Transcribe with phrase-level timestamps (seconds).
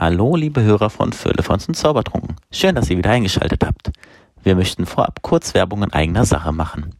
[0.00, 2.36] Hallo, liebe Hörer von Firlefanz und Zaubertrunken.
[2.50, 3.90] Schön, dass ihr wieder eingeschaltet habt.
[4.42, 6.94] Wir möchten vorab kurz Werbung in eigener Sache machen.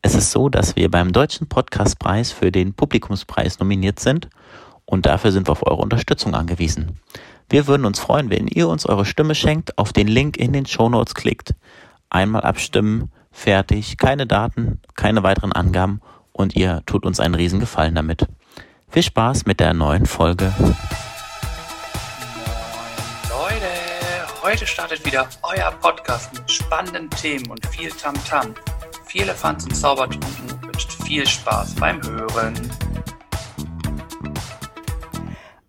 [0.00, 4.30] Es ist so, dass wir beim Deutschen Podcastpreis für den Publikumspreis nominiert sind
[4.86, 6.98] und dafür sind wir auf eure Unterstützung angewiesen.
[7.50, 10.64] Wir würden uns freuen, wenn ihr uns eure Stimme schenkt, auf den Link in den
[10.64, 11.54] Show Notes klickt,
[12.08, 16.00] einmal abstimmen, fertig, keine Daten, keine weiteren Angaben
[16.32, 18.26] und ihr tut uns einen riesen Gefallen damit.
[18.88, 20.50] Viel Spaß mit der neuen Folge.
[24.42, 28.48] Heute startet wieder euer Podcast mit spannenden Themen und viel Tamtam.
[28.48, 29.06] -Tam.
[29.06, 32.54] Viel Elefanten Zaubertrunken wünscht viel Spaß beim Hören.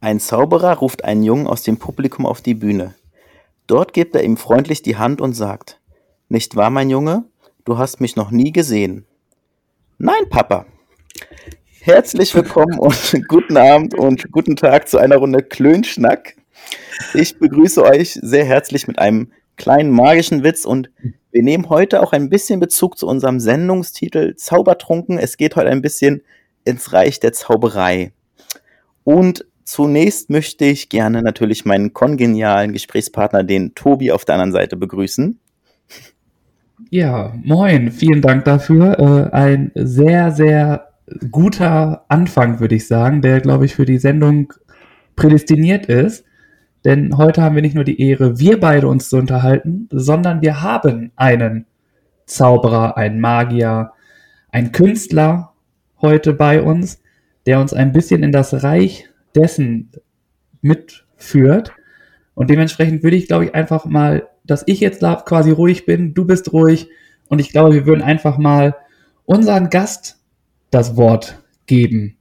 [0.01, 2.95] Ein Zauberer ruft einen Jungen aus dem Publikum auf die Bühne.
[3.67, 5.79] Dort gibt er ihm freundlich die Hand und sagt,
[6.27, 7.25] Nicht wahr, mein Junge?
[7.65, 9.05] Du hast mich noch nie gesehen.
[9.99, 10.65] Nein, Papa.
[11.79, 16.37] Herzlich willkommen und guten Abend und guten Tag zu einer Runde Klönschnack.
[17.13, 20.89] Ich begrüße euch sehr herzlich mit einem kleinen magischen Witz und
[21.31, 25.17] wir nehmen heute auch ein bisschen Bezug zu unserem Sendungstitel Zaubertrunken.
[25.17, 26.21] Es geht heute ein bisschen
[26.63, 28.11] ins Reich der Zauberei.
[29.03, 34.77] Und zunächst möchte ich gerne natürlich meinen kongenialen Gesprächspartner, den Tobi, auf der anderen Seite
[34.77, 35.39] begrüßen.
[36.89, 38.99] Ja, moin, vielen Dank dafür.
[38.99, 40.93] Äh, ein sehr, sehr
[41.31, 44.53] guter Anfang, würde ich sagen, der, glaube ich, für die Sendung
[45.15, 46.25] prädestiniert ist.
[46.85, 50.61] Denn heute haben wir nicht nur die Ehre, wir beide uns zu unterhalten, sondern wir
[50.61, 51.65] haben einen
[52.25, 53.91] Zauberer, einen Magier,
[54.51, 55.53] einen Künstler
[56.01, 57.01] heute bei uns,
[57.45, 59.91] der uns ein bisschen in das Reich dessen
[60.61, 61.73] mitführt.
[62.35, 66.13] Und dementsprechend würde ich, glaube ich, einfach mal, dass ich jetzt da quasi ruhig bin,
[66.13, 66.89] du bist ruhig
[67.29, 68.75] und ich glaube, wir würden einfach mal
[69.25, 70.19] unseren Gast
[70.71, 72.17] das Wort geben.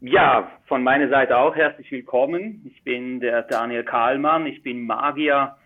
[0.00, 2.62] Ja, von meiner Seite auch herzlich willkommen.
[2.66, 4.46] Ich bin der Daniel Kahlmann.
[4.46, 5.56] Ich bin Magier,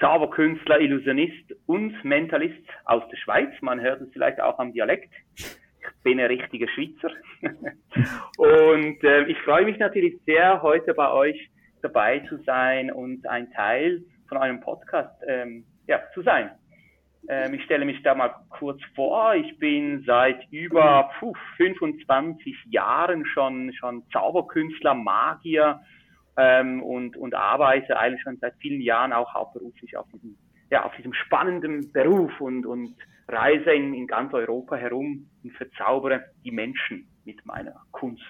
[0.00, 3.50] Zauberkünstler, Illusionist und Mentalist aus der Schweiz.
[3.60, 5.12] Man hört es vielleicht auch am Dialekt.
[5.36, 5.46] Ich
[6.02, 7.10] bin ein richtiger Schweizer.
[8.38, 11.50] und äh, ich freue mich natürlich sehr, heute bei euch
[11.82, 16.50] dabei zu sein und ein Teil von eurem Podcast ähm, ja, zu sein.
[17.28, 19.34] Ähm, ich stelle mich da mal kurz vor.
[19.34, 25.80] Ich bin seit über puh, 25 Jahren schon, schon Zauberkünstler, Magier
[26.38, 30.38] ähm, und, und arbeite eigentlich schon seit vielen Jahren auch hauptberuflich auf diesem,
[30.70, 32.94] ja, auf diesem spannenden Beruf und, und
[33.28, 38.22] reise in, in ganz Europa herum und verzaubere die Menschen mit meiner Kunst.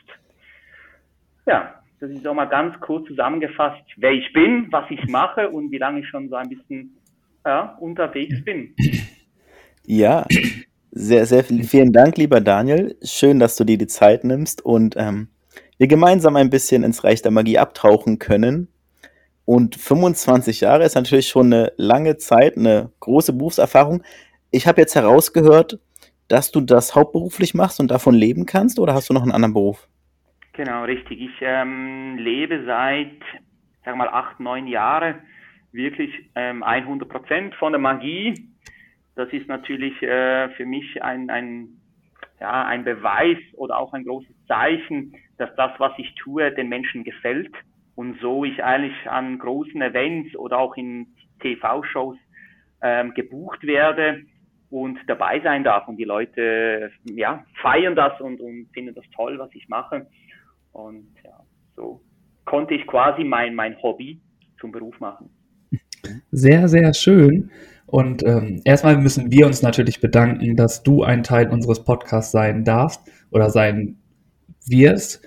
[1.46, 5.70] Ja, das ist auch mal ganz kurz zusammengefasst, wer ich bin, was ich mache und
[5.70, 6.97] wie lange ich schon so ein bisschen
[7.48, 8.74] ja, unterwegs bin.
[9.90, 10.26] Ja,
[10.90, 12.94] sehr, sehr vielen Dank, lieber Daniel.
[13.02, 15.28] Schön, dass du dir die Zeit nimmst und ähm,
[15.78, 18.68] wir gemeinsam ein bisschen ins Reich der Magie abtauchen können.
[19.46, 24.02] Und 25 Jahre ist natürlich schon eine lange Zeit, eine große Berufserfahrung.
[24.50, 25.78] Ich habe jetzt herausgehört,
[26.28, 29.54] dass du das hauptberuflich machst und davon leben kannst, oder hast du noch einen anderen
[29.54, 29.88] Beruf?
[30.52, 31.18] Genau, richtig.
[31.18, 33.22] Ich ähm, lebe seit,
[33.86, 35.22] sag mal, acht, neun Jahren
[35.78, 38.34] wirklich ähm, 100 Prozent von der Magie.
[39.14, 41.68] Das ist natürlich äh, für mich ein, ein,
[42.40, 47.04] ja, ein Beweis oder auch ein großes Zeichen, dass das, was ich tue, den Menschen
[47.04, 47.54] gefällt
[47.94, 51.06] und so ich eigentlich an großen Events oder auch in
[51.40, 52.18] TV-Shows
[52.82, 54.24] ähm, gebucht werde
[54.70, 59.38] und dabei sein darf und die Leute ja feiern das und, und finden das toll,
[59.38, 60.06] was ich mache
[60.72, 61.40] und ja
[61.74, 62.00] so
[62.44, 64.20] konnte ich quasi mein mein Hobby
[64.60, 65.30] zum Beruf machen.
[66.30, 67.50] Sehr, sehr schön.
[67.86, 72.64] Und ähm, erstmal müssen wir uns natürlich bedanken, dass du ein Teil unseres Podcasts sein
[72.64, 73.00] darfst
[73.30, 73.96] oder sein
[74.66, 75.22] wirst,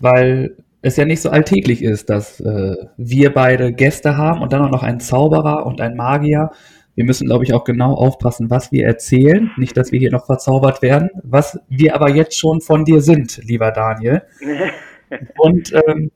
[0.00, 4.60] weil es ja nicht so alltäglich ist, dass äh, wir beide Gäste haben und dann
[4.60, 6.50] auch noch einen Zauberer und ein Magier.
[6.94, 9.50] Wir müssen, glaube ich, auch genau aufpassen, was wir erzählen.
[9.56, 13.38] Nicht, dass wir hier noch verzaubert werden, was wir aber jetzt schon von dir sind,
[13.44, 14.24] lieber Daniel.
[15.38, 16.10] und ähm,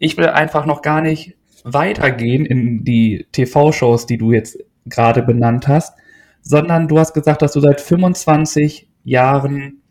[0.00, 1.35] ich will einfach noch gar nicht
[1.66, 5.98] weitergehen in die TV-Shows, die du jetzt gerade benannt hast,
[6.40, 9.82] sondern du hast gesagt, dass du seit 25 Jahren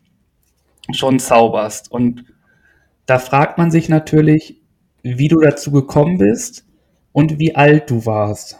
[0.92, 1.92] schon zauberst.
[1.92, 2.24] Und
[3.04, 4.60] da fragt man sich natürlich,
[5.02, 6.66] wie du dazu gekommen bist
[7.12, 8.58] und wie alt du warst.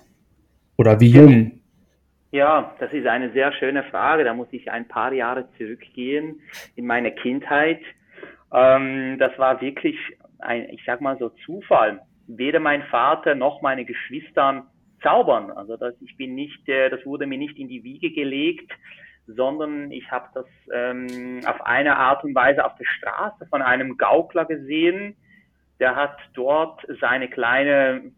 [0.77, 1.53] Oder wie jung.
[2.33, 4.25] Ja, das ist eine sehr schöne Frage.
[4.25, 6.41] Da muss ich ein paar Jahre zurückgehen
[6.75, 7.81] in meine Kindheit.
[8.53, 9.97] Ähm, das war wirklich
[10.41, 14.67] ein, ich sag mal so Zufall weder mein Vater noch meine Geschwister
[15.03, 15.51] zaubern.
[15.51, 18.71] Also das, ich bin nicht, äh, das wurde mir nicht in die Wiege gelegt,
[19.27, 23.97] sondern ich habe das ähm, auf eine Art und Weise auf der Straße von einem
[23.97, 25.17] Gaukler gesehen,
[25.81, 28.13] der hat dort seine kleine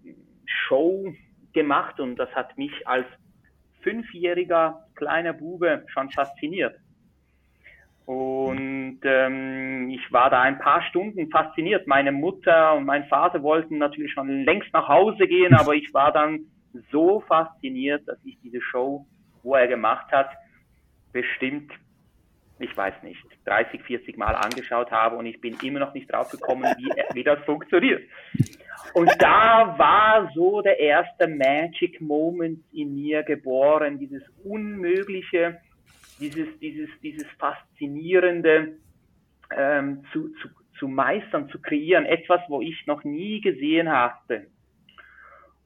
[0.46, 1.12] Show
[1.52, 3.06] gemacht und das hat mich als
[3.82, 6.76] fünfjähriger kleiner Bube schon fasziniert.
[8.08, 11.86] Und ähm, ich war da ein paar Stunden fasziniert.
[11.86, 16.10] Meine Mutter und mein Vater wollten natürlich schon längst nach Hause gehen, aber ich war
[16.10, 16.46] dann
[16.90, 19.04] so fasziniert, dass ich diese Show,
[19.42, 20.30] wo er gemacht hat,
[21.12, 21.70] bestimmt,
[22.58, 26.30] ich weiß nicht, 30, 40 Mal angeschaut habe und ich bin immer noch nicht drauf
[26.30, 28.00] gekommen, wie, wie das funktioniert.
[28.94, 35.60] Und da war so der erste Magic Moment in mir geboren, dieses unmögliche,
[36.18, 38.76] dieses, dieses, dieses faszinierende
[39.56, 40.48] ähm, zu, zu,
[40.78, 44.46] zu meistern, zu kreieren, etwas, wo ich noch nie gesehen hatte.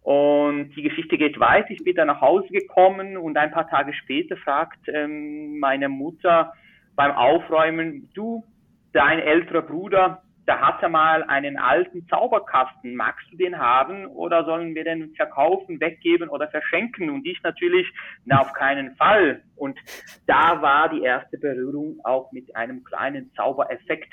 [0.03, 1.71] Und die Geschichte geht weiter.
[1.71, 6.53] Ich bin dann nach Hause gekommen und ein paar Tage später fragt ähm, meine Mutter
[6.97, 8.45] beim Aufräumen, du,
[8.93, 12.95] dein älterer Bruder, da hat er mal einen alten Zauberkasten.
[12.97, 17.11] Magst du den haben oder sollen wir den verkaufen, weggeben oder verschenken?
[17.11, 17.87] Und ich natürlich,
[18.25, 19.43] na, auf keinen Fall.
[19.57, 19.79] Und
[20.27, 24.13] da war die erste Berührung auch mit einem kleinen Zaubereffekt.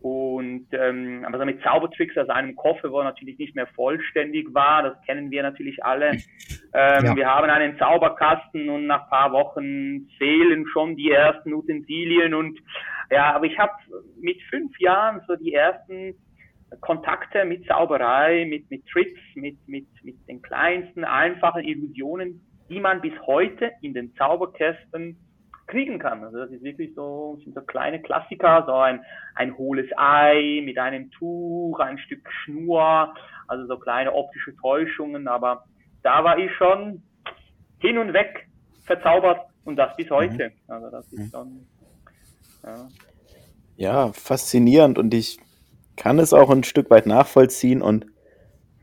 [0.00, 5.00] Und ähm, aber mit Zaubertricks aus einem Koffer, wo natürlich nicht mehr vollständig war, das
[5.02, 6.12] kennen wir natürlich alle.
[6.72, 7.16] Ähm, ja.
[7.16, 12.58] Wir haben einen Zauberkasten und nach paar Wochen fehlen schon die ersten Utensilien und
[13.10, 13.72] ja, aber ich habe
[14.20, 16.14] mit fünf Jahren so die ersten
[16.80, 23.00] Kontakte mit Zauberei, mit, mit Tricks, mit, mit, mit den kleinsten, einfachen Illusionen, die man
[23.00, 25.16] bis heute in den Zauberkästen
[25.70, 26.22] kriegen kann.
[26.22, 29.02] Also das ist wirklich so, sind so kleine Klassiker, so ein,
[29.34, 33.14] ein hohles Ei mit einem Tuch, ein Stück Schnur,
[33.48, 35.64] also so kleine optische Täuschungen, aber
[36.02, 37.02] da war ich schon
[37.78, 38.48] hin und weg
[38.84, 40.48] verzaubert und das bis heute.
[40.48, 40.72] Mhm.
[40.72, 41.30] Also das ist mhm.
[41.30, 41.66] schon,
[42.64, 42.88] ja.
[43.76, 45.38] ja, faszinierend und ich
[45.96, 48.06] kann es auch ein Stück weit nachvollziehen und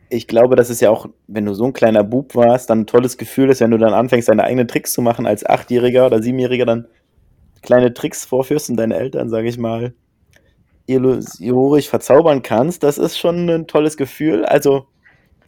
[0.09, 2.87] ich glaube, das ist ja auch, wenn du so ein kleiner Bub warst, dann ein
[2.87, 6.21] tolles Gefühl ist, wenn du dann anfängst, deine eigenen Tricks zu machen, als Achtjähriger oder
[6.21, 6.87] Siebenjähriger dann
[7.61, 9.93] kleine Tricks vorführst und deine Eltern, sage ich mal,
[10.85, 12.83] illusorisch verzaubern kannst.
[12.83, 14.45] Das ist schon ein tolles Gefühl.
[14.45, 14.87] Also,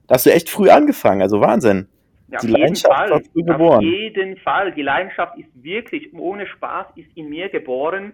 [0.08, 1.88] da hast du echt früh angefangen, also Wahnsinn.
[2.32, 3.78] Ja, die Leidenschaft Fall, war früh geboren.
[3.78, 4.72] Auf jeden Fall.
[4.74, 8.14] Die Leidenschaft ist wirklich ohne Spaß ist in mir geboren.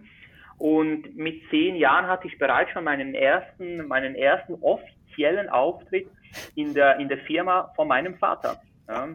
[0.57, 4.53] Und mit zehn Jahren hatte ich bereits schon meinen ersten, meinen ersten
[5.15, 6.07] offiziellen Auftritt
[6.55, 8.57] in der, in der Firma von meinem Vater.
[8.87, 9.07] Ja.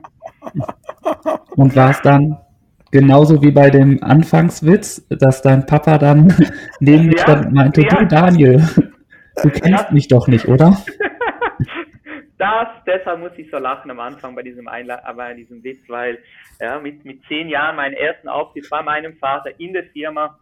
[1.56, 2.38] Und war es dann
[2.90, 6.34] genauso wie bei dem Anfangswitz, dass dein Papa dann
[6.80, 7.88] neben mir ja, meinte, ja.
[7.88, 8.68] du Daniel,
[9.42, 10.76] du kennst mich doch nicht, oder?
[12.38, 16.18] Das, deshalb muss ich so lachen am Anfang bei diesem, Einla bei diesem Witz, weil
[16.58, 20.38] ja, mit, mit zehn Jahren meinen ersten Auftritt bei meinem Vater in der Firma,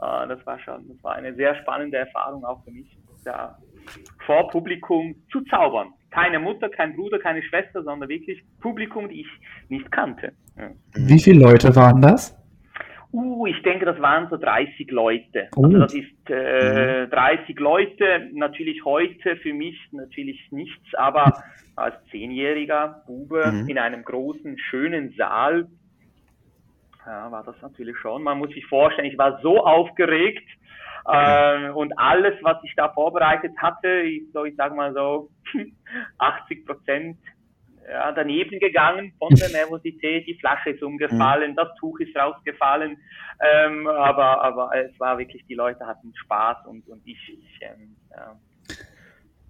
[0.00, 3.58] äh, das war schon, das war eine sehr spannende Erfahrung auch für mich, da
[4.26, 9.28] vor Publikum zu zaubern keine Mutter, kein Bruder, keine Schwester, sondern wirklich Publikum, die ich
[9.68, 10.32] nicht kannte.
[10.56, 10.70] Ja.
[10.94, 12.38] Wie viele Leute waren das?
[13.12, 15.48] Uh, ich denke, das waren so 30 Leute.
[15.56, 15.64] Oh.
[15.64, 17.62] Also das ist äh, 30 mhm.
[17.62, 21.42] Leute, natürlich heute für mich natürlich nichts, aber
[21.76, 23.68] als zehnjähriger Bube mhm.
[23.68, 25.68] in einem großen, schönen Saal,
[27.04, 28.22] ja, war das natürlich schon.
[28.22, 30.48] Man muss sich vorstellen, ich war so aufgeregt,
[31.06, 35.30] äh, und alles, was ich da vorbereitet hatte, ist so, ich sag mal so,
[36.18, 37.18] 80 Prozent
[37.88, 40.26] ja, daneben gegangen von der Nervosität.
[40.26, 41.56] Die Flasche ist umgefallen, mhm.
[41.56, 42.96] das Tuch ist rausgefallen.
[43.40, 47.96] Ähm, aber, aber es war wirklich, die Leute hatten Spaß und, und ich, ich ähm,
[48.10, 48.36] ja.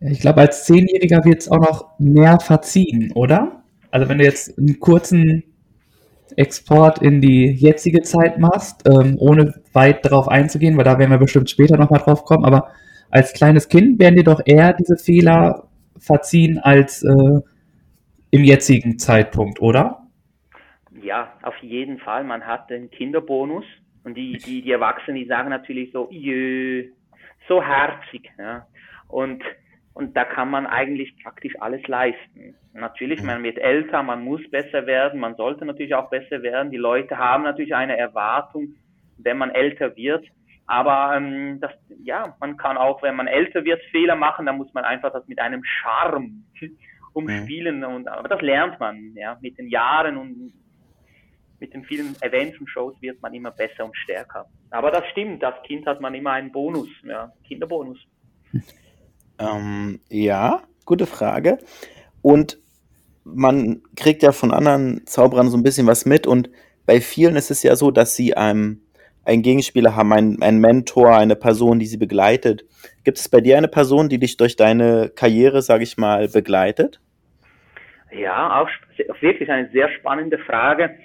[0.00, 3.62] Ich glaube, als Zehnjähriger wird es auch noch mehr verziehen, oder?
[3.92, 5.44] Also wenn du jetzt einen kurzen
[6.36, 11.18] Export in die jetzige Zeit machst, ähm, ohne weit darauf einzugehen, weil da werden wir
[11.18, 12.70] bestimmt später nochmal drauf kommen, aber
[13.10, 17.40] als kleines Kind werden dir doch eher diese Fehler verziehen als äh,
[18.30, 20.08] im jetzigen Zeitpunkt, oder?
[21.02, 22.24] Ja, auf jeden Fall.
[22.24, 23.64] Man hat den Kinderbonus
[24.04, 26.84] und die, die, die Erwachsenen, die sagen natürlich so, jö,
[27.48, 28.30] so herzig.
[28.38, 28.66] Ja.
[29.08, 29.42] Und
[29.94, 32.54] und da kann man eigentlich praktisch alles leisten.
[32.72, 33.26] Natürlich, mhm.
[33.26, 36.70] man wird älter, man muss besser werden, man sollte natürlich auch besser werden.
[36.70, 38.74] Die Leute haben natürlich eine Erwartung,
[39.18, 40.26] wenn man älter wird.
[40.66, 41.72] Aber ähm, das,
[42.02, 45.26] ja, man kann auch, wenn man älter wird, Fehler machen, dann muss man einfach das
[45.28, 46.44] mit einem Charme
[47.12, 47.78] umspielen.
[47.78, 47.84] Mhm.
[47.84, 50.54] Und, aber das lernt man, ja, mit den Jahren und
[51.60, 54.46] mit den vielen Events und Shows wird man immer besser und stärker.
[54.70, 57.98] Aber das stimmt, als Kind hat man immer einen Bonus, ja, Kinderbonus.
[59.42, 61.58] Ähm, ja, gute Frage.
[62.22, 62.58] Und
[63.24, 66.50] man kriegt ja von anderen Zauberern so ein bisschen was mit und
[66.86, 68.82] bei vielen ist es ja so, dass sie einem
[69.24, 72.64] einen Gegenspieler haben, einen, einen Mentor, eine Person, die sie begleitet.
[73.04, 77.00] Gibt es bei dir eine Person, die dich durch deine Karriere, sage ich mal, begleitet?
[78.10, 78.68] Ja, auch
[79.20, 80.96] wirklich eine sehr spannende Frage.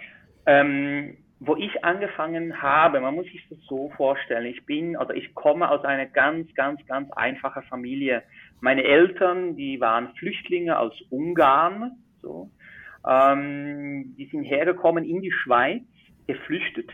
[0.47, 5.35] Ähm, wo ich angefangen habe, man muss sich das so vorstellen, ich bin oder ich
[5.35, 8.23] komme aus einer ganz, ganz, ganz einfachen Familie.
[8.59, 11.91] Meine Eltern, die waren Flüchtlinge aus Ungarn,
[12.21, 12.49] so,
[13.07, 15.83] ähm, die sind hergekommen in die Schweiz,
[16.25, 16.89] geflüchtet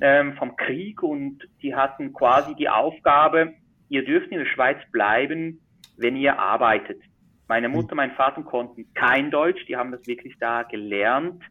[0.00, 3.54] ähm, vom Krieg und die hatten quasi die Aufgabe,
[3.88, 5.60] ihr dürft in der Schweiz bleiben,
[5.96, 7.00] wenn ihr arbeitet.
[7.48, 11.42] Meine Mutter, mein Vater konnten kein Deutsch, die haben das wirklich da gelernt.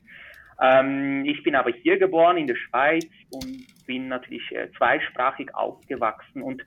[0.62, 6.42] Ähm, ich bin aber hier geboren in der Schweiz und bin natürlich äh, zweisprachig aufgewachsen
[6.42, 6.64] und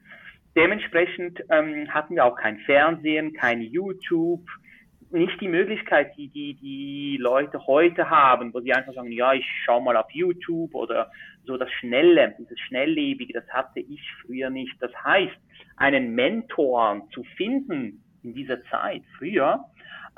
[0.56, 4.46] dementsprechend ähm, hatten wir auch kein Fernsehen, kein YouTube,
[5.10, 9.46] nicht die Möglichkeit, die, die die Leute heute haben, wo sie einfach sagen, ja, ich
[9.64, 11.10] schau mal auf YouTube oder
[11.44, 14.74] so das Schnelle, dieses Schnelllebige, das hatte ich früher nicht.
[14.80, 15.36] Das heißt,
[15.76, 19.64] einen Mentor zu finden in dieser Zeit früher,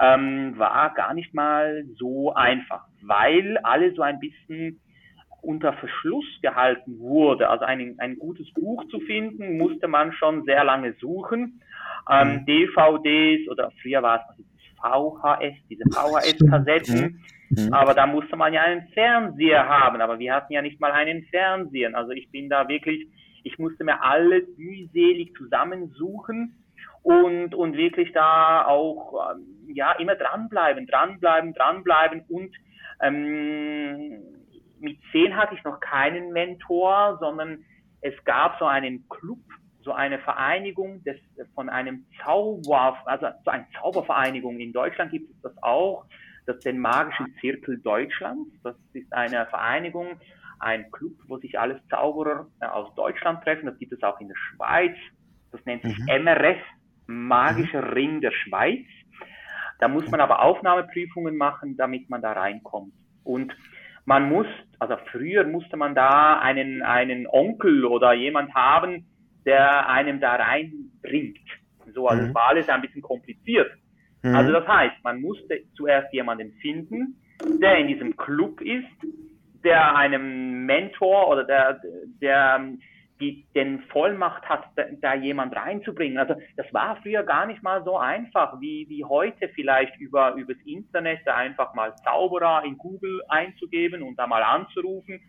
[0.00, 4.80] ähm, war gar nicht mal so einfach, weil alle so ein bisschen
[5.42, 7.48] unter Verschluss gehalten wurde.
[7.48, 11.62] Also ein, ein gutes Buch zu finden, musste man schon sehr lange suchen.
[12.10, 12.46] Ähm, mhm.
[12.46, 14.44] DVDs oder früher war es
[14.76, 17.20] VHS, diese VHS-Kassetten.
[17.50, 17.72] Mhm.
[17.72, 20.00] Aber da musste man ja einen Fernseher haben.
[20.00, 21.94] Aber wir hatten ja nicht mal einen Fernseher.
[21.94, 23.08] Also ich bin da wirklich,
[23.42, 26.56] ich musste mir alles mühselig zusammensuchen
[27.08, 32.54] und, und wirklich da auch, ähm, ja, immer dranbleiben, dranbleiben, dranbleiben und
[33.00, 34.22] ähm,
[34.80, 37.64] mit zehn hatte ich noch keinen Mentor, sondern
[38.00, 39.38] es gab so einen Club,
[39.82, 41.16] so eine Vereinigung des,
[41.54, 44.60] von einem Zauber, also so eine Zaubervereinigung.
[44.60, 46.04] In Deutschland gibt es das auch,
[46.46, 48.50] das ist den magischen Zirkel Deutschlands.
[48.62, 50.18] Das ist eine Vereinigung,
[50.60, 53.66] ein Club, wo sich alles Zauberer äh, aus Deutschland treffen.
[53.66, 54.96] Das gibt es auch in der Schweiz.
[55.52, 56.24] Das nennt sich mhm.
[56.24, 56.58] MRS,
[57.08, 57.92] Magischer mhm.
[57.92, 58.86] Ring der Schweiz.
[59.80, 62.92] Da muss man aber Aufnahmeprüfungen machen, damit man da reinkommt.
[63.24, 63.54] Und
[64.04, 64.46] man muss,
[64.78, 69.06] also früher musste man da einen, einen Onkel oder jemand haben,
[69.44, 71.38] der einem da reinbringt.
[71.94, 72.34] So, also mhm.
[72.34, 73.70] war alles ein bisschen kompliziert.
[74.22, 74.34] Mhm.
[74.34, 77.16] Also das heißt, man musste zuerst jemanden finden,
[77.60, 78.86] der in diesem Club ist,
[79.64, 81.80] der einem Mentor oder der,
[82.20, 82.66] der
[83.20, 86.18] die den Vollmacht hat, da, da jemand reinzubringen.
[86.18, 90.58] Also das war früher gar nicht mal so einfach wie, wie heute vielleicht über übers
[90.64, 95.20] Internet da einfach mal Zauberer in Google einzugeben und da mal anzurufen.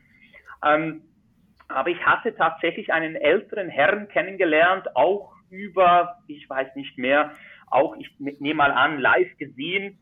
[0.64, 1.02] Ähm,
[1.68, 7.32] aber ich hatte tatsächlich einen älteren Herrn kennengelernt, auch über, ich weiß nicht mehr,
[7.68, 10.00] auch ich nehme mal an, live gesehen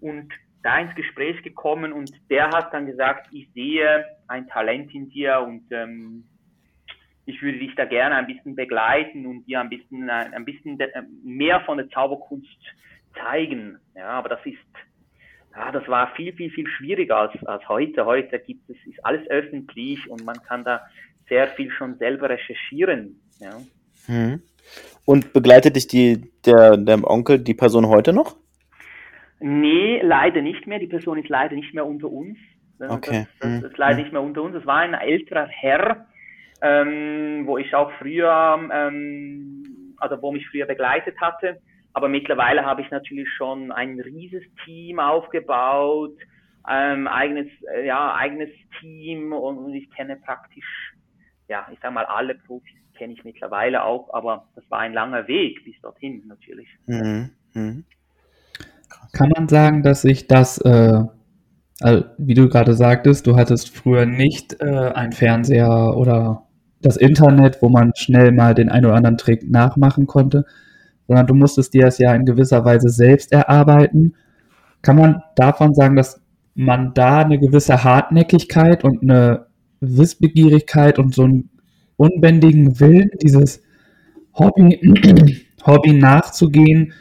[0.00, 5.08] und da ins Gespräch gekommen und der hat dann gesagt, ich sehe ein Talent in
[5.08, 6.24] dir und ähm,
[7.26, 10.78] ich würde dich da gerne ein bisschen begleiten und dir ein bisschen, ein bisschen
[11.24, 12.48] mehr von der Zauberkunst
[13.14, 13.78] zeigen.
[13.96, 14.58] Ja, aber das ist,
[15.54, 18.06] ja, das war viel, viel, viel schwieriger als, als heute.
[18.06, 20.82] Heute gibt es, ist alles öffentlich und man kann da
[21.28, 23.20] sehr viel schon selber recherchieren.
[23.40, 23.60] Ja.
[24.06, 24.40] Hm.
[25.04, 28.36] Und begleitet dich die, der, der Onkel, die Person heute noch?
[29.40, 30.78] Nee, leider nicht mehr.
[30.78, 32.38] Die Person ist leider nicht mehr unter uns.
[32.78, 33.26] Okay.
[33.40, 34.02] Das, das, das ist leider hm.
[34.02, 34.54] nicht mehr unter uns.
[34.54, 36.06] Es war ein älterer Herr,
[36.62, 41.58] ähm, wo ich auch früher, ähm, also wo mich früher begleitet hatte.
[41.92, 46.16] Aber mittlerweile habe ich natürlich schon ein rieses Team aufgebaut,
[46.68, 50.94] ähm, eigenes, äh, ja, eigenes Team und ich kenne praktisch,
[51.48, 55.28] ja, ich sag mal, alle Profis kenne ich mittlerweile auch, aber das war ein langer
[55.28, 56.68] Weg bis dorthin natürlich.
[56.86, 57.30] Mhm.
[57.54, 57.84] Mhm.
[59.12, 61.02] Kann man sagen, dass sich das, äh,
[61.80, 66.45] also wie du gerade sagtest, du hattest früher nicht äh, ein Fernseher oder
[66.86, 70.44] das Internet, wo man schnell mal den einen oder anderen Trick nachmachen konnte,
[71.06, 74.14] sondern du musstest dir das ja in gewisser Weise selbst erarbeiten.
[74.82, 76.22] Kann man davon sagen, dass
[76.54, 79.46] man da eine gewisse Hartnäckigkeit und eine
[79.80, 81.50] Wissbegierigkeit und so einen
[81.96, 83.62] unbändigen Willen, dieses
[84.34, 84.78] Hobby,
[85.66, 86.92] Hobby nachzugehen,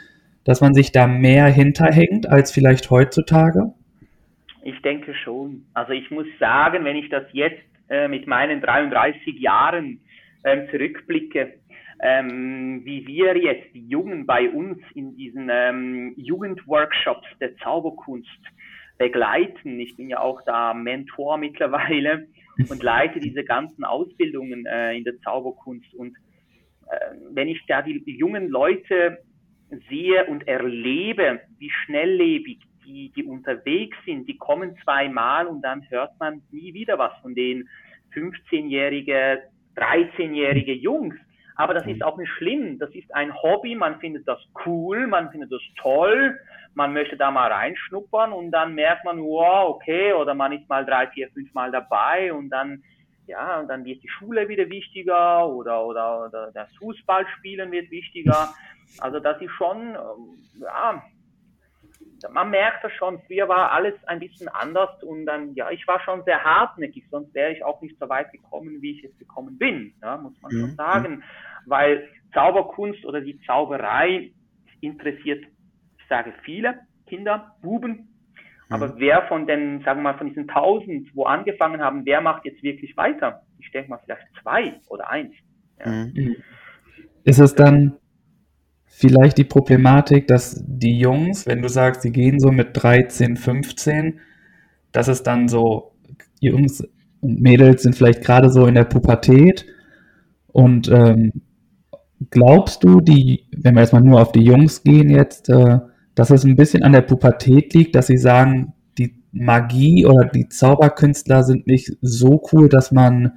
[0.43, 3.73] dass man sich da mehr hinterhängt als vielleicht heutzutage?
[4.63, 5.65] Ich denke schon.
[5.73, 10.01] Also ich muss sagen, wenn ich das jetzt äh, mit meinen 33 Jahren
[10.43, 11.53] ähm, zurückblicke,
[12.01, 18.29] ähm, wie wir jetzt die Jungen bei uns in diesen ähm, Jugendworkshops der Zauberkunst
[18.97, 19.79] begleiten.
[19.79, 22.27] Ich bin ja auch da Mentor mittlerweile
[22.69, 25.93] und leite diese ganzen Ausbildungen äh, in der Zauberkunst.
[25.95, 26.15] Und
[26.89, 29.19] äh, wenn ich da die, die jungen Leute
[29.89, 36.19] sehe und erlebe, wie schnelllebig die, die unterwegs sind, die kommen zweimal und dann hört
[36.19, 37.69] man nie wieder was von denen.
[38.13, 39.43] 15-jährige,
[39.75, 41.15] 13-jährige Jungs.
[41.57, 42.79] Aber das ist auch nicht schlimm.
[42.79, 43.75] Das ist ein Hobby.
[43.75, 45.07] Man findet das cool.
[45.07, 46.37] Man findet das toll.
[46.73, 50.85] Man möchte da mal reinschnuppern und dann merkt man, wow, okay, oder man ist mal
[50.85, 52.83] drei, vier, fünf Mal dabei und dann,
[53.27, 58.49] ja, und dann wird die Schule wieder wichtiger oder, oder, oder das Fußballspielen wird wichtiger.
[58.99, 61.01] Also das ist schon, ähm, ja,
[62.31, 65.99] man merkt das schon, früher war alles ein bisschen anders und dann, ja, ich war
[66.01, 69.57] schon sehr hartnäckig, sonst wäre ich auch nicht so weit gekommen, wie ich jetzt gekommen
[69.57, 70.59] bin, ja, muss man mhm.
[70.59, 71.23] schon sagen.
[71.65, 74.31] Weil Zauberkunst oder die Zauberei
[74.81, 75.43] interessiert,
[75.97, 78.09] ich sage viele Kinder, Buben,
[78.69, 78.93] aber mhm.
[78.97, 82.63] wer von den, sagen wir mal, von diesen tausend, wo angefangen haben, wer macht jetzt
[82.63, 83.41] wirklich weiter?
[83.59, 85.33] Ich denke mal vielleicht zwei oder eins.
[85.79, 85.91] Ja.
[85.91, 86.35] Mhm.
[87.23, 87.97] Ist es dann
[88.97, 94.21] vielleicht die Problematik, dass die Jungs, wenn du sagst, sie gehen so mit 13, 15,
[94.93, 95.91] dass es dann so,
[96.39, 96.81] Jungs
[97.19, 99.65] und Mädels sind vielleicht gerade so in der Pubertät.
[100.47, 101.33] Und ähm,
[102.29, 105.79] glaubst du, die, wenn wir jetzt mal nur auf die Jungs gehen jetzt, äh,
[106.15, 110.47] dass es ein bisschen an der Pubertät liegt, dass sie sagen, die Magie oder die
[110.47, 113.33] Zauberkünstler sind nicht so cool, dass man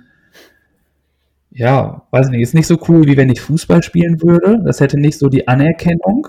[1.59, 4.63] ja, weiß nicht, ist nicht so cool, wie wenn ich Fußball spielen würde.
[4.65, 6.29] Das hätte nicht so die Anerkennung.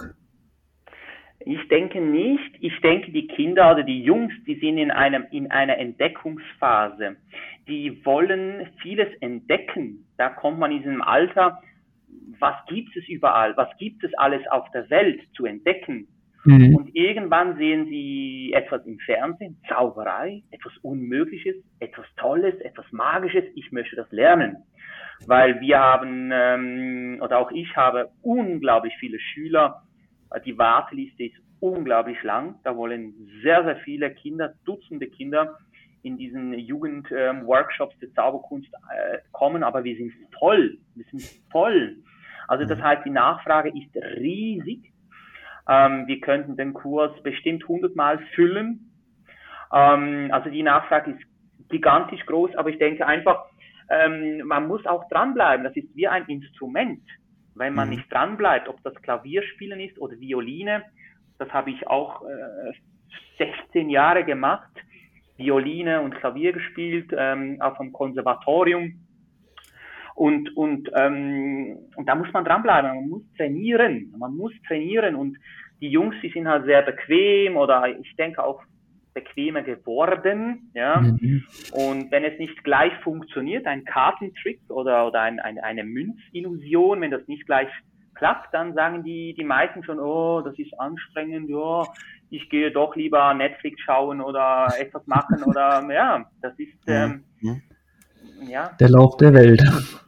[1.45, 2.55] Ich denke nicht.
[2.59, 7.15] Ich denke, die Kinder oder die Jungs, die sind in einem, in einer Entdeckungsphase.
[7.67, 10.07] Die wollen vieles entdecken.
[10.17, 11.61] Da kommt man in diesem Alter,
[12.39, 13.55] was gibt es überall?
[13.55, 16.07] Was gibt es alles auf der Welt zu entdecken?
[16.43, 16.75] Mhm.
[16.75, 23.43] Und irgendwann sehen sie etwas im Fernsehen, Zauberei, etwas Unmögliches, etwas Tolles, etwas Magisches.
[23.53, 24.57] Ich möchte das lernen
[25.27, 29.83] weil wir haben, ähm, oder auch ich habe unglaublich viele Schüler.
[30.45, 32.55] Die Warteliste ist unglaublich lang.
[32.63, 35.57] Da wollen sehr, sehr viele Kinder, Dutzende Kinder
[36.01, 40.77] in diesen Jugendworkshops ähm, der Zauberkunst äh, kommen, aber wir sind voll.
[40.95, 41.97] Wir sind voll.
[42.47, 42.83] Also das mhm.
[42.83, 44.93] heißt, die Nachfrage ist riesig.
[45.67, 48.91] Ähm, wir könnten den Kurs bestimmt hundertmal füllen.
[49.73, 53.45] Ähm, also die Nachfrage ist gigantisch groß, aber ich denke einfach,
[53.89, 55.63] ähm, man muss auch dranbleiben.
[55.63, 57.01] Das ist wie ein Instrument.
[57.55, 57.95] Wenn man mhm.
[57.95, 60.83] nicht dranbleibt, ob das Klavierspielen ist oder Violine,
[61.37, 62.73] das habe ich auch äh,
[63.37, 64.71] 16 Jahre gemacht,
[65.37, 69.05] Violine und Klavier gespielt ähm, auf einem Konservatorium.
[70.15, 75.37] Und, und, ähm, und da muss man dranbleiben, man muss trainieren, man muss trainieren und
[75.79, 78.61] die Jungs, die sind halt sehr bequem oder ich denke auch
[79.19, 80.71] bequemer geworden.
[80.73, 81.01] Ja?
[81.01, 81.43] Mhm.
[81.71, 87.11] Und wenn es nicht gleich funktioniert, ein Kartentrick oder, oder ein, ein, eine Münzillusion, wenn
[87.11, 87.69] das nicht gleich
[88.15, 91.83] klappt, dann sagen die, die meisten schon, oh, das ist anstrengend, ja,
[92.29, 97.61] ich gehe doch lieber Netflix schauen oder etwas machen oder ja, das ist ähm, mhm.
[98.47, 98.71] ja.
[98.79, 99.63] der Lauf der Welt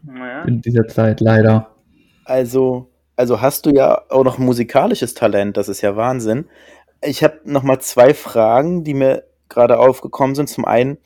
[0.08, 0.44] ja.
[0.44, 1.72] in dieser Zeit leider.
[2.26, 6.46] Also, also hast du ja auch noch musikalisches Talent, das ist ja Wahnsinn.
[7.04, 10.48] Ich habe noch mal zwei Fragen, die mir gerade aufgekommen sind.
[10.48, 11.00] Zum einen,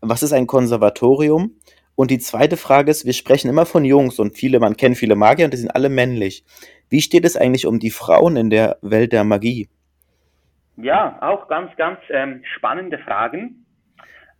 [0.00, 1.56] was ist ein Konservatorium?
[1.94, 5.16] Und die zweite Frage ist, wir sprechen immer von Jungs und viele, man kennt viele
[5.16, 6.44] Magier und die sind alle männlich.
[6.88, 9.68] Wie steht es eigentlich um die Frauen in der Welt der Magie?
[10.76, 13.66] Ja, auch ganz, ganz ähm, spannende Fragen.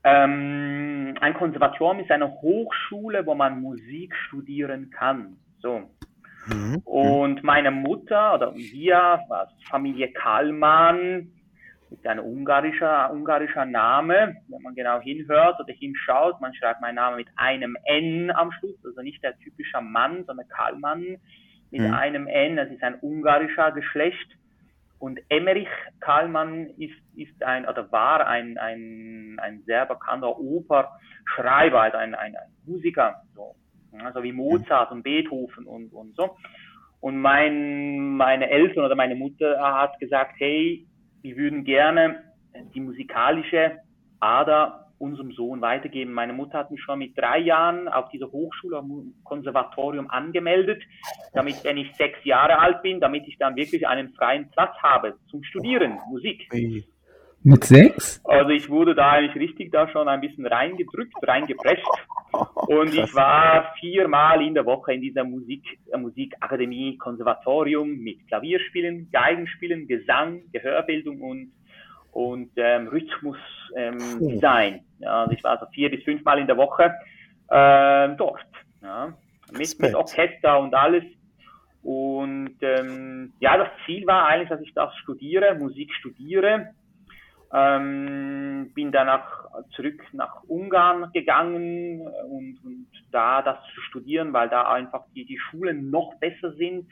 [0.05, 5.37] Ähm, ein Konservatorium ist eine Hochschule, wo man Musik studieren kann.
[5.61, 5.83] So.
[6.47, 6.79] Mhm.
[6.85, 9.21] Und meine Mutter oder wir,
[9.69, 11.33] Familie Kallmann,
[11.91, 14.37] ist ein ungarischer, ungarischer Name.
[14.49, 18.77] Wenn man genau hinhört oder hinschaut, man schreibt meinen Namen mit einem N am Schluss,
[18.85, 21.19] also nicht der typische Mann, sondern Kallmann
[21.71, 21.95] mit mhm.
[21.95, 22.57] einem N.
[22.57, 24.37] Das ist ein ungarischer Geschlecht.
[24.99, 25.69] Und Emmerich
[26.01, 32.37] Kallmann ist, ist ein, oder war ein, ein, ein sehr bekannter Operschreiber, also ein, ein,
[32.37, 33.23] ein Musiker.
[33.35, 33.57] So
[33.99, 36.37] also wie Mozart und Beethoven und, und so.
[37.01, 40.87] Und mein, meine Eltern oder meine Mutter hat gesagt, hey,
[41.23, 42.23] wir würden gerne
[42.75, 43.79] die musikalische
[44.21, 46.13] Ader unserem Sohn weitergeben.
[46.13, 50.83] Meine Mutter hat mich schon mit drei Jahren auf dieser Hochschule, am Konservatorium angemeldet,
[51.33, 55.17] damit, wenn ich sechs Jahre alt bin, damit ich dann wirklich einen freien Platz habe
[55.31, 56.47] zum Studieren, Musik.
[57.43, 58.21] Mit sechs?
[58.25, 61.87] Also ich wurde da eigentlich richtig da schon ein bisschen reingedrückt, reingeprescht.
[62.67, 69.11] Und ich war viermal in der Woche in dieser Musik, äh, Musikakademie, Konservatorium mit Klavierspielen,
[69.11, 71.53] Geigenspielen, Gesang, Gehörbildung und,
[72.13, 74.75] und ähm, Rhythmusdesign.
[74.75, 76.95] Ähm, ja, also ich war so vier bis fünfmal in der Woche
[77.49, 78.45] äh, dort.
[78.83, 79.15] Ja,
[79.53, 81.05] mit, mit Orchester und alles.
[81.83, 86.75] Und ähm, ja, das Ziel war eigentlich, dass ich das studiere, Musik studiere
[87.53, 94.71] Ähm, bin danach zurück nach Ungarn gegangen und, und da das zu studieren, weil da
[94.71, 96.89] einfach die, die Schulen noch besser sind.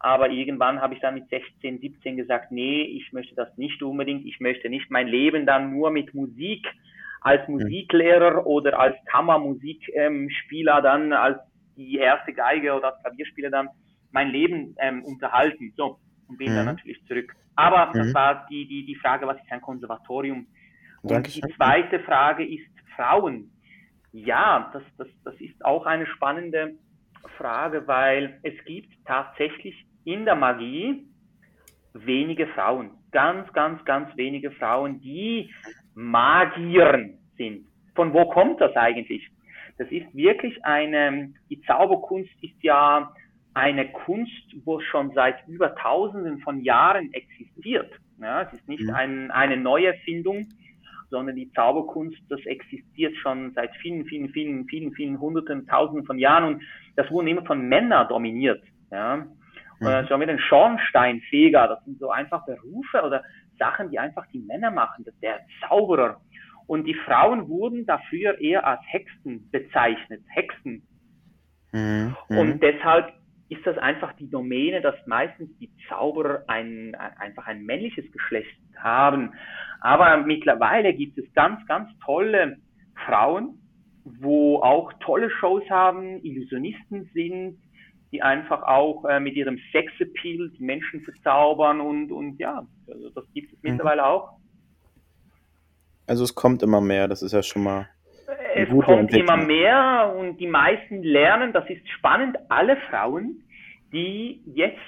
[0.00, 4.26] Aber irgendwann habe ich dann mit 16, 17 gesagt, nee, ich möchte das nicht unbedingt.
[4.26, 6.66] Ich möchte nicht mein Leben dann nur mit Musik
[7.20, 7.54] als mhm.
[7.54, 11.38] Musiklehrer oder als Kammermusikspieler dann als
[11.76, 13.68] die erste Geige oder als Klavierspieler dann
[14.12, 15.72] mein Leben ähm, unterhalten.
[15.76, 16.56] So, und bin mhm.
[16.56, 17.34] dann natürlich zurück.
[17.56, 17.92] Aber mhm.
[17.94, 20.46] das war die, die, die Frage, was ist ein Konservatorium?
[21.02, 21.42] Und Dankeschön.
[21.46, 23.50] die zweite Frage ist Frauen.
[24.12, 26.74] Ja, das, das, das ist auch eine spannende
[27.36, 31.06] Frage, weil es gibt tatsächlich in der Magie
[31.94, 32.90] wenige Frauen.
[33.10, 35.52] Ganz, ganz, ganz wenige Frauen, die
[35.94, 37.66] Magieren sind.
[37.94, 39.28] Von wo kommt das eigentlich?
[39.78, 43.12] Das ist wirklich eine, die Zauberkunst ist ja
[43.54, 47.92] eine Kunst, wo schon seit über Tausenden von Jahren existiert.
[48.20, 48.94] Ja, es ist nicht mhm.
[48.94, 50.48] ein, eine Neuerfindung,
[51.10, 56.18] sondern die Zauberkunst, das existiert schon seit vielen, vielen, vielen, vielen, vielen Hunderten, Tausenden von
[56.18, 56.62] Jahren und
[56.96, 58.62] das wurde immer von Männern dominiert.
[58.90, 59.26] Ja.
[59.80, 60.06] Mhm.
[60.08, 63.22] So mit den Schornsteinfeger, das sind so einfach Berufe oder
[63.58, 66.20] Sachen, die einfach die Männer machen, der Zauberer.
[66.66, 70.82] Und die Frauen wurden dafür eher als Hexen bezeichnet, Hexen.
[71.72, 72.16] Mhm.
[72.28, 73.12] Und deshalb
[73.48, 79.32] ist das einfach die Domäne, dass meistens die Zauberer ein, einfach ein männliches Geschlecht haben.
[79.80, 82.56] Aber mittlerweile gibt es ganz, ganz tolle
[83.06, 83.58] Frauen,
[84.04, 87.58] wo auch tolle Shows haben, Illusionisten sind,
[88.12, 93.24] die einfach auch äh, mit ihrem Sexappeal die Menschen verzaubern und, und ja, also das
[93.32, 93.70] gibt es mhm.
[93.70, 94.38] mittlerweile auch.
[96.06, 97.88] Also es kommt immer mehr, das ist ja schon mal.
[98.54, 103.42] Es kommt immer mehr und die meisten lernen, das ist spannend, alle Frauen,
[103.92, 104.78] die jetzt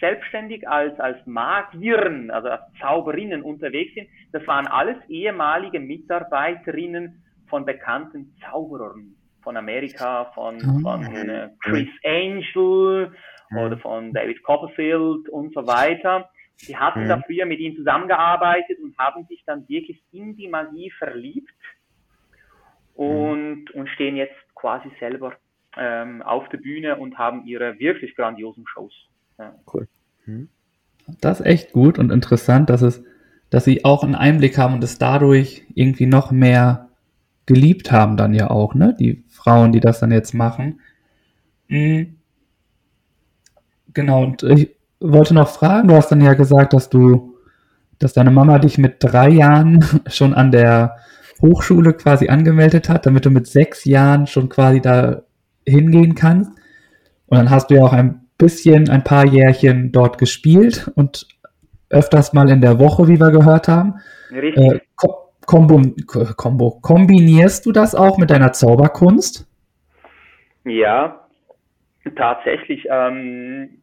[0.00, 7.64] selbstständig als, als Magiern, also als Zauberinnen unterwegs sind, das waren alles ehemalige Mitarbeiterinnen von
[7.64, 10.80] bekannten Zauberern von Amerika, von, ah.
[10.82, 13.12] von äh, Chris Angel
[13.56, 16.30] oder von David Copperfield und so weiter.
[16.66, 20.90] Die hatten da früher mit ihnen zusammengearbeitet und haben sich dann wirklich in die Magie
[20.90, 21.50] verliebt
[22.94, 25.34] und, und stehen jetzt quasi selber
[25.76, 28.92] ähm, auf der Bühne und haben ihre wirklich grandiosen Shows.
[29.38, 29.54] Ja.
[29.72, 29.88] Cool.
[30.26, 30.48] Mhm.
[31.20, 33.02] Das ist echt gut und interessant, dass es,
[33.50, 36.88] dass sie auch einen Einblick haben und es dadurch irgendwie noch mehr
[37.46, 38.94] geliebt haben dann ja auch, ne?
[38.98, 40.80] Die Frauen, die das dann jetzt machen.
[41.68, 42.16] Mhm.
[43.94, 47.36] Genau, und ich wollte noch fragen, du hast dann ja gesagt, dass du,
[47.98, 50.96] dass deine Mama dich mit drei Jahren schon an der
[51.42, 55.22] Hochschule quasi angemeldet hat, damit du mit sechs Jahren schon quasi da
[55.66, 56.52] hingehen kannst.
[57.26, 61.26] Und dann hast du ja auch ein bisschen, ein paar Jährchen dort gespielt und
[61.90, 63.94] öfters mal in der Woche, wie wir gehört haben.
[64.30, 64.56] Richtig.
[64.56, 64.80] Äh,
[65.44, 65.82] Kombo,
[66.36, 69.46] Kombo, kombinierst du das auch mit deiner Zauberkunst?
[70.64, 71.26] Ja,
[72.16, 72.86] tatsächlich.
[72.88, 73.82] Ähm,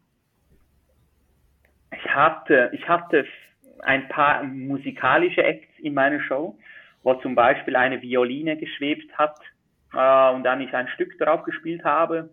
[1.91, 3.25] ich hatte, ich hatte
[3.83, 6.57] ein paar musikalische Acts in meiner Show,
[7.09, 9.35] wo zum Beispiel eine Violine geschwebt hat
[9.93, 12.29] äh, und dann ich ein Stück darauf gespielt habe.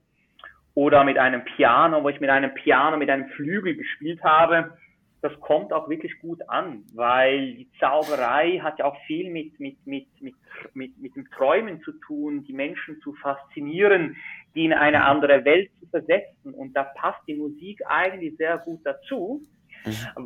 [0.75, 4.77] Oder mit einem Piano, wo ich mit einem Piano, mit einem Flügel gespielt habe.
[5.23, 9.79] Das kommt auch wirklich gut an, weil die Zauberei hat ja auch viel mit, mit,
[9.87, 10.35] mit, mit,
[10.75, 14.15] mit, mit dem Träumen zu tun, die Menschen zu faszinieren,
[14.55, 16.53] die in eine andere Welt zu versetzen.
[16.53, 19.41] Und da passt die Musik eigentlich sehr gut dazu.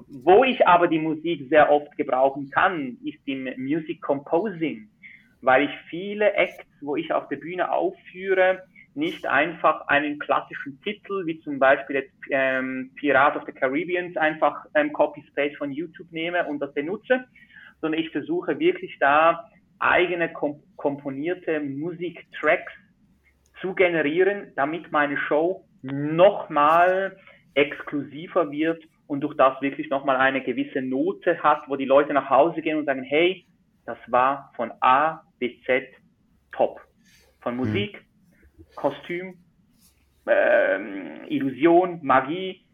[0.09, 4.89] Wo ich aber die Musik sehr oft gebrauchen kann, ist im Music Composing
[5.43, 8.63] weil ich viele Acts, wo ich auf der Bühne aufführe,
[8.95, 14.67] nicht einfach einen klassischen Titel, wie zum Beispiel jetzt ähm, Pirate of the Caribbean, einfach
[14.75, 17.25] ähm, Copy-Space von YouTube nehme und das benutze,
[17.81, 22.73] sondern ich versuche wirklich da eigene kom komponierte Musiktracks
[23.61, 27.17] zu generieren, damit meine Show nochmal
[27.55, 32.31] exklusiver wird und durch das wirklich nochmal eine gewisse Note hat, wo die Leute nach
[32.31, 33.45] Hause gehen und sagen, hey,
[33.85, 35.83] das war von A bis Z
[36.53, 36.81] top.
[37.41, 37.59] Von mhm.
[37.59, 38.65] Musik, mhm.
[38.77, 39.35] Kostüm,
[40.29, 42.65] ähm, Illusion, Magie,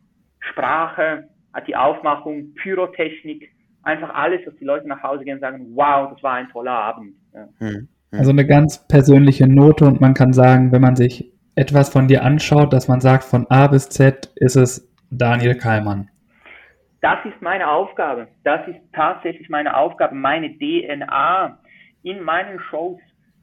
[0.40, 1.26] Sprache,
[1.66, 3.50] die Aufmachung, Pyrotechnik,
[3.82, 6.72] einfach alles, dass die Leute nach Hause gehen und sagen, wow, das war ein toller
[6.72, 7.14] Abend.
[7.32, 7.48] Ja.
[7.60, 7.88] Mhm.
[8.10, 8.18] mhm.
[8.18, 12.22] Also eine ganz persönliche Note und man kann sagen, wenn man sich etwas von dir
[12.22, 16.10] anschaut, dass man sagt, von A bis Z ist es Daniel Kallmann.
[17.06, 18.26] Das ist meine Aufgabe.
[18.42, 21.56] Das ist tatsächlich meine Aufgabe, meine DNA
[22.02, 22.98] in meinen Shows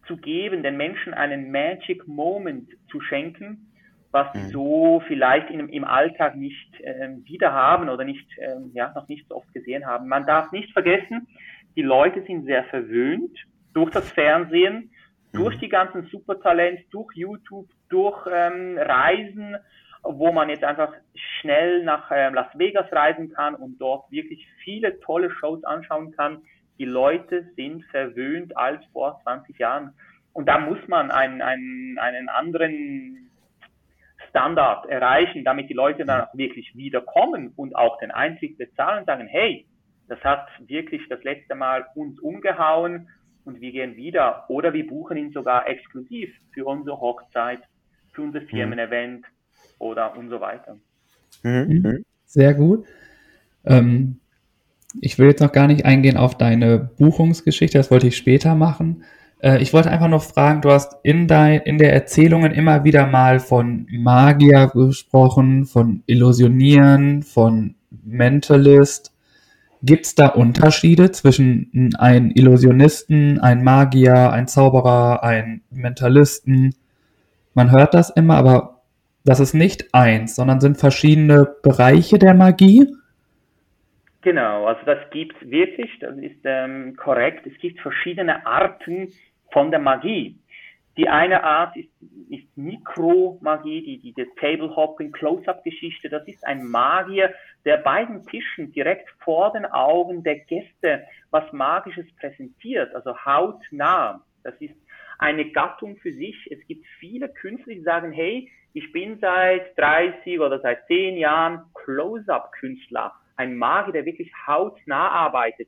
[0.05, 3.71] zu geben, den Menschen einen Magic Moment zu schenken,
[4.11, 4.49] was sie mhm.
[4.49, 9.29] so vielleicht in, im Alltag nicht äh, wieder haben oder nicht, äh, ja, noch nicht
[9.29, 10.09] so oft gesehen haben.
[10.09, 11.29] Man darf nicht vergessen,
[11.77, 14.91] die Leute sind sehr verwöhnt durch das Fernsehen,
[15.31, 15.59] durch mhm.
[15.61, 19.55] die ganzen Supertalents, durch YouTube, durch ähm, Reisen,
[20.03, 20.93] wo man jetzt einfach
[21.39, 26.41] schnell nach ähm, Las Vegas reisen kann und dort wirklich viele tolle Shows anschauen kann.
[26.77, 29.93] Die Leute sind verwöhnt als vor 20 Jahren.
[30.33, 33.29] Und da muss man einen, einen, einen anderen
[34.29, 39.05] Standard erreichen, damit die Leute dann auch wirklich wiederkommen und auch den Eintritt bezahlen und
[39.05, 39.67] sagen, hey,
[40.09, 43.09] das hat wirklich das letzte Mal uns umgehauen
[43.45, 44.49] und wir gehen wieder.
[44.49, 47.61] Oder wir buchen ihn sogar exklusiv für unsere Hochzeit,
[48.11, 48.47] für unser mhm.
[48.47, 49.25] Firmen-Event
[49.83, 50.77] oder und so weiter.
[51.43, 51.81] Mhm.
[51.83, 52.05] mhm.
[52.25, 52.85] Sehr gut.
[53.65, 54.17] Ähm,
[55.01, 59.03] ich will jetzt noch gar nicht eingehen auf deine Buchungsgeschichte, das wollte ich später machen.
[59.39, 63.05] Äh, ich wollte einfach noch fragen, du hast in, dein, in der Erzählungen immer wieder
[63.07, 69.13] mal von Magier gesprochen, von Illusionieren, von Mentalist.
[69.83, 76.73] Gibt es da Unterschiede zwischen einem Illusionisten, einem Magier, einem Zauberer, einem Mentalisten?
[77.53, 78.72] Man hört das immer, aber
[79.23, 82.87] das ist nicht eins, sondern sind verschiedene Bereiche der Magie.
[84.21, 87.45] Genau, also das gibt es wirklich, das ist ähm, korrekt.
[87.45, 89.11] Es gibt verschiedene Arten
[89.51, 90.39] von der Magie.
[90.95, 91.89] Die eine Art ist,
[92.29, 96.07] ist Mikromagie, die, die, die Table-Hopping, Close-Up-Geschichte.
[96.07, 97.33] Das ist ein Magier,
[97.65, 104.21] der bei den Tischen direkt vor den Augen der Gäste was Magisches präsentiert, also hautnah.
[104.43, 104.75] Das ist
[105.17, 106.35] eine Gattung für sich.
[106.51, 111.65] Es gibt viele Künstler, die sagen, hey, ich bin seit 30 oder seit 10 Jahren
[111.75, 113.13] Close-Up-Künstler.
[113.35, 115.67] Ein Magier, der wirklich hautnah arbeitet.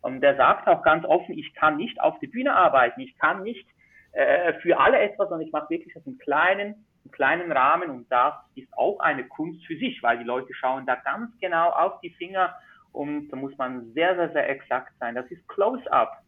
[0.00, 3.42] Und der sagt auch ganz offen, ich kann nicht auf die Bühne arbeiten, ich kann
[3.42, 3.66] nicht
[4.12, 8.10] äh, für alle etwas, sondern ich mache wirklich das im kleinen, im kleinen Rahmen und
[8.12, 12.00] das ist auch eine Kunst für sich, weil die Leute schauen da ganz genau auf
[12.00, 12.54] die Finger
[12.92, 15.14] und da muss man sehr, sehr, sehr exakt sein.
[15.14, 16.18] Das ist Close-Up.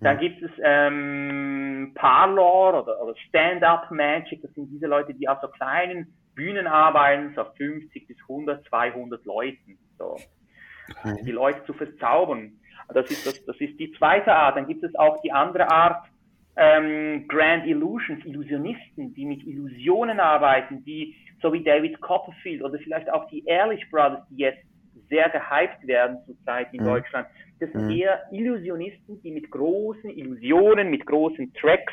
[0.00, 4.40] Dann gibt es ähm, Parlor oder, oder Stand-Up Magic.
[4.42, 9.24] Das sind diese Leute, die auf so kleinen Bühnen arbeiten, so 50 bis 100, 200
[9.26, 9.78] Leuten.
[9.98, 10.16] So.
[11.04, 11.22] Okay.
[11.22, 12.52] Die Leute zu verzaubern.
[12.92, 14.56] Das ist, das, das ist die zweite Art.
[14.56, 16.06] Dann gibt es auch die andere Art,
[16.56, 23.10] ähm, Grand Illusions, Illusionisten, die mit Illusionen arbeiten, die so wie David Copperfield oder vielleicht
[23.10, 24.62] auch die Ehrlich Brothers, die jetzt
[25.08, 26.86] sehr gehypt werden zurzeit in mhm.
[26.86, 27.26] Deutschland.
[27.58, 27.90] Das sind mhm.
[27.90, 31.92] eher Illusionisten, die mit großen Illusionen, mit großen Tracks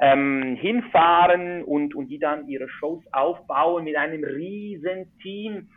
[0.00, 5.68] ähm, hinfahren und, und die dann ihre Shows aufbauen mit einem riesen Team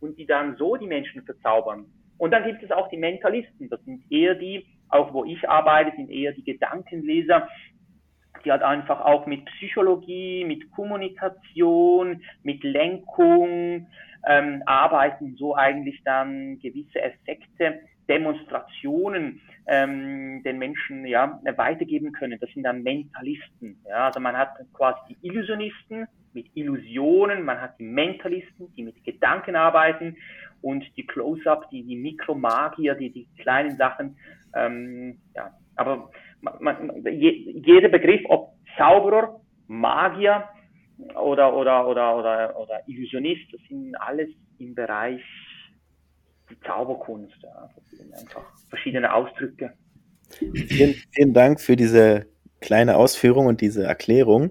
[0.00, 1.86] und die dann so die Menschen verzaubern.
[2.18, 3.68] Und dann gibt es auch die Mentalisten.
[3.68, 7.48] Das sind eher die, auch wo ich arbeite, sind eher die Gedankenleser,
[8.48, 13.86] die halt einfach auch mit Psychologie, mit Kommunikation, mit Lenkung
[14.26, 22.38] ähm, arbeiten, so eigentlich dann gewisse Effekte, Demonstrationen ähm, den Menschen ja weitergeben können.
[22.40, 23.78] Das sind dann Mentalisten.
[23.86, 29.04] Ja, also man hat quasi die Illusionisten mit Illusionen, man hat die Mentalisten, die mit
[29.04, 30.16] Gedanken arbeiten
[30.62, 34.16] und die Close-up, die, die Mikromagier, die, die kleinen Sachen.
[34.54, 37.30] Ähm, ja, aber man, je,
[37.64, 40.44] jeder Begriff, ob Zauberer, Magier
[41.14, 45.20] oder, oder, oder, oder, oder Illusionist, das sind alles im Bereich
[46.50, 47.36] die Zauberkunst.
[47.42, 47.70] Ja.
[47.74, 49.72] Das sind einfach verschiedene Ausdrücke.
[50.30, 52.26] Vielen, vielen Dank für diese
[52.60, 54.50] kleine Ausführung und diese Erklärung.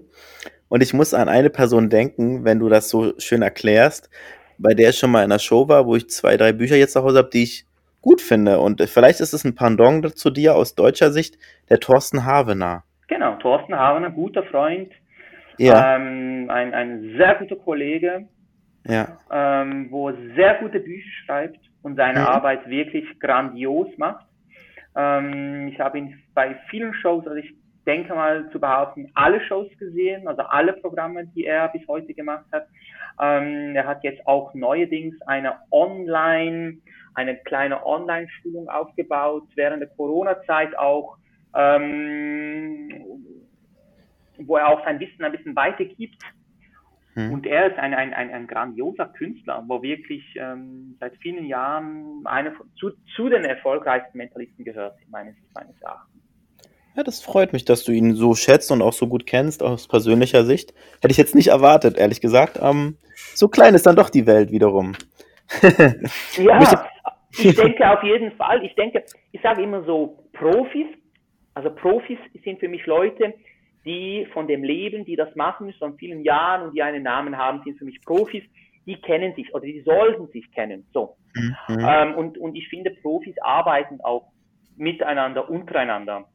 [0.68, 4.10] Und ich muss an eine Person denken, wenn du das so schön erklärst,
[4.58, 6.92] bei der ich schon mal in einer Show war, wo ich zwei, drei Bücher jetzt
[6.92, 7.67] zu Hause habe, die ich
[8.00, 8.60] gut finde.
[8.60, 12.84] Und vielleicht ist es ein Pendant zu dir aus deutscher Sicht, der Thorsten Havener.
[13.08, 14.90] Genau, Thorsten Havener, guter Freund,
[15.58, 15.96] ja.
[15.96, 18.28] Ähm, ein, ein sehr guter Kollege,
[18.84, 19.18] ja.
[19.30, 22.26] ähm, wo sehr gute Bücher schreibt und seine mhm.
[22.26, 24.24] Arbeit wirklich grandios macht.
[24.96, 27.54] Ähm, ich habe ihn bei vielen Shows, also ich
[27.86, 32.44] denke mal zu behaupten, alle Shows gesehen, also alle Programme, die er bis heute gemacht
[32.52, 32.68] hat.
[33.20, 36.78] Ähm, er hat jetzt auch neuerdings eine Online,
[37.18, 41.16] eine kleine Online-Schulung aufgebaut, während der Corona-Zeit auch,
[41.54, 42.90] ähm,
[44.38, 46.22] wo er auch sein Wissen ein bisschen weitergibt.
[47.14, 47.32] Hm.
[47.32, 52.22] Und er ist ein, ein, ein, ein grandioser Künstler, wo wirklich ähm, seit vielen Jahren
[52.24, 56.22] eine, zu, zu den erfolgreichsten Mentalisten gehört, meines, meines Erachtens.
[56.94, 59.88] Ja, das freut mich, dass du ihn so schätzt und auch so gut kennst aus
[59.88, 60.72] persönlicher Sicht.
[61.00, 62.60] Hätte ich jetzt nicht erwartet, ehrlich gesagt.
[62.62, 62.96] Ähm,
[63.34, 64.94] so klein ist dann doch die Welt wiederum.
[66.36, 66.88] ja,
[67.32, 68.64] ich denke auf jeden Fall.
[68.64, 70.86] Ich denke, ich sage immer so, Profis,
[71.54, 73.34] also Profis sind für mich Leute,
[73.84, 77.62] die von dem Leben, die das machen schon vielen Jahren und die einen Namen haben,
[77.64, 78.44] sind für mich Profis,
[78.86, 80.86] die kennen sich oder die sollten sich kennen.
[80.92, 81.16] So.
[81.34, 81.54] Mhm.
[81.68, 84.32] Ähm, und, und ich finde, Profis arbeiten auch
[84.76, 86.28] miteinander, untereinander.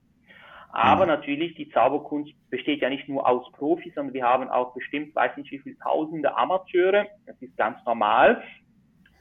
[0.71, 1.11] Aber mhm.
[1.11, 5.37] natürlich, die Zauberkunst besteht ja nicht nur aus Profis, sondern wir haben auch bestimmt, weiß
[5.37, 7.05] nicht wie viele tausende Amateure.
[7.25, 8.43] Das ist ganz normal.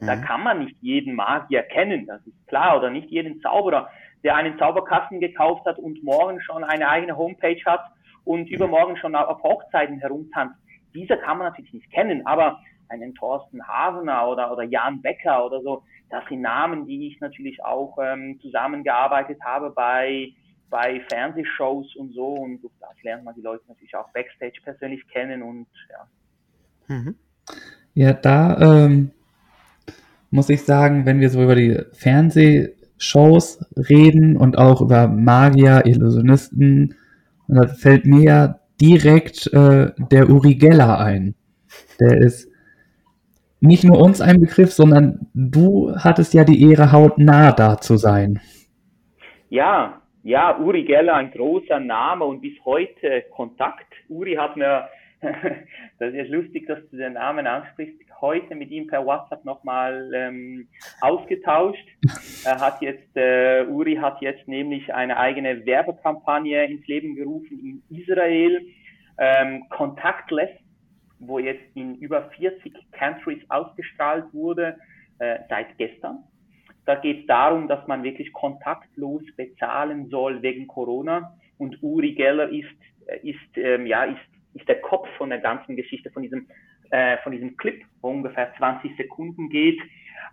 [0.03, 0.07] Mhm.
[0.07, 3.89] Da kann man nicht jeden Magier kennen, das ist klar, oder nicht jeden Zauberer,
[4.25, 7.81] der einen Zauberkasten gekauft hat und morgen schon eine eigene Homepage hat
[8.25, 10.57] und übermorgen schon auf Hochzeiten herumtanzt.
[10.93, 15.63] Dieser kann man natürlich nicht kennen, aber einen Thorsten Hasener oder, oder Jan Becker oder
[15.63, 20.33] so, das sind Namen, die ich natürlich auch ähm, zusammengearbeitet habe bei
[20.69, 25.07] bei Fernsehshows und so und durch das lernt man die Leute natürlich auch backstage persönlich
[25.09, 26.97] kennen und ja.
[26.97, 27.15] Mhm.
[27.95, 29.11] Ja, da ähm,
[30.33, 36.95] muss ich sagen, wenn wir so über die Fernsehshows reden und auch über Magier, Illusionisten,
[37.49, 41.35] da fällt mir ja direkt äh, der Uri Geller ein.
[42.01, 42.51] Der ist
[43.61, 48.41] nicht nur uns ein Begriff, sondern du hattest ja die Ehre, hautnah da zu sein.
[49.51, 53.87] Ja, ja, Uri Geller, ein großer Name und bis heute Kontakt.
[54.09, 54.89] Uri hat mir,
[55.99, 60.69] das ist lustig, dass du den Namen ansprichst, heute mit ihm per WhatsApp nochmal ähm,
[61.01, 61.87] ausgetauscht.
[62.45, 67.97] Er hat jetzt, äh, Uri hat jetzt nämlich eine eigene Werbekampagne ins Leben gerufen in
[67.97, 68.61] Israel,
[69.19, 70.51] ähm, Contactless,
[71.21, 74.77] wo jetzt in über 40 Countries ausgestrahlt wurde,
[75.21, 76.25] äh, seit gestern.
[76.85, 81.39] Da geht es darum, dass man wirklich kontaktlos bezahlen soll wegen Corona.
[81.59, 82.67] Und Uri Geller ist,
[83.07, 84.19] äh, ist, ähm, ja, ist,
[84.55, 86.49] ist der Kopf von der ganzen Geschichte, von diesem,
[86.93, 89.81] äh, von diesem Clip, wo ungefähr 20 Sekunden geht,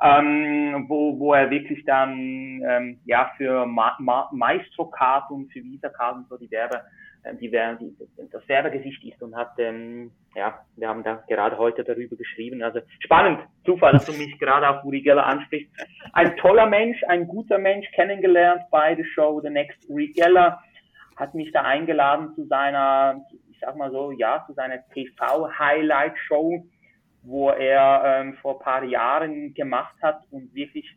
[0.02, 6.38] ähm, wo, wo er wirklich dann ähm, ja, für Ma Ma Maestro-Karten, für Visa-Karten so
[6.38, 6.82] die Werbe
[7.24, 11.84] äh, die, die, das Werbegesicht ist und hat, ähm, ja, wir haben da gerade heute
[11.84, 12.64] darüber geschrieben.
[12.64, 15.70] Also spannend, Zufall, dass du mich gerade auf Uri Geller ansprichst.
[16.14, 20.62] Ein toller Mensch, ein guter Mensch, kennengelernt bei der Show The Next Uri Geller,
[21.18, 23.26] hat mich da eingeladen zu seiner,
[23.60, 26.66] sag mal so, ja, zu seiner TV-Highlight-Show,
[27.24, 30.96] wo er ähm, vor paar Jahren gemacht hat und wirklich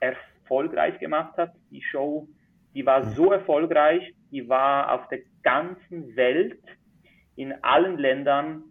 [0.00, 1.52] erfolgreich gemacht hat.
[1.70, 2.28] Die Show,
[2.74, 6.62] die war so erfolgreich, die war auf der ganzen Welt
[7.36, 8.64] in allen Ländern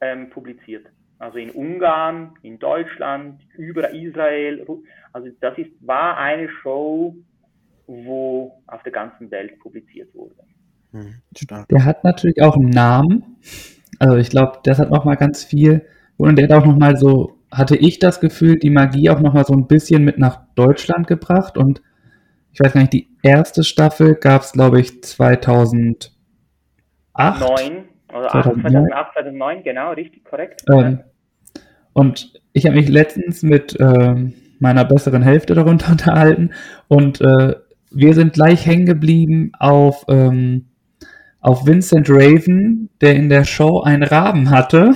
[0.00, 0.86] ähm, publiziert.
[1.18, 4.66] Also in Ungarn, in Deutschland, über Israel.
[5.12, 7.14] Also das ist, war eine Show,
[7.86, 10.34] wo auf der ganzen Welt publiziert wurde.
[10.92, 11.22] Mhm,
[11.70, 13.36] der hat natürlich auch einen Namen.
[13.98, 15.86] Also ich glaube, das hat noch mal ganz viel.
[16.16, 19.34] Und der hat auch noch mal so, hatte ich das Gefühl, die Magie auch noch
[19.34, 21.56] mal so ein bisschen mit nach Deutschland gebracht.
[21.56, 21.82] Und
[22.52, 26.12] ich weiß gar nicht, die erste Staffel gab es, glaube ich, 2008.
[27.14, 30.62] 9, also 2008, 2009, genau, richtig, korrekt.
[30.70, 31.00] Ähm,
[31.94, 36.50] und ich habe mich letztens mit ähm, meiner besseren Hälfte darunter unterhalten
[36.88, 37.54] und äh,
[37.90, 40.71] wir sind gleich hängen geblieben auf, ähm,
[41.42, 44.92] auf Vincent Raven, der in der Show einen Raben hatte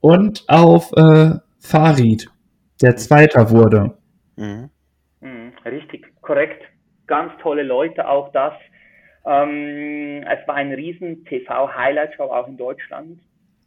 [0.00, 2.28] und auf äh, Farid,
[2.82, 3.96] der Zweiter wurde.
[4.36, 4.70] Mhm.
[5.20, 6.62] Mhm, richtig, korrekt.
[7.06, 8.54] Ganz tolle Leute, auch das.
[9.24, 13.20] Ähm, es war ein riesen TV-Highlight-Show auch in Deutschland.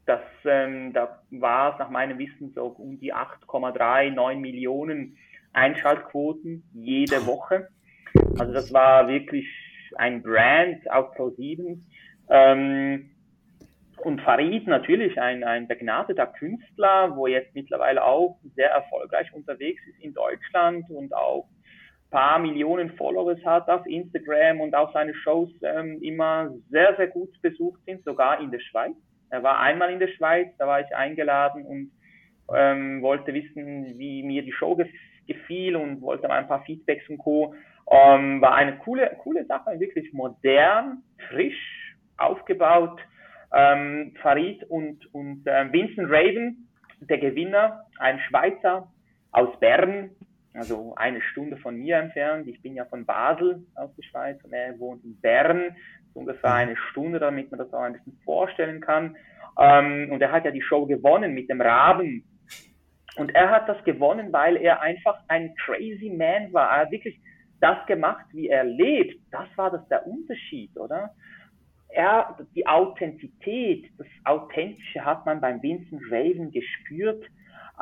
[0.05, 5.17] Das, ähm, da war es nach meinem Wissen so um die 8,3, 9 Millionen
[5.53, 7.69] Einschaltquoten jede Woche.
[8.37, 9.47] Also das war wirklich
[9.97, 11.79] ein Brand auf Pro7.
[12.29, 13.09] Ähm,
[13.97, 20.03] und Farid natürlich ein, ein begnadeter Künstler, wo jetzt mittlerweile auch sehr erfolgreich unterwegs ist
[20.03, 21.47] in Deutschland und auch
[22.11, 27.29] paar Millionen Followers hat auf Instagram und auch seine Shows ähm, immer sehr, sehr gut
[27.41, 28.95] besucht sind, sogar in der Schweiz.
[29.29, 31.91] Er war einmal in der Schweiz, da war ich eingeladen und
[32.53, 34.77] ähm, wollte wissen, wie mir die Show
[35.25, 37.55] gefiel und wollte mal ein paar Feedbacks und Co.
[37.91, 42.99] Ähm, war eine coole, coole Sache, wirklich modern, frisch aufgebaut.
[43.53, 46.69] Ähm, Farid und, und äh, Vincent Raven,
[47.01, 48.87] der Gewinner, ein Schweizer
[49.31, 50.11] aus Bern,
[50.53, 52.47] also eine Stunde von mir entfernt.
[52.47, 55.75] Ich bin ja von Basel aus der Schweiz und er wohnt in Bern,
[56.13, 59.17] so ungefähr eine Stunde, damit man das auch ein bisschen vorstellen kann.
[59.59, 62.23] Ähm, und er hat ja die Show gewonnen mit dem Raben.
[63.17, 66.69] Und er hat das gewonnen, weil er einfach ein crazy man war.
[66.71, 67.19] Er hat wirklich
[67.61, 69.21] das gemacht, wie er lebt.
[69.31, 71.11] Das war das der Unterschied, oder?
[71.89, 77.25] Er, die Authentizität, das Authentische hat man beim Vincent Raven gespürt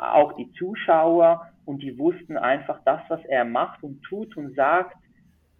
[0.00, 4.96] auch die Zuschauer und die wussten einfach, das, was er macht und tut und sagt,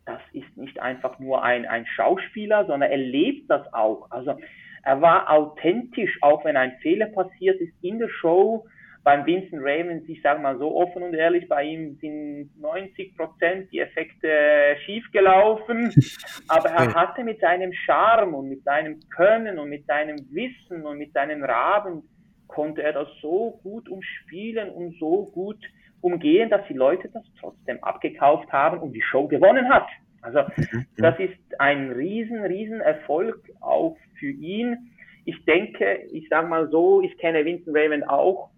[0.07, 4.11] das ist nicht einfach nur ein, ein Schauspieler, sondern er lebt das auch.
[4.11, 4.37] Also
[4.83, 8.67] er war authentisch, auch wenn ein Fehler passiert ist in der Show,
[9.03, 13.73] beim Vincent Raymond, ich sage mal so offen und ehrlich, bei ihm sind 90 Prozent
[13.73, 15.93] die Effekte schiefgelaufen,
[16.49, 20.99] aber er hatte mit seinem Charme und mit seinem Können und mit seinem Wissen und
[20.99, 22.03] mit seinen Raben
[22.47, 25.65] konnte er das so gut umspielen und so gut
[26.01, 29.87] umgehen, dass die Leute das trotzdem abgekauft haben und die Show gewonnen hat.
[30.23, 30.87] Also mhm.
[30.99, 34.91] das ist ein riesen, riesen Erfolg auch für ihn.
[35.25, 38.51] Ich denke, ich sage mal so, ich kenne Vincent Raven auch.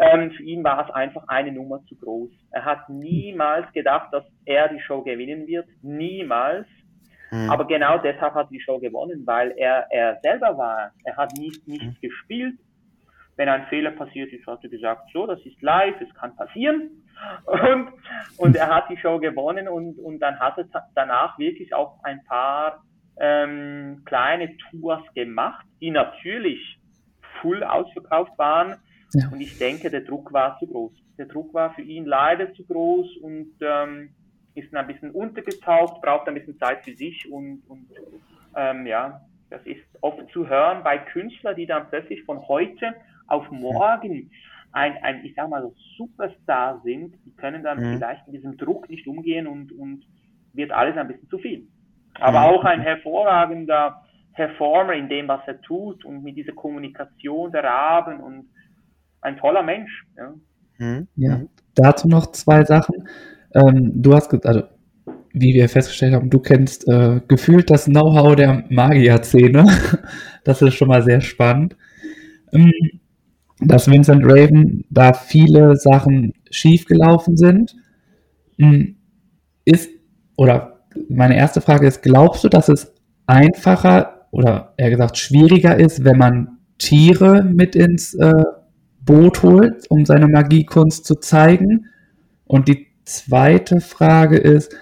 [0.00, 2.30] Ähm, für ihn war es einfach eine Nummer zu groß.
[2.52, 5.66] Er hat niemals gedacht, dass er die Show gewinnen wird.
[5.82, 6.66] Niemals.
[7.30, 7.50] Mhm.
[7.50, 10.92] Aber genau deshalb hat er die Show gewonnen, weil er, er selber war.
[11.04, 12.00] Er hat nicht, nichts mhm.
[12.00, 12.58] gespielt.
[13.36, 16.90] Wenn ein Fehler passiert ist, hat er gesagt, so, das ist live, es kann passieren.
[17.46, 17.88] Und,
[18.36, 22.22] und er hat die Show gewonnen und, und dann hat er danach wirklich auch ein
[22.24, 22.84] paar
[23.18, 26.78] ähm, kleine Tours gemacht, die natürlich
[27.40, 28.76] full ausverkauft waren.
[29.14, 29.28] Ja.
[29.30, 30.92] Und ich denke, der Druck war zu groß.
[31.16, 34.10] Der Druck war für ihn leider zu groß und ähm,
[34.54, 37.86] ist ein bisschen untergetaucht, braucht ein bisschen Zeit für sich und, und
[38.56, 42.94] ähm, ja, das ist oft zu hören bei Künstlern, die dann plötzlich von heute
[43.26, 44.30] auf morgen
[44.72, 47.96] ein, ein ich sag mal so Superstar sind, die können dann mhm.
[47.96, 50.04] vielleicht mit diesem Druck nicht umgehen und, und
[50.52, 51.66] wird alles ein bisschen zu viel.
[52.14, 52.46] Aber mhm.
[52.46, 54.02] auch ein hervorragender
[54.34, 58.48] Performer in dem, was er tut und mit dieser Kommunikation der Raben und
[59.20, 60.06] ein toller Mensch.
[60.16, 60.34] Ja,
[60.78, 61.08] mhm.
[61.16, 61.40] ja.
[61.74, 63.08] dazu noch zwei Sachen.
[63.54, 64.62] Ähm, du hast, also
[65.32, 69.66] wie wir festgestellt haben, du kennst äh, gefühlt das Know-how der Magier-Szene.
[70.44, 71.76] das ist schon mal sehr spannend.
[72.52, 72.72] Ähm,
[73.60, 77.74] dass Vincent Raven da viele Sachen schiefgelaufen sind,
[78.58, 78.96] hm,
[79.64, 79.90] ist,
[80.36, 82.94] oder meine erste Frage ist, glaubst du, dass es
[83.26, 88.32] einfacher oder eher gesagt schwieriger ist, wenn man Tiere mit ins äh,
[89.08, 91.86] Boot holt, um seine Magiekunst zu zeigen?
[92.44, 94.76] Und die zweite Frage ist,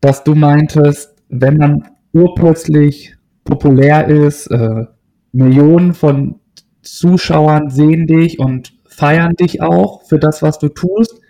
[0.00, 4.86] dass du meintest, wenn man urplötzlich populär ist, äh,
[5.32, 6.40] Millionen von
[6.80, 11.20] Zuschauern sehen dich und feiern dich auch für das, was du tust.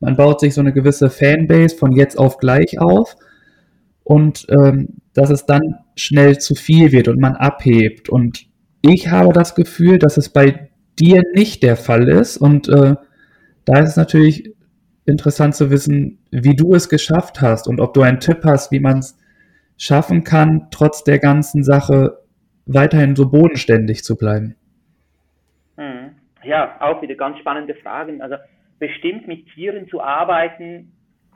[0.00, 3.14] Man baut sich so eine gewisse Fanbase von jetzt auf gleich auf
[4.04, 8.08] und ähm, dass es dann schnell zu viel wird und man abhebt.
[8.08, 8.46] Und
[8.80, 10.65] ich habe das Gefühl, dass es bei
[10.98, 12.36] dir nicht der Fall ist.
[12.36, 12.94] Und äh,
[13.64, 14.52] da ist es natürlich
[15.06, 18.80] interessant zu wissen, wie du es geschafft hast und ob du einen Tipp hast, wie
[18.80, 19.18] man es
[19.78, 22.18] schaffen kann, trotz der ganzen Sache
[22.66, 24.56] weiterhin so bodenständig zu bleiben.
[25.76, 26.16] Hm.
[26.42, 28.20] Ja, auch wieder ganz spannende Fragen.
[28.20, 28.36] Also
[28.78, 30.92] bestimmt mit Tieren zu arbeiten,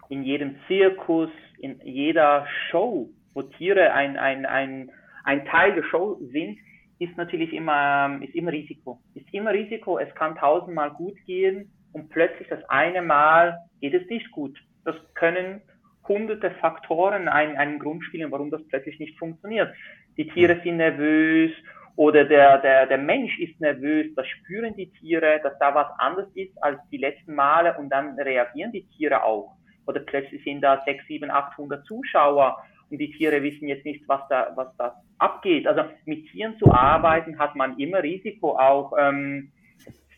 [0.08, 4.90] in jedem Zirkus, in jeder Show, wo Tiere ein, ein, ein,
[5.24, 6.58] ein Teil der Show sind,
[7.00, 9.00] ist natürlich immer, ist immer Risiko.
[9.14, 9.98] Ist immer Risiko.
[9.98, 14.56] Es kann tausendmal gut gehen und plötzlich das eine Mal geht es nicht gut.
[14.84, 15.62] Das können
[16.06, 19.74] hunderte Faktoren einen, einen Grund spielen, warum das plötzlich nicht funktioniert.
[20.18, 21.52] Die Tiere sind nervös
[21.96, 26.28] oder der, der, der Mensch ist nervös, das spüren die Tiere, dass da was anders
[26.34, 29.56] ist als die letzten Male und dann reagieren die Tiere auch.
[29.86, 34.20] Oder plötzlich sind da 6, 7, 800 Zuschauer und die Tiere wissen jetzt nicht, was
[34.28, 35.66] da, was da abgeht.
[35.66, 38.58] Also mit Tieren zu arbeiten hat man immer Risiko.
[38.58, 39.52] Auch ähm,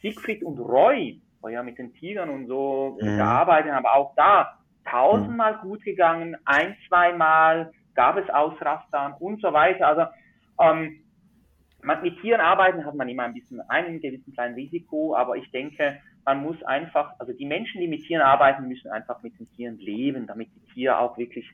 [0.00, 3.16] Siegfried und Roy, wo ja mit den Tigern und so mhm.
[3.18, 4.58] gearbeitet haben, aber auch da
[4.88, 9.86] tausendmal gut gegangen, ein, zweimal gab es Ausrastern und so weiter.
[9.86, 10.02] Also
[10.60, 11.02] ähm,
[11.82, 15.50] man, mit Tieren arbeiten hat man immer ein bisschen einen gewissen kleinen Risiko, aber ich
[15.50, 19.50] denke, man muss einfach, also die Menschen, die mit Tieren arbeiten, müssen einfach mit den
[19.52, 21.48] Tieren leben, damit die Tiere auch wirklich,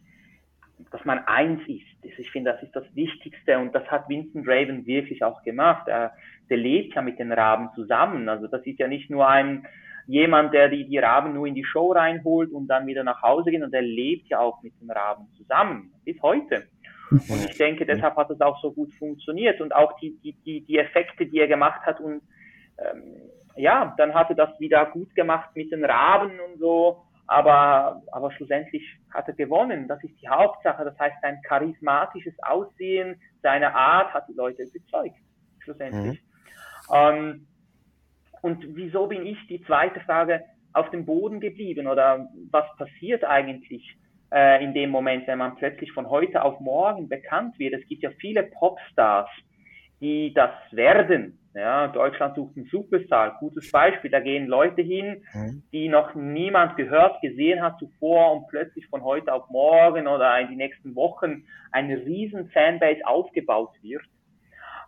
[0.91, 2.19] dass man eins ist.
[2.19, 5.89] Ich finde, das ist das Wichtigste und das hat Vincent Raven wirklich auch gemacht.
[5.89, 6.13] Er,
[6.49, 8.29] der lebt ja mit den Raben zusammen.
[8.29, 9.67] Also das ist ja nicht nur ein
[10.07, 13.51] jemand, der die, die Raben nur in die Show reinholt und dann wieder nach Hause
[13.51, 15.93] geht und der lebt ja auch mit den Raben zusammen.
[16.05, 16.67] Bis heute.
[17.11, 20.61] Und ich denke, deshalb hat es auch so gut funktioniert und auch die, die, die,
[20.63, 22.23] die Effekte, die er gemacht hat und
[22.79, 23.03] ähm,
[23.57, 28.83] ja, dann hatte das wieder gut gemacht mit den Raben und so, aber, aber schlussendlich
[29.13, 29.87] hat er gewonnen.
[29.87, 30.85] Das ist die Hauptsache.
[30.85, 35.17] Das heißt, sein charismatisches Aussehen, seine Art hat die Leute überzeugt,
[35.61, 36.21] schlussendlich.
[36.91, 36.95] Mhm.
[36.95, 37.47] Ähm,
[38.43, 43.97] und wieso bin ich, die zweite Frage, auf dem Boden geblieben oder was passiert eigentlich?
[44.33, 47.75] äh, in dem Moment, wenn man plötzlich von heute auf morgen bekannt wird.
[47.75, 49.29] Es gibt ja viele Popstars,
[50.01, 51.39] die das werden.
[51.55, 53.37] Ja, Deutschland sucht einen Superstar.
[53.41, 54.11] Gutes Beispiel.
[54.11, 55.63] Da gehen Leute hin, mhm.
[55.73, 60.49] die noch niemand gehört, gesehen hat zuvor und plötzlich von heute auf morgen oder in
[60.49, 64.05] die nächsten Wochen eine riesen Fanbase aufgebaut wird.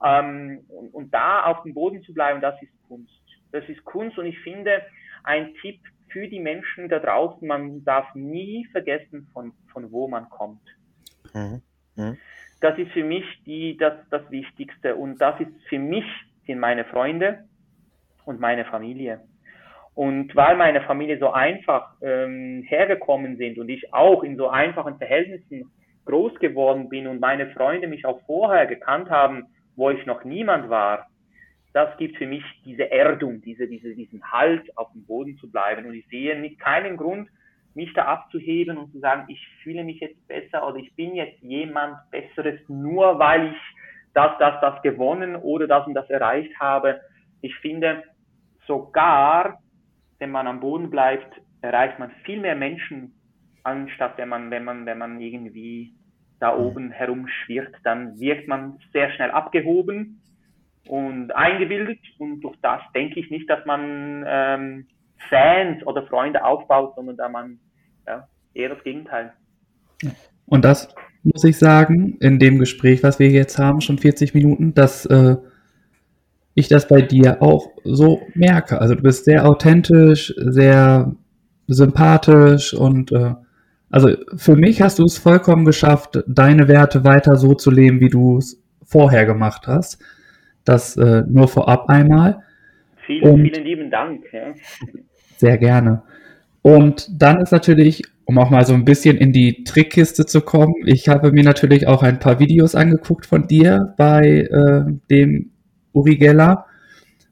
[0.05, 3.21] Ähm, und, und da auf dem Boden zu bleiben, das ist Kunst.
[3.53, 4.83] das ist Kunst und ich finde,
[5.25, 10.29] ein Tipp für die Menschen da draußen, man darf nie vergessen, von, von wo man
[10.29, 10.63] kommt.
[11.35, 11.63] Mhm.
[11.97, 12.19] Mhm.
[12.61, 16.05] Das ist für mich die, das, das Wichtigste und das ist für mich,
[16.47, 17.45] sind meine Freunde
[18.25, 19.21] und meine Familie.
[19.95, 24.99] Und weil meine Familie so einfach ähm, hergekommen sind und ich auch in so einfachen
[24.99, 25.71] Verhältnissen
[26.05, 29.47] groß geworden bin und meine Freunde mich auch vorher gekannt haben,
[29.77, 31.07] wo ich noch niemand war,
[31.73, 35.87] das gibt für mich diese Erdung, diese, diese, diesen Halt auf dem Boden zu bleiben.
[35.87, 37.29] Und ich sehe nicht keinen Grund,
[37.75, 41.41] mich da abzuheben und zu sagen, ich fühle mich jetzt besser oder ich bin jetzt
[41.41, 43.59] jemand Besseres, nur weil ich
[44.15, 47.01] das, das, das gewonnen oder das und das erreicht habe.
[47.43, 48.03] Ich finde,
[48.67, 49.59] sogar
[50.21, 53.13] wenn man am Boden bleibt, erreicht man viel mehr Menschen,
[53.65, 55.95] anstatt wenn man, wenn man, wenn man irgendwie
[56.39, 56.65] da mhm.
[56.65, 60.21] oben herumschwirrt, dann wirkt man sehr schnell abgehoben
[60.87, 64.87] und eingebildet und durch das denke ich nicht, dass man ähm,
[65.29, 67.59] Fans oder Freunde aufbaut, sondern da man
[68.07, 69.33] ja, eher das Gegenteil.
[70.47, 74.75] Und das muss ich sagen, in dem Gespräch, was wir jetzt haben, schon 40 Minuten,
[74.75, 75.37] dass äh,
[76.55, 78.81] ich das bei dir auch so merke.
[78.81, 81.15] Also du bist sehr authentisch, sehr
[81.67, 83.35] sympathisch und äh,
[83.91, 88.09] also für mich hast du es vollkommen geschafft, deine Werte weiter so zu leben, wie
[88.09, 90.01] du es vorher gemacht hast.
[90.65, 92.43] Das äh, nur vorab einmal.
[93.07, 94.25] Vielen, und vielen lieben Dank.
[94.33, 94.55] Ja.
[95.41, 96.03] Sehr gerne.
[96.61, 100.75] Und dann ist natürlich, um auch mal so ein bisschen in die Trickkiste zu kommen,
[100.85, 104.21] ich habe mir natürlich auch ein paar Videos angeguckt von dir bei
[104.51, 105.51] äh, dem
[105.95, 106.67] Uri Geller.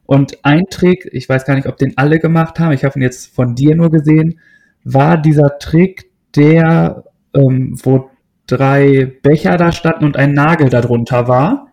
[0.07, 3.03] Und ein Trick, ich weiß gar nicht, ob den alle gemacht haben, ich habe ihn
[3.03, 4.41] jetzt von dir nur gesehen,
[4.85, 7.05] war dieser Trick, der,
[7.35, 8.09] ähm, wo
[8.47, 11.67] drei Becher da standen und ein Nagel darunter war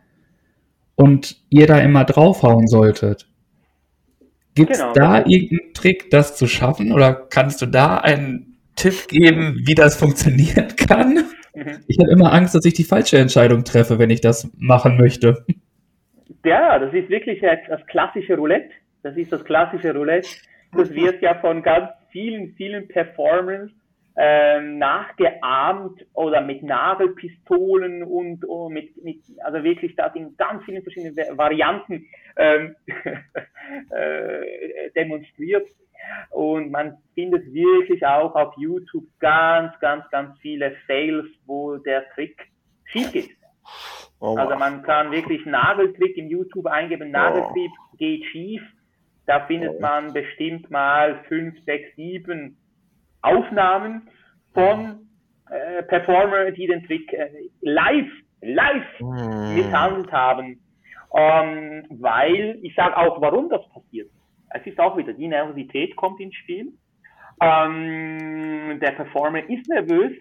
[0.95, 3.25] und ihr da immer draufhauen solltet.
[4.55, 4.93] Gibt es genau.
[4.93, 6.91] da irgendeinen Trick, das zu schaffen?
[6.91, 11.25] Oder kannst du da einen Tipp geben, wie das funktionieren kann?
[11.53, 11.83] Mhm.
[11.87, 15.45] Ich habe immer Angst, dass ich die falsche Entscheidung treffe, wenn ich das machen möchte.
[16.45, 18.69] Ja, das ist wirklich das klassische Roulette.
[19.03, 20.29] Das ist das klassische Roulette.
[20.75, 23.69] Das wird ja von ganz vielen, vielen Performers
[24.17, 30.83] ähm, nachgeahmt oder mit Nagelpistolen und, und mit, mit, also wirklich da in ganz vielen
[30.83, 32.05] verschiedenen Varianten
[32.37, 32.75] ähm,
[33.89, 35.67] äh, demonstriert.
[36.29, 42.37] Und man findet wirklich auch auf YouTube ganz, ganz, ganz viele Fails, wo der Trick
[42.85, 43.31] schief geht.
[44.19, 47.97] Oh, also man kann wirklich Nageltrick in YouTube eingeben, Nageltrick oh.
[47.97, 48.61] geht schief.
[49.25, 49.81] Da findet oh.
[49.81, 52.57] man bestimmt mal fünf, sechs, sieben
[53.25, 54.09] Aufnahmen
[54.53, 55.07] von
[55.49, 57.29] äh, Performer, die den Trick äh,
[57.61, 58.11] live,
[58.41, 59.55] live mm.
[59.55, 60.59] misshandelt haben.
[61.17, 64.09] Ähm, weil, ich sage auch, warum das passiert.
[64.49, 66.73] Es ist auch wieder, die Nervosität kommt ins Spiel.
[67.41, 70.13] Ähm, der Performer ist nervös,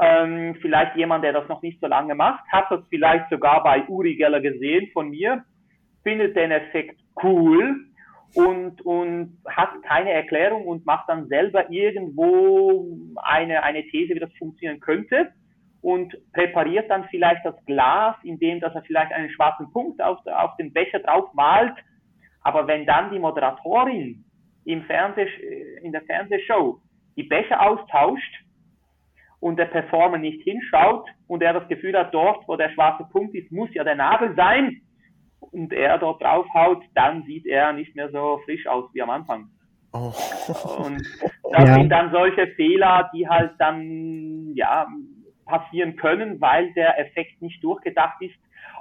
[0.00, 3.86] ähm, vielleicht jemand, der das noch nicht so lange macht, hat das vielleicht sogar bei
[3.88, 5.44] Uri Geller gesehen von mir,
[6.02, 7.76] findet den Effekt cool
[8.34, 14.32] und, und hat keine Erklärung und macht dann selber irgendwo eine, eine These, wie das
[14.38, 15.32] funktionieren könnte
[15.82, 20.56] und präpariert dann vielleicht das Glas, indem dass er vielleicht einen schwarzen Punkt auf, auf
[20.56, 21.74] den Becher drauf malt.
[22.42, 24.24] Aber wenn dann die Moderatorin
[24.64, 25.26] im Fernseh,
[25.82, 26.80] in der Fernsehshow
[27.16, 28.42] die Becher austauscht,
[29.42, 33.34] und der Performer nicht hinschaut und er das Gefühl hat, dort, wo der schwarze Punkt
[33.34, 34.80] ist, muss ja der Nagel sein
[35.50, 39.50] und er dort draufhaut, dann sieht er nicht mehr so frisch aus wie am Anfang.
[39.92, 40.12] Oh.
[40.84, 41.02] Und
[41.50, 41.74] das ja.
[41.74, 44.86] sind dann solche Fehler, die halt dann, ja,
[45.44, 48.34] passieren können, weil der Effekt nicht durchgedacht ist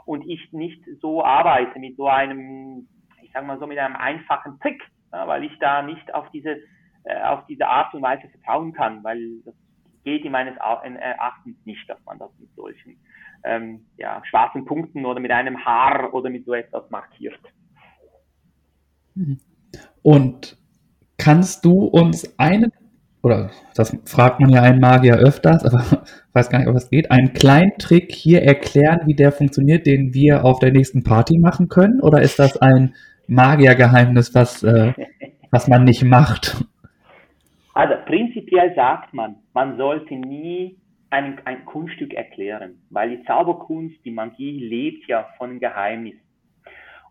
[0.06, 2.88] und ich nicht so arbeite mit so einem,
[3.22, 4.82] ich sag mal so mit einem einfachen Trick,
[5.12, 6.60] ja, weil ich da nicht auf diese,
[7.04, 9.56] äh, auf diese Art und Weise vertrauen kann, weil das
[10.04, 12.98] geht in meines Erachtens nicht, dass man das mit solchen
[13.44, 17.40] ähm, ja, schwarzen Punkten oder mit einem Haar oder mit so etwas markiert.
[20.02, 20.58] Und
[21.18, 22.72] kannst du uns einen,
[23.22, 25.98] oder das fragt man ja einen Magier öfters, aber ich
[26.34, 30.14] weiß gar nicht, ob das geht, einen kleinen Trick hier erklären, wie der funktioniert, den
[30.14, 32.02] wir auf der nächsten Party machen können?
[32.02, 32.96] Oder ist das ein
[33.28, 34.94] Magiergeheimnis, was, äh,
[35.52, 36.66] was man nicht macht?
[37.74, 40.78] Also prinzipiell sagt man, man sollte nie
[41.12, 46.16] ein, ein Kunststück erklären, weil die Zauberkunst, die Magie lebt ja von Geheimnis.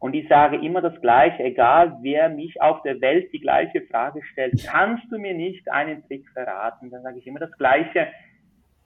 [0.01, 4.23] Und ich sage immer das Gleiche, egal wer mich auf der Welt die gleiche Frage
[4.33, 6.91] stellt, kannst du mir nicht einen Trick verraten?
[6.91, 8.09] Dann sage ich immer das Gleiche,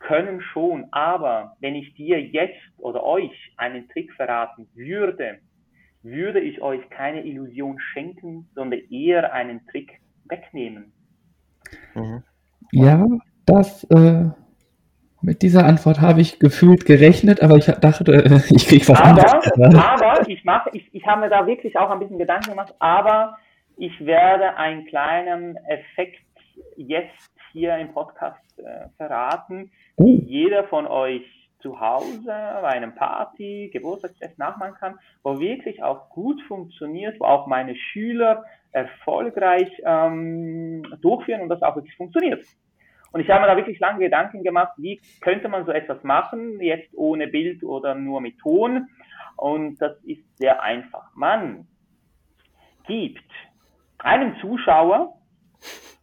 [0.01, 5.39] können schon, aber wenn ich dir jetzt oder euch einen Trick verraten würde,
[6.03, 10.93] würde ich euch keine Illusion schenken, sondern eher einen Trick wegnehmen.
[11.95, 12.23] Mhm.
[12.73, 13.07] Ja,
[13.47, 14.31] das äh,
[15.25, 18.13] mit dieser Antwort habe ich gefühlt gerechnet, aber ich dachte,
[18.51, 19.77] ich kriege was aber, anderes.
[19.77, 23.39] Aber ich mache, ich, ich habe mir da wirklich auch ein bisschen Gedanken gemacht, aber
[23.77, 26.21] ich werde einen kleinen Effekt
[26.77, 30.21] jetzt hier im Podcast äh, verraten, uh.
[30.27, 31.23] jeder von euch
[31.61, 37.47] zu Hause bei einem Party, Geburtstagsfest nachmachen kann, wo wirklich auch gut funktioniert, wo auch
[37.47, 42.45] meine Schüler erfolgreich ähm, durchführen und das auch wirklich funktioniert.
[43.15, 46.61] Und ich habe mir da wirklich lange Gedanken gemacht, wie könnte man so etwas machen,
[46.61, 48.89] jetzt ohne Bild oder nur mit Ton.
[49.37, 51.15] Und das ist sehr einfach.
[51.15, 51.69] Man
[52.89, 53.23] gibt
[53.99, 55.17] einem Zuschauer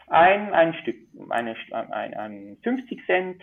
[0.07, 0.95] ein, ein Stück,
[1.29, 3.41] eine, ein, ein 50 Cent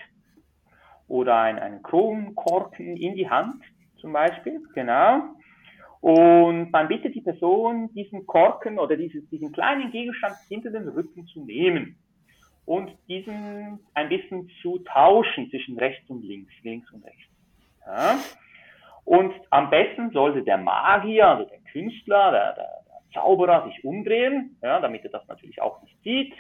[1.07, 3.63] oder ein, einen Kronkorken in die Hand,
[4.01, 5.25] zum Beispiel, genau.
[6.01, 11.27] Und man bittet die Person, diesen Korken oder dieses, diesen kleinen Gegenstand hinter den Rücken
[11.27, 11.99] zu nehmen
[12.69, 17.33] und diesen ein bisschen zu tauschen zwischen rechts und links, links und rechts.
[17.87, 18.19] Ja.
[19.07, 24.59] Und am besten sollte der Magier, also der Künstler, der, der, der Zauberer sich umdrehen,
[24.63, 26.35] ja, damit er das natürlich auch nicht sieht,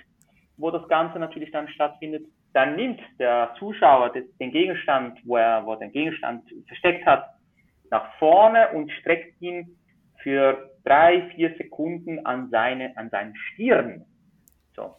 [0.58, 2.26] wo das Ganze natürlich dann stattfindet.
[2.52, 7.24] Dann nimmt der Zuschauer den Gegenstand, wo er, wo er den Gegenstand versteckt hat,
[7.90, 9.78] nach vorne und streckt ihn
[10.22, 14.04] für drei, vier Sekunden an seine, an seine Stirn.
[14.76, 14.94] So.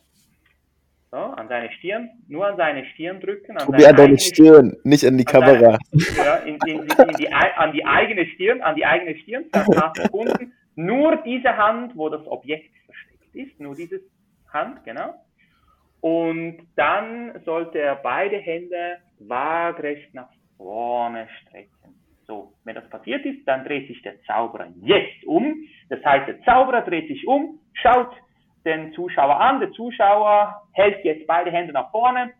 [1.11, 3.57] So, an seine Stirn, nur an seine Stirn drücken.
[3.57, 5.79] An, Probier an deine Stirn, nicht an die Kamera.
[5.91, 9.95] Seine, ja, in, in, in die, an die eigene Stirn, an die eigene Stirn, nach
[9.95, 10.53] Sekunden.
[10.75, 14.01] Nur diese Hand, wo das Objekt versteckt ist, nur diese
[14.53, 15.15] Hand, genau.
[16.01, 21.95] Und dann sollte er beide Hände waagrecht nach vorne strecken.
[22.27, 25.55] So, wenn das passiert ist, dann dreht sich der Zauberer jetzt um.
[25.89, 28.11] Das heißt, der Zauberer dreht sich um, schaut
[28.65, 29.59] den Zuschauer an.
[29.59, 32.31] Der Zuschauer hält jetzt beide Hände nach vorne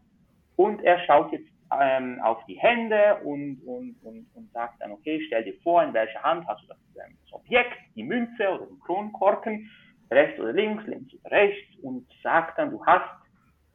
[0.55, 1.49] und er schaut jetzt
[1.80, 5.93] ähm, auf die Hände und, und, und, und sagt dann, okay, stell dir vor, in
[5.93, 9.70] welcher Hand hast du das, ähm, das Objekt, die Münze oder den Kronkorken,
[10.11, 13.07] rechts oder links, links oder rechts und sagt dann, du hast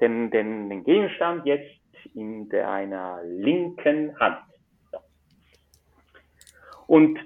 [0.01, 1.71] den, den, den Gegenstand jetzt
[2.15, 4.39] in deiner linken Hand.
[4.91, 4.99] So.
[6.87, 7.19] Und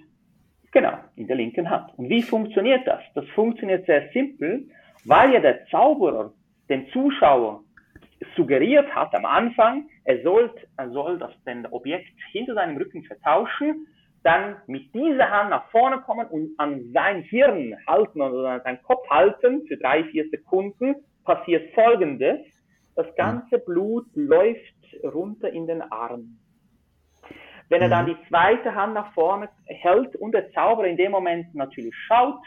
[0.70, 1.96] genau, in der linken Hand.
[1.96, 3.02] Und wie funktioniert das?
[3.14, 4.68] Das funktioniert sehr simpel
[5.04, 6.32] weil ja der Zauberer
[6.68, 7.62] dem Zuschauer
[8.36, 13.86] suggeriert hat am Anfang, er soll, er soll das den Objekt hinter seinem Rücken vertauschen,
[14.24, 18.82] dann mit dieser Hand nach vorne kommen und an sein Hirn halten oder an seinen
[18.82, 22.40] Kopf halten für drei, vier Sekunden, passiert folgendes.
[22.96, 24.74] Das ganze Blut läuft
[25.04, 26.38] runter in den Arm.
[27.68, 28.16] Wenn er dann mhm.
[28.16, 32.40] die zweite Hand nach vorne hält und der Zauberer in dem Moment natürlich schaut,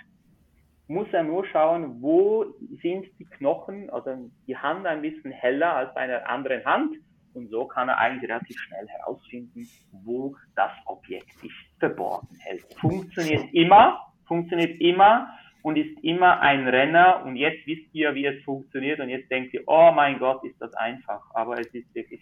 [0.91, 2.45] muss er nur schauen, wo
[2.81, 6.97] sind die Knochen, also die Hand ein bisschen heller als bei einer anderen Hand.
[7.33, 9.65] Und so kann er eigentlich relativ schnell herausfinden,
[10.03, 12.65] wo das Objekt sich verborgen hält.
[12.79, 15.29] Funktioniert immer, funktioniert immer
[15.63, 17.23] und ist immer ein Renner.
[17.25, 18.99] Und jetzt wisst ihr, wie es funktioniert.
[18.99, 21.21] Und jetzt denkt ihr, oh mein Gott, ist das einfach.
[21.33, 22.21] Aber es ist wirklich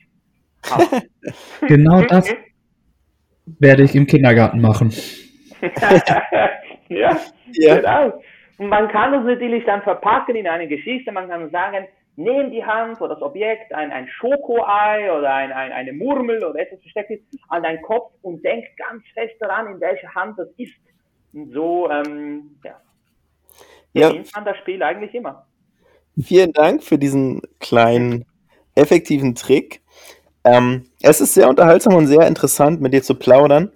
[1.67, 2.31] genau das
[3.59, 4.93] werde ich im Kindergarten machen.
[6.89, 7.17] ja,
[7.51, 8.21] ja, genau.
[8.59, 11.11] Man kann das natürlich dann verpacken in eine Geschichte.
[11.13, 11.87] Man kann sagen,
[12.17, 16.59] nehm die Hand oder das Objekt, ein, ein Schokoei oder ein, ein, eine Murmel oder
[16.59, 20.49] etwas versteckt ist, an deinen Kopf und denk ganz fest daran, in welcher Hand das
[20.57, 20.73] ist.
[21.33, 22.81] Und so, ähm, ja.
[23.93, 24.13] Ja.
[24.35, 25.47] man das Spiel eigentlich immer.
[26.21, 28.25] Vielen Dank für diesen kleinen,
[28.75, 29.81] effektiven Trick.
[30.43, 33.71] Ähm, es ist sehr unterhaltsam und sehr interessant, mit dir zu plaudern.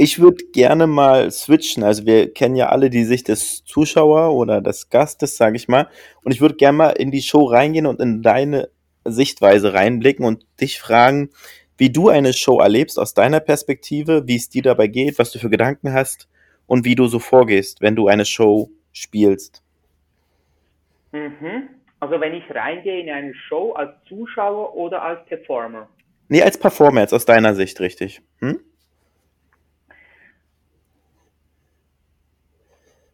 [0.00, 1.82] Ich würde gerne mal switchen.
[1.82, 5.88] Also wir kennen ja alle die Sicht des Zuschauer oder des Gastes, sage ich mal.
[6.22, 8.70] Und ich würde gerne mal in die Show reingehen und in deine
[9.04, 11.30] Sichtweise reinblicken und dich fragen,
[11.78, 15.40] wie du eine Show erlebst aus deiner Perspektive, wie es dir dabei geht, was du
[15.40, 16.28] für Gedanken hast
[16.66, 19.64] und wie du so vorgehst, wenn du eine Show spielst.
[21.10, 21.70] Mhm.
[21.98, 25.88] Also wenn ich reingehe in eine Show als Zuschauer oder als Performer?
[26.28, 28.22] Nee, als Performer jetzt aus deiner Sicht, richtig.
[28.38, 28.60] Hm?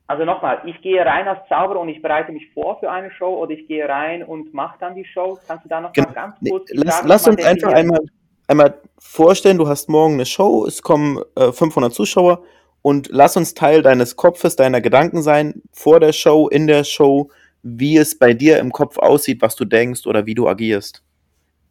[0.07, 3.43] Also nochmal, ich gehe rein als Zauberer und ich bereite mich vor für eine Show
[3.43, 5.39] oder ich gehe rein und mache dann die Show.
[5.47, 6.09] Kannst du da noch genau.
[6.09, 8.01] mal ganz kurz nee, Lass, sagen, lass uns einfach einmal,
[8.47, 12.43] einmal vorstellen, du hast morgen eine Show, es kommen äh, 500 Zuschauer
[12.83, 17.31] und lass uns Teil deines Kopfes, deiner Gedanken sein, vor der Show, in der Show,
[17.63, 21.03] wie es bei dir im Kopf aussieht, was du denkst oder wie du agierst.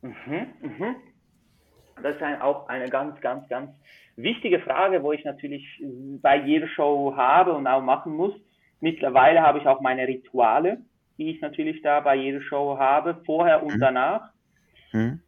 [0.02, 0.96] Mhm, mhm.
[2.02, 3.70] Das ist ein, auch eine ganz, ganz, ganz
[4.16, 5.66] wichtige Frage, wo ich natürlich
[6.22, 8.34] bei jeder Show habe und auch machen muss.
[8.80, 10.82] Mittlerweile habe ich auch meine Rituale,
[11.18, 13.80] die ich natürlich da bei jeder Show habe, vorher und mhm.
[13.80, 14.30] danach.
[14.92, 15.22] Mhm.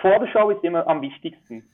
[0.00, 1.68] Vor der Show ist immer am wichtigsten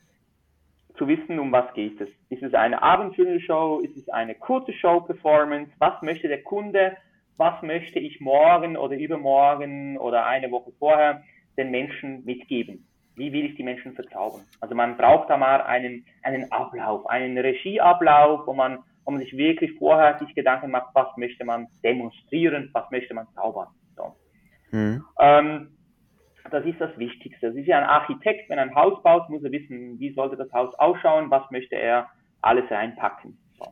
[0.97, 2.09] zu wissen, um was geht es.
[2.29, 3.81] Ist es eine abendfüllende Show?
[3.81, 5.73] Ist es eine kurze Show-Performance?
[5.79, 6.97] Was möchte der Kunde?
[7.37, 11.25] Was möchte ich morgen oder übermorgen oder eine Woche vorher
[11.57, 12.87] den Menschen mitgeben?
[13.17, 14.43] Wie will ich die Menschen verzaubern?
[14.61, 19.37] Also man braucht da mal einen, einen Ablauf, einen Regieablauf, wo man, wo man sich
[19.37, 23.69] wirklich vorher sich Gedanken macht, was möchte man demonstrieren, was möchte man zaubern.
[23.97, 24.17] So.
[24.73, 25.05] Mhm.
[25.21, 25.77] Ähm,
[26.51, 27.49] das ist das Wichtigste.
[27.49, 30.37] Das ist ja ein Architekt, wenn er ein Haus baut, muss er wissen, wie sollte
[30.37, 32.09] das Haus ausschauen, was möchte er
[32.43, 33.39] alles reinpacken.
[33.59, 33.67] So.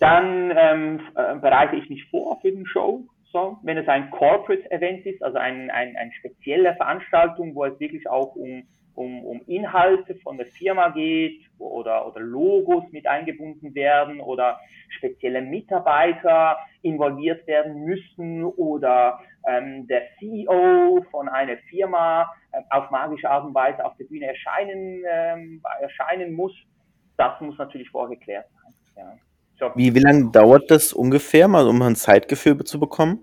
[0.00, 3.06] Dann ähm, äh, bereite ich mich vor für den Show.
[3.30, 7.78] So, wenn es ein Corporate Event ist, also ein, ein, eine spezielle Veranstaltung, wo es
[7.78, 13.74] wirklich auch um, um, um Inhalte von der Firma geht oder, oder Logos mit eingebunden
[13.74, 14.58] werden oder
[14.88, 23.28] spezielle Mitarbeiter involviert werden müssen oder ähm, der CEO von einer Firma äh, auf magische
[23.28, 26.54] Art und Weise auf der Bühne erscheinen, ähm, erscheinen muss,
[27.18, 28.74] das muss natürlich vorgeklärt sein.
[28.96, 29.27] Ja.
[29.74, 33.20] Wie, wie lange dauert das ungefähr, mal um ein Zeitgefühl zu bekommen?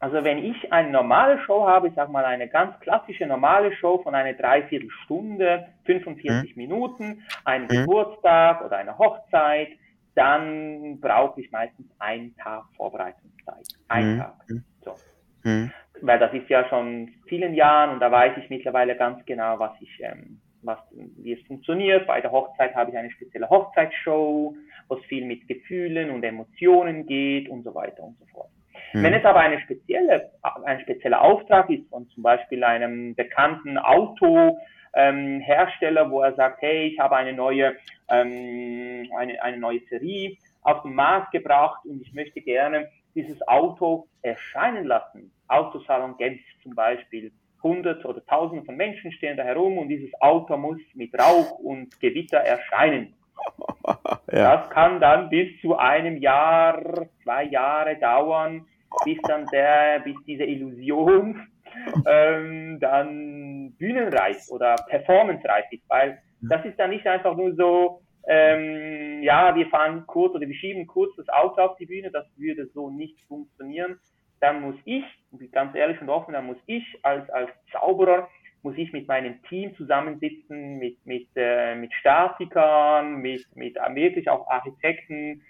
[0.00, 4.00] Also wenn ich eine normale Show habe, ich sage mal eine ganz klassische normale Show
[4.02, 6.56] von einer Dreiviertelstunde, 45 hm.
[6.56, 7.80] Minuten, einen hm.
[7.80, 9.68] Geburtstag oder eine Hochzeit,
[10.14, 13.66] dann brauche ich meistens einen Tag Vorbereitungszeit.
[13.88, 14.18] Einen hm.
[14.18, 14.34] Tag.
[14.82, 14.94] So.
[15.42, 15.72] Hm.
[16.00, 19.72] Weil das ist ja schon vielen Jahren und da weiß ich mittlerweile ganz genau, was
[19.80, 22.06] ich, ähm, was, wie es funktioniert.
[22.06, 24.54] Bei der Hochzeit habe ich eine spezielle Hochzeitsshow,
[24.88, 28.50] wo es viel mit Gefühlen und Emotionen geht und so weiter und so fort.
[28.92, 29.02] Hm.
[29.02, 30.30] Wenn es aber eine spezielle,
[30.64, 36.88] ein spezieller Auftrag ist von zum Beispiel einem bekannten Autohersteller, ähm, wo er sagt, hey,
[36.88, 37.76] ich habe eine neue,
[38.08, 44.08] ähm, eine, eine neue Serie auf den Markt gebracht und ich möchte gerne dieses Auto
[44.22, 45.30] erscheinen lassen.
[45.48, 47.32] Autosalon Genf zum Beispiel.
[47.62, 51.98] Hunderte oder Tausende von Menschen stehen da herum und dieses Auto muss mit Rauch und
[51.98, 53.14] Gewitter erscheinen.
[54.32, 54.56] ja.
[54.56, 56.80] Das kann dann bis zu einem Jahr,
[57.22, 58.66] zwei Jahre dauern,
[59.04, 61.46] bis dann der, bis diese Illusion
[62.06, 69.22] ähm, dann bühnenreif oder performancereif ist, weil das ist dann nicht einfach nur so, ähm,
[69.22, 72.66] ja, wir fahren kurz oder wir schieben kurz das Auto auf die Bühne, das würde
[72.74, 73.98] so nicht funktionieren.
[74.40, 75.04] Dann muss ich,
[75.50, 78.28] ganz ehrlich und offen, dann muss ich als, als Zauberer,
[78.68, 84.46] muss ich mit meinem Team zusammensitzen, mit, mit, äh, mit Statikern, mit, mit wirklich auch
[84.46, 85.40] Architekten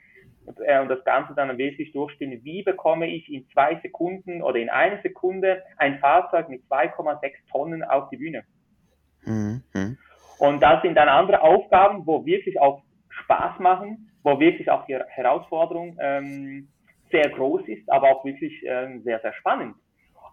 [0.46, 2.44] und, äh, und das Ganze dann wirklich durchspielen.
[2.44, 7.82] Wie bekomme ich in zwei Sekunden oder in einer Sekunde ein Fahrzeug mit 2,6 Tonnen
[7.82, 8.44] auf die Bühne?
[9.24, 9.64] Mhm.
[10.38, 12.82] Und das sind dann andere Aufgaben, wo wirklich auch
[13.24, 16.68] Spaß machen, wo wirklich auch die Herausforderung ähm,
[17.10, 19.74] sehr groß ist, aber auch wirklich ähm, sehr, sehr spannend.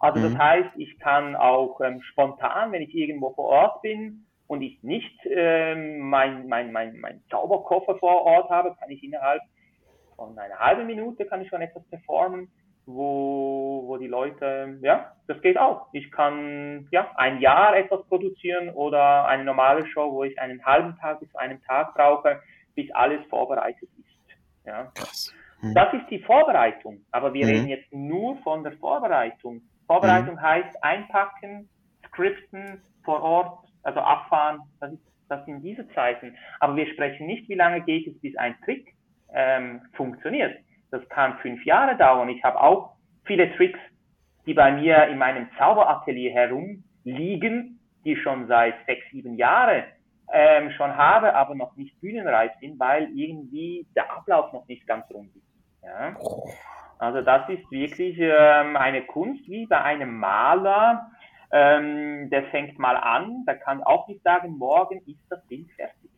[0.00, 0.38] Also das mhm.
[0.38, 5.18] heißt, ich kann auch ähm, spontan, wenn ich irgendwo vor Ort bin und ich nicht
[5.24, 9.42] ähm, mein, mein, mein, mein Zauberkoffer vor Ort habe, kann ich innerhalb
[10.16, 12.50] von einer halben Minute kann ich schon etwas performen,
[12.86, 15.88] wo, wo die Leute, ja, das geht auch.
[15.92, 20.96] Ich kann ja ein Jahr etwas produzieren oder eine normale Show, wo ich einen halben
[20.98, 22.40] Tag bis einen Tag brauche,
[22.74, 24.36] bis alles vorbereitet ist.
[24.64, 24.90] Ja.
[24.94, 25.34] Krass.
[25.60, 25.74] Mhm.
[25.74, 27.52] Das ist die Vorbereitung, aber wir mhm.
[27.52, 29.62] reden jetzt nur von der Vorbereitung.
[29.86, 30.42] Vorbereitung mhm.
[30.42, 31.68] heißt einpacken,
[32.08, 36.36] skripten, vor Ort, also abfahren, das, ist, das sind diese Zeiten.
[36.60, 38.94] Aber wir sprechen nicht, wie lange geht es, bis ein Trick
[39.32, 40.58] ähm, funktioniert.
[40.90, 42.28] Das kann fünf Jahre dauern.
[42.28, 43.78] Ich habe auch viele Tricks,
[44.46, 49.84] die bei mir in meinem Zauberatelier herumliegen, die schon seit sechs, sieben Jahren
[50.32, 55.04] ähm, schon habe, aber noch nicht bühnenreif sind, weil irgendwie der Ablauf noch nicht ganz
[55.12, 55.46] rund ist.
[55.82, 56.16] Ja?
[56.98, 61.10] Also das ist wirklich ähm, eine Kunst wie bei einem Maler.
[61.52, 66.10] Ähm, der fängt mal an, der kann auch nicht sagen, morgen ist das Bild fertig.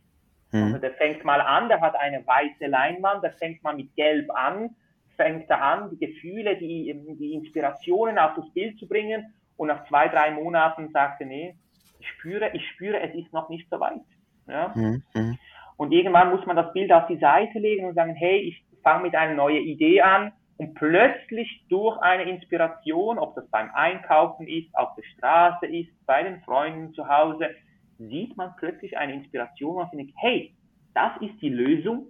[0.51, 0.63] Mhm.
[0.63, 4.29] Also der fängt mal an, der hat eine weiße Leinwand, der fängt mal mit Gelb
[4.33, 4.75] an,
[5.15, 9.85] fängt er an, die Gefühle, die, die Inspirationen auf das Bild zu bringen und nach
[9.87, 11.55] zwei, drei Monaten sagt er, nee,
[11.99, 14.01] ich spüre, ich spüre, es ist noch nicht so weit.
[14.47, 14.71] Ja?
[14.73, 15.03] Mhm.
[15.13, 15.37] mhm.
[15.77, 19.03] Und irgendwann muss man das Bild auf die Seite legen und sagen, hey, ich fange
[19.03, 24.67] mit einer neuen Idee an und plötzlich durch eine Inspiration, ob das beim Einkaufen ist,
[24.75, 27.51] auf der Straße ist, bei den Freunden zu Hause,
[27.97, 30.53] sieht man plötzlich eine Inspiration und denkt, hey,
[30.93, 32.07] das ist die Lösung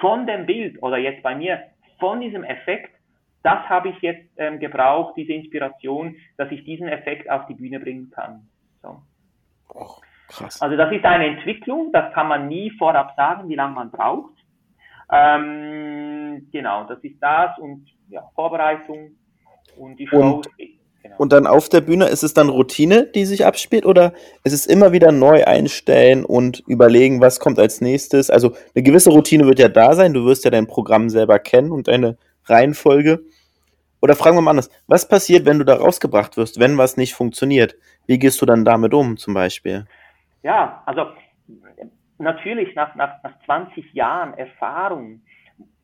[0.00, 1.62] von dem Bild oder jetzt bei mir
[1.98, 2.90] von diesem Effekt.
[3.42, 7.80] Das habe ich jetzt ähm, gebraucht, diese Inspiration, dass ich diesen Effekt auf die Bühne
[7.80, 8.46] bringen kann.
[8.82, 9.00] So.
[9.70, 9.96] Oh,
[10.28, 10.60] krass.
[10.60, 14.33] Also das ist eine Entwicklung, das kann man nie vorab sagen, wie lange man braucht.
[15.12, 19.12] Ähm, genau, das ist das und ja, Vorbereitung
[19.76, 20.20] und die Show.
[20.20, 20.48] Und,
[21.02, 21.14] genau.
[21.18, 24.12] und dann auf der Bühne ist es dann Routine, die sich abspielt oder
[24.44, 28.30] ist es immer wieder neu einstellen und überlegen, was kommt als nächstes?
[28.30, 31.70] Also eine gewisse Routine wird ja da sein, du wirst ja dein Programm selber kennen
[31.70, 33.24] und deine Reihenfolge.
[34.00, 37.14] Oder fragen wir mal anders, was passiert, wenn du da rausgebracht wirst, wenn was nicht
[37.14, 37.76] funktioniert?
[38.06, 39.86] Wie gehst du dann damit um zum Beispiel?
[40.42, 41.06] Ja, also
[42.18, 45.20] natürlich nach, nach, nach 20 Jahren Erfahrung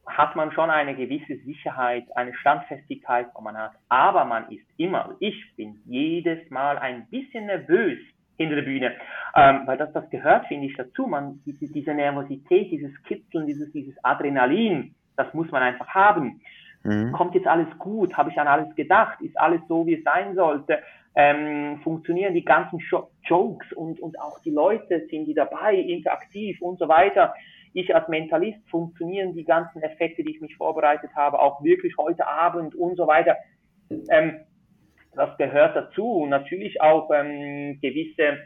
[0.07, 3.73] hat man schon eine gewisse Sicherheit, eine Standfestigkeit, wo man hat.
[3.89, 7.99] Aber man ist immer, ich bin jedes Mal ein bisschen nervös
[8.37, 8.93] hinter der Bühne,
[9.37, 11.07] ähm, weil das, das gehört, finde ich, dazu.
[11.07, 16.41] Man, diese, diese Nervosität, dieses Kitzeln, dieses, dieses Adrenalin, das muss man einfach haben.
[16.83, 17.13] Mhm.
[17.13, 18.17] Kommt jetzt alles gut?
[18.17, 19.21] Habe ich an alles gedacht?
[19.21, 20.79] Ist alles so, wie es sein sollte?
[21.17, 22.81] Ähm, funktionieren die ganzen
[23.25, 27.35] Jokes und, und auch die Leute, sind die dabei, interaktiv und so weiter?
[27.73, 32.27] Ich als Mentalist funktionieren die ganzen Effekte, die ich mich vorbereitet habe, auch wirklich heute
[32.27, 33.37] Abend und so weiter.
[34.09, 34.41] Ähm,
[35.15, 38.39] das gehört dazu natürlich auch ähm, gewisse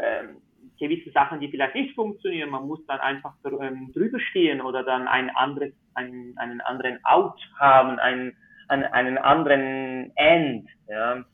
[0.00, 0.40] ähm,
[0.78, 2.50] gewisse Sachen, die vielleicht nicht funktionieren.
[2.50, 7.40] Man muss dann einfach ähm, drüber stehen oder dann ein anderes, einen, einen anderen Out
[7.58, 8.36] haben, einen,
[8.68, 11.24] einen, einen anderen End, ja,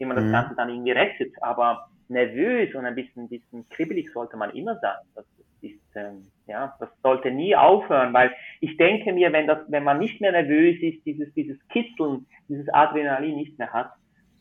[0.00, 0.32] wie man das mhm.
[0.32, 1.32] Ganze dann irgendwie rettet.
[1.42, 4.96] Aber nervös und ein bisschen, bisschen kribbelig sollte man immer sein.
[5.14, 5.24] Das
[5.60, 9.98] ist, ähm, ja, das sollte nie aufhören, weil ich denke mir, wenn das, wenn man
[9.98, 13.92] nicht mehr nervös ist, dieses, dieses Kitzeln, dieses Adrenalin nicht mehr hat,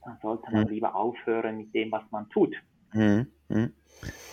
[0.03, 0.69] dann sollte man mhm.
[0.69, 2.55] lieber aufhören mit dem, was man tut.
[2.93, 3.27] Mhm.
[3.49, 3.73] mhm.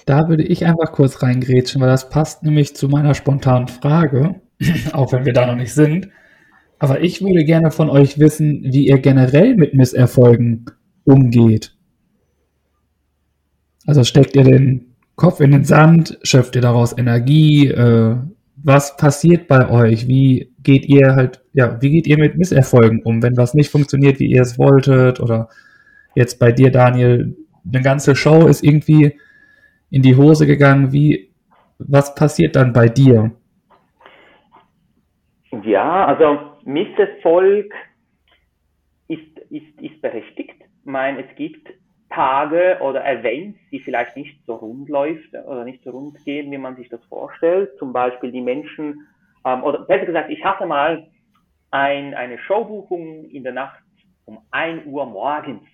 [0.07, 4.41] Da würde ich einfach kurz reingrätschen, weil das passt nämlich zu meiner spontanen Frage,
[4.93, 6.09] auch wenn wir da noch nicht sind.
[6.79, 10.67] Aber ich würde gerne von euch wissen, wie ihr generell mit Misserfolgen
[11.07, 11.75] umgeht.
[13.87, 17.69] Also steckt ihr den Kopf in den Sand, schöpft ihr daraus Energie?
[17.69, 18.17] Äh,
[18.57, 20.09] was passiert bei euch?
[20.09, 24.19] Wie geht ihr halt, ja, wie geht ihr mit Misserfolgen um, wenn was nicht funktioniert,
[24.19, 25.21] wie ihr es wolltet?
[25.21, 25.49] Oder
[26.15, 27.37] jetzt bei dir, Daniel,
[27.73, 29.19] eine ganze Show ist irgendwie
[29.91, 30.93] in die Hose gegangen.
[30.93, 31.31] Wie,
[31.79, 33.33] was passiert dann bei dir?
[35.65, 37.73] Ja, also Misserfolg
[39.09, 40.66] ist, ist, ist berechtigt.
[40.87, 41.69] Meine, es gibt
[42.11, 46.59] Tage oder Events, die vielleicht nicht so rund läuft oder nicht so rund gehen, wie
[46.59, 47.77] man sich das vorstellt.
[47.79, 49.07] Zum Beispiel die Menschen,
[49.45, 51.09] ähm, oder besser gesagt, ich hatte mal
[51.73, 53.83] ein, eine Showbuchung in der Nacht
[54.27, 55.67] um 1 Uhr morgens.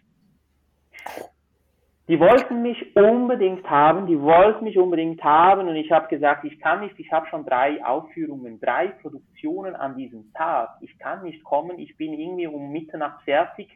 [2.08, 6.58] Die wollten mich unbedingt haben, die wollten mich unbedingt haben und ich habe gesagt, ich
[6.58, 10.70] kann nicht, ich habe schon drei Aufführungen, drei Produktionen an diesem Tag.
[10.80, 13.68] Ich kann nicht kommen, ich bin irgendwie um Mitternacht fertig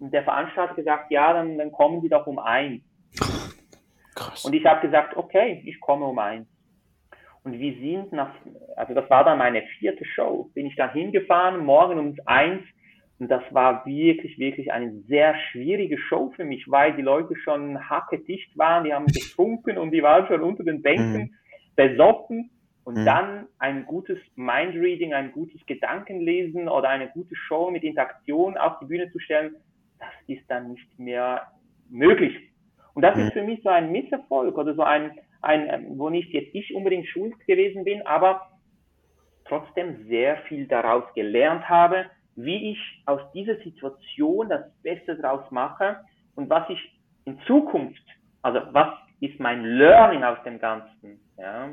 [0.00, 2.82] und der Veranstalter hat gesagt, ja, dann, dann kommen Sie doch um eins.
[4.14, 4.44] Krass.
[4.44, 6.48] Und ich habe gesagt, okay, ich komme um eins.
[7.42, 8.34] Und wir sind nach,
[8.76, 12.62] also das war dann meine vierte Show, bin ich dann hingefahren, morgen um eins
[13.20, 17.78] und das war wirklich, wirklich eine sehr schwierige Show für mich, weil die Leute schon
[17.88, 21.30] hackedicht waren, die haben getrunken und die waren schon unter den Bänken mhm.
[21.76, 22.50] besoffen.
[22.82, 23.04] Und mhm.
[23.04, 28.86] dann ein gutes Mindreading, ein gutes Gedankenlesen oder eine gute Show mit Interaktion auf die
[28.86, 29.54] Bühne zu stellen,
[30.00, 31.46] das ist dann nicht mehr
[31.88, 32.50] möglich.
[32.94, 33.22] Und das mhm.
[33.22, 37.06] ist für mich so ein Misserfolg oder so ein, ein, wo nicht jetzt ich unbedingt
[37.06, 38.50] schuld gewesen bin, aber
[39.44, 46.00] trotzdem sehr viel daraus gelernt habe, wie ich aus dieser Situation das Beste draus mache
[46.36, 46.78] und was ich
[47.24, 48.02] in Zukunft,
[48.42, 51.20] also was ist mein Learning aus dem Ganzen.
[51.36, 51.70] Ja.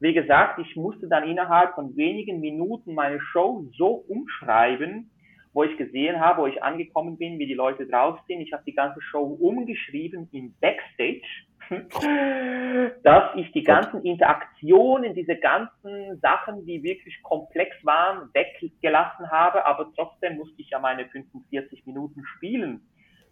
[0.00, 5.10] Wie gesagt, ich musste dann innerhalb von wenigen Minuten meine Show so umschreiben,
[5.54, 8.40] wo ich gesehen habe, wo ich angekommen bin, wie die Leute drauf sind.
[8.40, 11.22] Ich habe die ganze Show umgeschrieben in Backstage,
[13.04, 19.90] dass ich die ganzen Interaktionen, diese ganzen Sachen, die wirklich komplex waren, weggelassen habe, aber
[19.94, 22.82] trotzdem musste ich ja meine 45 Minuten spielen.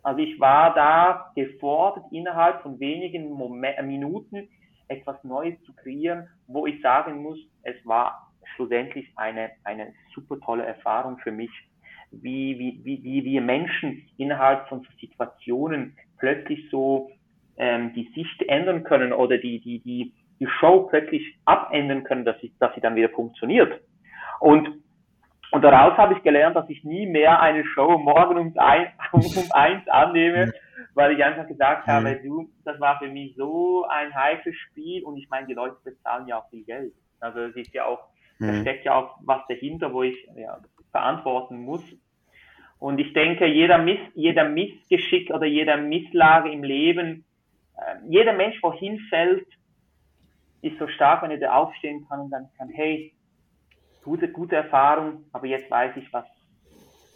[0.04, 4.48] Also ich war da gefordert, innerhalb von wenigen Moment, Minuten
[4.88, 10.64] etwas Neues zu kreieren, wo ich sagen muss, es war schlussendlich eine, eine super tolle
[10.64, 11.50] Erfahrung für mich
[12.12, 17.10] wie, wie, wie, wie wir Menschen innerhalb von Situationen plötzlich so
[17.56, 22.38] ähm, die Sicht ändern können oder die, die, die, die Show plötzlich abändern können, dass
[22.40, 23.80] sie, dass sie dann wieder funktioniert.
[24.40, 24.68] Und,
[25.50, 29.22] und daraus habe ich gelernt, dass ich nie mehr eine Show morgen um, ein, um
[29.52, 30.52] eins annehme,
[30.94, 35.16] weil ich einfach gesagt habe, du, das war für mich so ein heikles Spiel und
[35.16, 36.92] ich meine, die Leute bezahlen ja auch viel Geld.
[37.20, 38.00] Also es ist ja auch,
[38.40, 38.62] da mhm.
[38.62, 40.58] steckt ja auch was dahinter, wo ich ja,
[40.90, 41.82] verantworten muss.
[42.82, 47.24] Und ich denke, jeder, Miss, jeder Missgeschick oder jeder Misslage im Leben
[47.76, 49.46] äh, jeder Mensch, wo hinfällt,
[50.62, 53.12] ist so stark, wenn er da aufstehen kann und dann kann, hey,
[54.04, 56.24] gute, gute Erfahrung, aber jetzt weiß ich, was,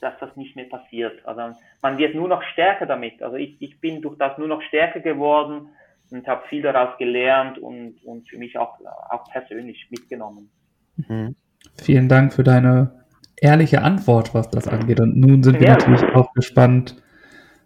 [0.00, 1.24] dass das nicht mehr passiert.
[1.26, 3.22] Also man wird nur noch stärker damit.
[3.22, 5.68] Also ich, ich bin durch das nur noch stärker geworden
[6.10, 8.78] und habe viel daraus gelernt und, und für mich auch,
[9.10, 10.50] auch persönlich mitgenommen.
[10.96, 11.36] Mhm.
[11.76, 13.05] Vielen Dank für deine
[13.40, 15.00] ehrliche Antwort, was das angeht.
[15.00, 15.74] Und nun sind wir ja.
[15.74, 16.96] natürlich auch gespannt,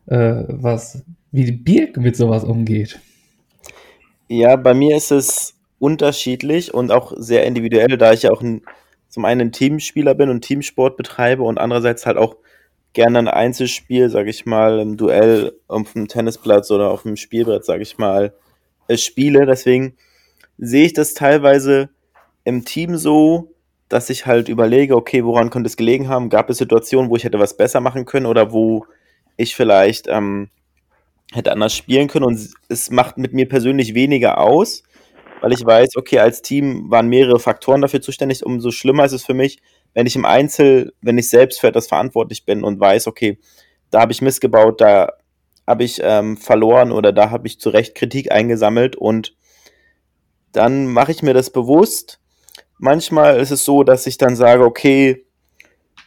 [0.06, 3.00] äh, was, wie Birk mit sowas umgeht.
[4.28, 8.62] Ja, bei mir ist es unterschiedlich und auch sehr individuell, da ich ja auch ein,
[9.08, 12.36] zum einen ein Teamspieler bin und Teamsport betreibe und andererseits halt auch
[12.92, 17.64] gerne ein Einzelspiel, sage ich mal, im Duell auf dem Tennisplatz oder auf dem Spielbrett,
[17.64, 18.34] sage ich mal,
[18.88, 19.46] äh, spiele.
[19.46, 19.94] Deswegen
[20.58, 21.88] sehe ich das teilweise
[22.44, 23.54] im Team so,
[23.90, 26.30] dass ich halt überlege, okay, woran könnte es gelegen haben?
[26.30, 28.86] Gab es Situationen, wo ich hätte was besser machen können oder wo
[29.36, 30.48] ich vielleicht ähm,
[31.32, 32.38] hätte anders spielen können und
[32.68, 34.84] es macht mit mir persönlich weniger aus,
[35.40, 38.46] weil ich weiß, okay, als Team waren mehrere Faktoren dafür zuständig.
[38.46, 39.60] Umso schlimmer ist es für mich,
[39.92, 43.38] wenn ich im Einzel, wenn ich selbst für etwas verantwortlich bin und weiß, okay,
[43.90, 45.14] da habe ich missgebaut, da
[45.66, 49.34] habe ich ähm, verloren oder da habe ich zu Recht Kritik eingesammelt und
[50.52, 52.19] dann mache ich mir das bewusst.
[52.82, 55.26] Manchmal ist es so, dass ich dann sage, okay,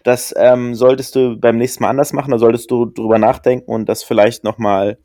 [0.03, 3.87] das ähm, solltest du beim nächsten Mal anders machen, da solltest du drüber nachdenken und
[3.87, 4.97] das vielleicht nochmal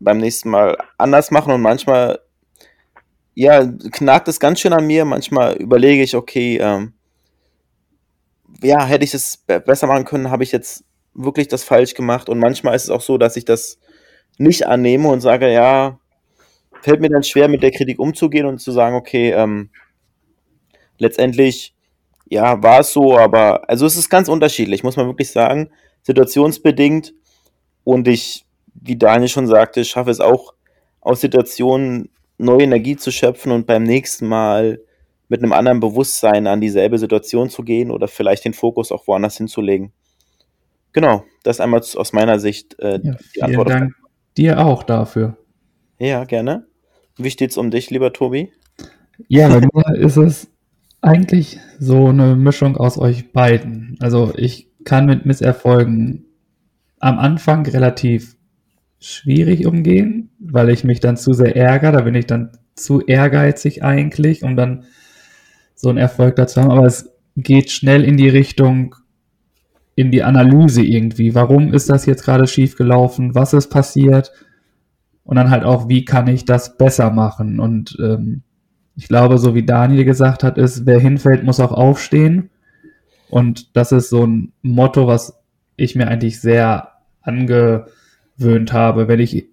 [0.00, 2.20] beim nächsten Mal anders machen und manchmal
[3.34, 5.04] ja, knackt es ganz schön an mir.
[5.04, 6.94] Manchmal überlege ich, okay, ähm,
[8.62, 12.30] ja, hätte ich es besser machen können, habe ich jetzt wirklich das falsch gemacht.
[12.30, 13.78] Und manchmal ist es auch so, dass ich das
[14.38, 15.98] nicht annehme und sage, ja,
[16.80, 19.70] fällt mir dann schwer, mit der Kritik umzugehen und zu sagen, okay, ähm,
[20.98, 21.74] letztendlich,
[22.26, 25.70] ja, war es so, aber, also es ist ganz unterschiedlich, muss man wirklich sagen,
[26.02, 27.14] situationsbedingt.
[27.84, 30.54] Und ich, wie Daniel schon sagte, schaffe es auch
[31.00, 34.80] aus Situationen neue Energie zu schöpfen und beim nächsten Mal
[35.28, 39.36] mit einem anderen Bewusstsein an dieselbe Situation zu gehen oder vielleicht den Fokus auch woanders
[39.36, 39.92] hinzulegen.
[40.92, 43.70] Genau, das einmal aus meiner Sicht äh, ja, die vielen Antwort.
[43.70, 43.94] Dank
[44.36, 45.36] dir auch dafür.
[45.98, 46.66] Ja, gerne.
[47.16, 48.52] Wie steht's um dich, lieber Tobi?
[49.28, 50.50] Ja, bei mir ist es
[51.04, 53.96] eigentlich so eine Mischung aus euch beiden.
[54.00, 56.24] Also ich kann mit Misserfolgen
[56.98, 58.36] am Anfang relativ
[58.98, 61.92] schwierig umgehen, weil ich mich dann zu sehr ärgere.
[61.92, 64.84] Da bin ich dann zu ehrgeizig eigentlich, um dann
[65.74, 66.70] so einen Erfolg dazu haben.
[66.70, 68.94] Aber es geht schnell in die Richtung,
[69.94, 71.34] in die Analyse irgendwie.
[71.34, 73.34] Warum ist das jetzt gerade schief gelaufen?
[73.34, 74.32] Was ist passiert?
[75.22, 77.60] Und dann halt auch, wie kann ich das besser machen?
[77.60, 78.42] Und ähm,
[78.96, 82.50] ich glaube, so wie Daniel gesagt hat, ist, wer hinfällt, muss auch aufstehen.
[83.28, 85.40] Und das ist so ein Motto, was
[85.76, 86.92] ich mir eigentlich sehr
[87.22, 87.86] ange
[88.38, 89.08] gewöhnt habe.
[89.08, 89.46] Wenn ich,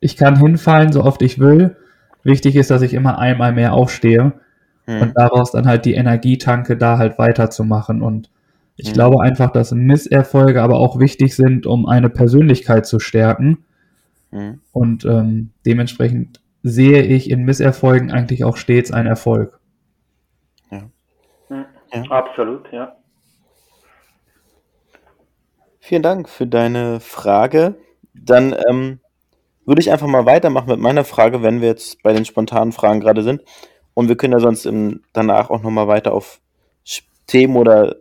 [0.00, 1.76] ich kann hinfallen, so oft ich will.
[2.22, 4.32] Wichtig ist, dass ich immer einmal mehr aufstehe
[4.86, 5.00] hm.
[5.00, 8.02] und daraus dann halt die Energie tanke, da halt weiterzumachen.
[8.02, 8.30] Und
[8.76, 8.94] ich hm.
[8.94, 13.58] glaube einfach, dass Misserfolge aber auch wichtig sind, um eine Persönlichkeit zu stärken.
[14.30, 14.60] Hm.
[14.72, 19.58] Und ähm, dementsprechend sehe ich in Misserfolgen eigentlich auch stets einen Erfolg.
[20.70, 20.90] Ja.
[21.48, 22.02] Ja.
[22.10, 22.96] Absolut, ja.
[25.80, 27.76] Vielen Dank für deine Frage.
[28.14, 29.00] Dann ähm,
[29.64, 33.00] würde ich einfach mal weitermachen mit meiner Frage, wenn wir jetzt bei den spontanen Fragen
[33.00, 33.42] gerade sind.
[33.94, 36.40] Und wir können ja sonst im, danach auch nochmal weiter auf
[37.26, 37.96] Themen oder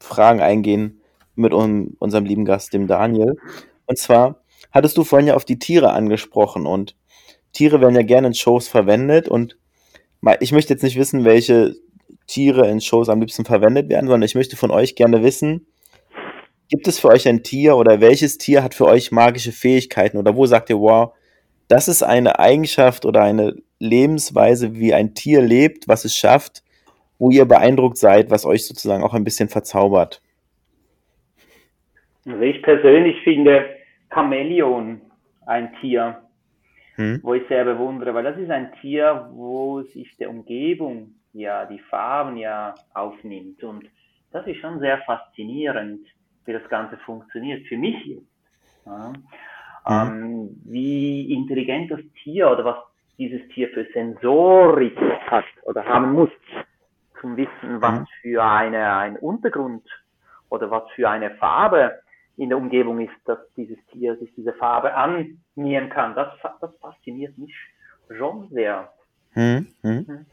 [0.00, 1.00] Fragen eingehen
[1.34, 3.36] mit un, unserem lieben Gast, dem Daniel.
[3.86, 6.96] Und zwar hattest du vorhin ja auf die Tiere angesprochen und
[7.52, 9.56] Tiere werden ja gerne in Shows verwendet und
[10.40, 11.74] ich möchte jetzt nicht wissen, welche
[12.26, 15.66] Tiere in Shows am liebsten verwendet werden, sondern ich möchte von euch gerne wissen,
[16.72, 20.36] Gibt es für euch ein Tier oder welches Tier hat für euch magische Fähigkeiten oder
[20.36, 21.12] wo sagt ihr, wow,
[21.68, 26.62] das ist eine Eigenschaft oder eine Lebensweise, wie ein Tier lebt, was es schafft,
[27.18, 30.22] wo ihr beeindruckt seid, was euch sozusagen auch ein bisschen verzaubert?
[32.24, 33.66] Also ich persönlich finde
[34.10, 35.02] Chamäleon
[35.44, 36.21] ein Tier,
[36.96, 37.20] hm?
[37.22, 41.78] wo ich sehr bewundere, weil das ist ein Tier, wo sich der Umgebung ja die
[41.78, 43.88] Farben ja aufnimmt und
[44.30, 46.06] das ist schon sehr faszinierend
[46.44, 48.26] wie das Ganze funktioniert, für mich jetzt.
[48.86, 49.12] Ja.
[49.12, 49.22] Mhm.
[49.88, 52.76] Ähm, wie intelligent das Tier oder was
[53.18, 56.30] dieses Tier für Sensorik hat oder haben muss,
[57.20, 58.06] zum Wissen, was mhm.
[58.20, 59.84] für eine, ein Untergrund
[60.50, 62.00] oder was für eine Farbe
[62.42, 66.14] in der Umgebung ist, dass dieses Tier sich diese Farbe annähern kann.
[66.14, 66.28] Das,
[66.60, 67.54] das fasziniert mich
[68.16, 68.88] schon sehr.
[69.34, 69.68] Mhm.
[69.82, 70.04] mhm.
[70.08, 70.26] mhm.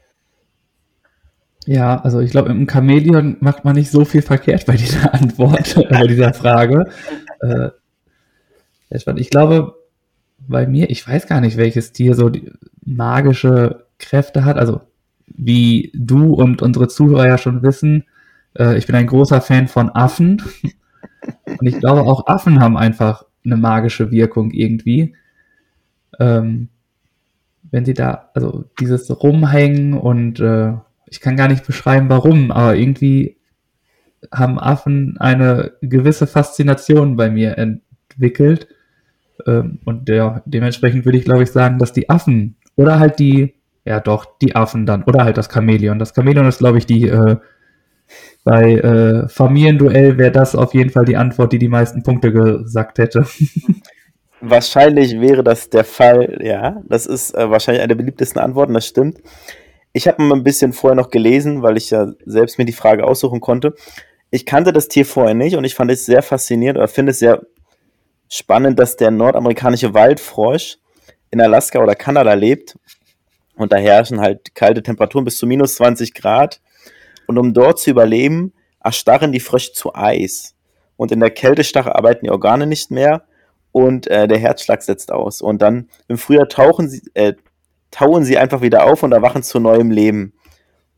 [1.66, 5.74] Ja, also ich glaube, im Chamäleon macht man nicht so viel verkehrt bei dieser Antwort,
[5.90, 6.90] bei dieser Frage.
[7.42, 7.70] Äh,
[9.16, 9.76] ich glaube,
[10.46, 12.30] bei mir, ich weiß gar nicht, welches Tier so
[12.84, 14.58] magische Kräfte hat.
[14.58, 14.82] Also,
[15.26, 18.04] wie du und unsere Zuhörer ja schon wissen,
[18.58, 20.42] äh, ich bin ein großer Fan von Affen.
[21.46, 25.14] Und ich glaube, auch Affen haben einfach eine magische Wirkung irgendwie.
[26.18, 26.68] Ähm,
[27.70, 30.72] wenn sie da, also dieses Rumhängen und äh,
[31.06, 33.36] ich kann gar nicht beschreiben, warum, aber irgendwie
[34.32, 38.68] haben Affen eine gewisse Faszination bei mir entwickelt.
[39.46, 43.54] Ähm, und ja, dementsprechend würde ich, glaube ich, sagen, dass die Affen oder halt die,
[43.84, 45.98] ja doch, die Affen dann, oder halt das Chamäleon.
[45.98, 47.36] Das Chamäleon ist, glaube ich, die, äh,
[48.44, 52.98] bei äh, Familienduell wäre das auf jeden Fall die Antwort, die die meisten Punkte gesagt
[52.98, 53.26] hätte.
[54.40, 56.82] Wahrscheinlich wäre das der Fall, ja.
[56.88, 59.18] Das ist äh, wahrscheinlich eine der beliebtesten Antworten, das stimmt.
[59.92, 63.04] Ich habe mal ein bisschen vorher noch gelesen, weil ich ja selbst mir die Frage
[63.04, 63.74] aussuchen konnte.
[64.30, 67.18] Ich kannte das Tier vorher nicht und ich fand es sehr faszinierend oder finde es
[67.18, 67.42] sehr
[68.30, 70.78] spannend, dass der nordamerikanische Waldfrosch
[71.30, 72.78] in Alaska oder Kanada lebt.
[73.56, 76.60] Und da herrschen halt kalte Temperaturen bis zu minus 20 Grad.
[77.30, 78.52] Und um dort zu überleben,
[78.82, 80.56] erstarren die Frösche zu Eis.
[80.96, 83.22] Und in der Kältestache arbeiten die Organe nicht mehr
[83.70, 85.40] und äh, der Herzschlag setzt aus.
[85.40, 87.34] Und dann im Frühjahr tauchen sie, äh,
[87.92, 90.32] tauen sie einfach wieder auf und erwachen zu neuem Leben.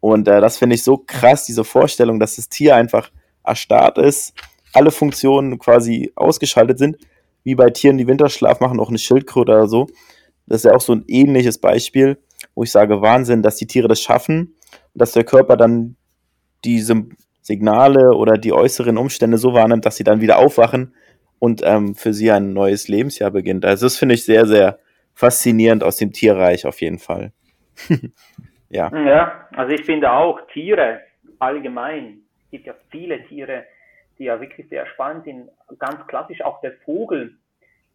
[0.00, 3.10] Und äh, das finde ich so krass, diese Vorstellung, dass das Tier einfach
[3.44, 4.32] erstarrt ist,
[4.72, 6.96] alle Funktionen quasi ausgeschaltet sind,
[7.44, 9.86] wie bei Tieren, die Winterschlaf machen, auch eine Schildkröte oder so.
[10.46, 12.16] Das ist ja auch so ein ähnliches Beispiel,
[12.54, 14.54] wo ich sage, Wahnsinn, dass die Tiere das schaffen
[14.94, 15.96] und dass der Körper dann
[16.64, 17.06] diese
[17.40, 20.94] Signale oder die äußeren Umstände so wahrnimmt, dass sie dann wieder aufwachen
[21.38, 23.64] und ähm, für sie ein neues Lebensjahr beginnt.
[23.64, 24.78] Also das finde ich sehr, sehr
[25.14, 27.32] faszinierend aus dem Tierreich auf jeden Fall.
[28.70, 28.90] ja.
[28.96, 31.00] Ja, also ich finde auch Tiere
[31.38, 32.20] allgemein.
[32.44, 33.64] Es gibt ja viele Tiere,
[34.18, 35.48] die ja wirklich sehr spannend sind.
[35.78, 37.36] Ganz klassisch auch der Vogel,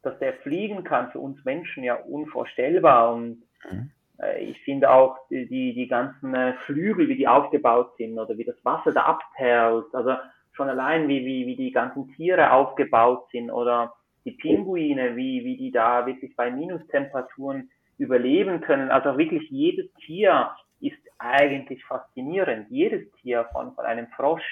[0.04, 3.14] dass der fliegen kann, für uns Menschen ja unvorstellbar.
[3.14, 3.92] Und mhm.
[4.22, 8.46] Äh, ich finde auch die, die ganzen äh, Flügel, wie die aufgebaut sind oder wie
[8.46, 9.94] das Wasser da abperlt.
[9.94, 10.16] Also
[10.54, 13.94] schon allein, wie, wie, wie die ganzen Tiere aufgebaut sind oder
[14.26, 18.92] die Pinguine, wie, wie die da wirklich bei Minustemperaturen überleben können.
[18.92, 20.52] Also wirklich jedes Tier
[20.82, 22.68] ist eigentlich faszinierend.
[22.70, 24.44] Jedes Tier von, von einem Frosch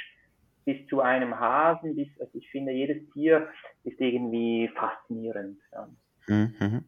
[0.64, 3.48] bis zu einem Hasen, bis, also ich finde, jedes Tier
[3.84, 5.60] ist irgendwie faszinierend.
[5.72, 5.88] Ja.
[6.28, 6.86] Mhm.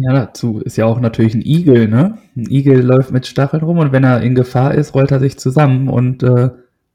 [0.00, 2.18] Ja, dazu ist ja auch natürlich ein Igel, ne?
[2.36, 5.38] Ein Igel läuft mit Stacheln rum und wenn er in Gefahr ist, rollt er sich
[5.38, 6.50] zusammen und äh,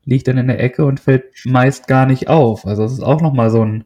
[0.06, 2.66] liegt dann in der Ecke und fällt meist gar nicht auf.
[2.66, 3.86] Also das ist auch nochmal so ein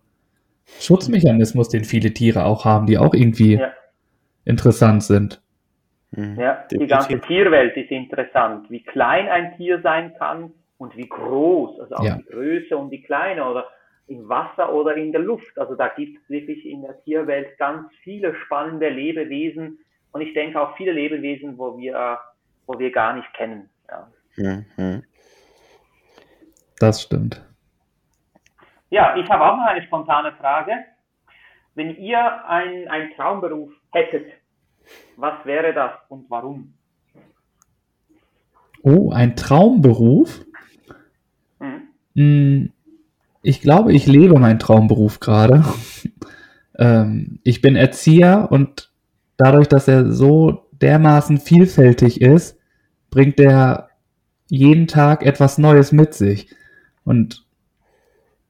[0.80, 3.74] Schutzmechanismus, den viele Tiere auch haben, die auch irgendwie ja.
[4.46, 5.42] interessant sind.
[6.12, 6.40] Mhm.
[6.40, 11.80] Ja, die ganze Tierwelt ist interessant, wie klein ein Tier sein kann und wie groß,
[11.80, 12.18] also auch ja.
[12.18, 13.66] die Größe und die Kleine oder
[14.08, 15.58] im Wasser oder in der Luft.
[15.58, 19.80] Also da gibt es wirklich in der Tierwelt ganz viele spannende Lebewesen
[20.12, 22.20] und ich denke auch viele Lebewesen, wo wir,
[22.68, 23.70] wo wir gar nicht kennen.
[23.90, 24.64] Ja.
[24.78, 25.04] Mhm.
[26.80, 27.42] Das stimmt.
[28.90, 30.74] Ja, ich habe auch noch eine spontane Frage.
[31.76, 34.32] Wenn ihr einen Traumberuf hättet,
[35.16, 36.74] was wäre das und warum?
[38.84, 40.46] Oh, ein Traumberuf?
[42.14, 42.74] Mhm.
[43.44, 45.66] Ich glaube, ich lebe meinen Traumberuf gerade.
[46.80, 48.90] ähm, ich bin Erzieher und
[49.38, 52.58] dadurch, dass er so dermaßen vielfältig ist,
[53.10, 53.90] bringt er
[54.48, 56.56] jeden Tag etwas Neues mit sich.
[57.04, 57.46] Und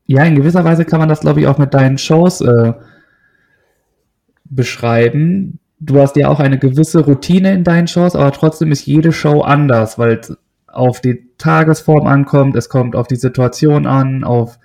[0.06, 2.74] ja, in gewisser Weise kann man das, glaube ich, auch mit deinen Shows äh,
[4.46, 5.60] beschreiben.
[5.80, 9.42] Du hast ja auch eine gewisse Routine in deinen Shows, aber trotzdem ist jede Show
[9.42, 10.38] anders, weil es
[10.68, 14.60] auf die Tagesform ankommt, es kommt auf die Situation an, auf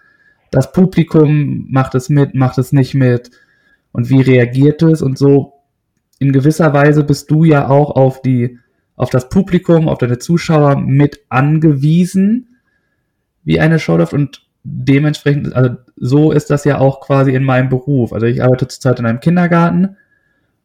[0.51, 3.31] das Publikum, macht es mit, macht es nicht mit
[3.93, 5.55] und wie reagiert es und so.
[6.19, 8.59] In gewisser Weise bist du ja auch auf die,
[8.97, 12.57] auf das Publikum, auf deine Zuschauer mit angewiesen
[13.45, 17.71] wie eine Show läuft und dementsprechend, also so ist das ja auch quasi in meinem
[17.71, 18.13] Beruf.
[18.13, 19.97] Also ich arbeite zurzeit in einem Kindergarten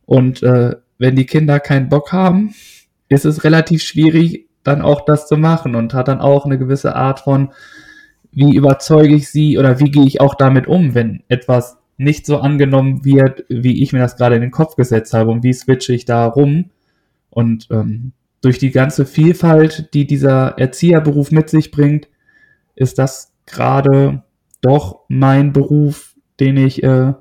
[0.05, 2.53] und äh, wenn die Kinder keinen Bock haben,
[3.07, 6.95] ist es relativ schwierig, dann auch das zu machen und hat dann auch eine gewisse
[6.95, 7.51] Art von,
[8.33, 12.39] wie überzeuge ich sie oder wie gehe ich auch damit um, wenn etwas nicht so
[12.39, 15.93] angenommen wird, wie ich mir das gerade in den Kopf gesetzt habe und wie switche
[15.93, 16.71] ich da rum.
[17.29, 22.07] Und ähm, durch die ganze Vielfalt, die dieser Erzieherberuf mit sich bringt,
[22.75, 24.23] ist das gerade
[24.61, 27.13] doch mein Beruf, den ich äh,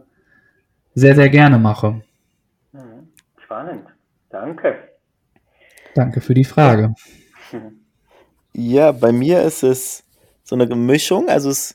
[0.95, 2.03] sehr, sehr gerne mache.
[2.73, 3.09] Mhm.
[3.37, 3.87] Spannend.
[4.31, 4.75] Danke.
[5.95, 6.95] Danke für die Frage.
[8.55, 10.02] Ja, bei mir ist es
[10.53, 11.29] so eine Mischung.
[11.29, 11.73] Also es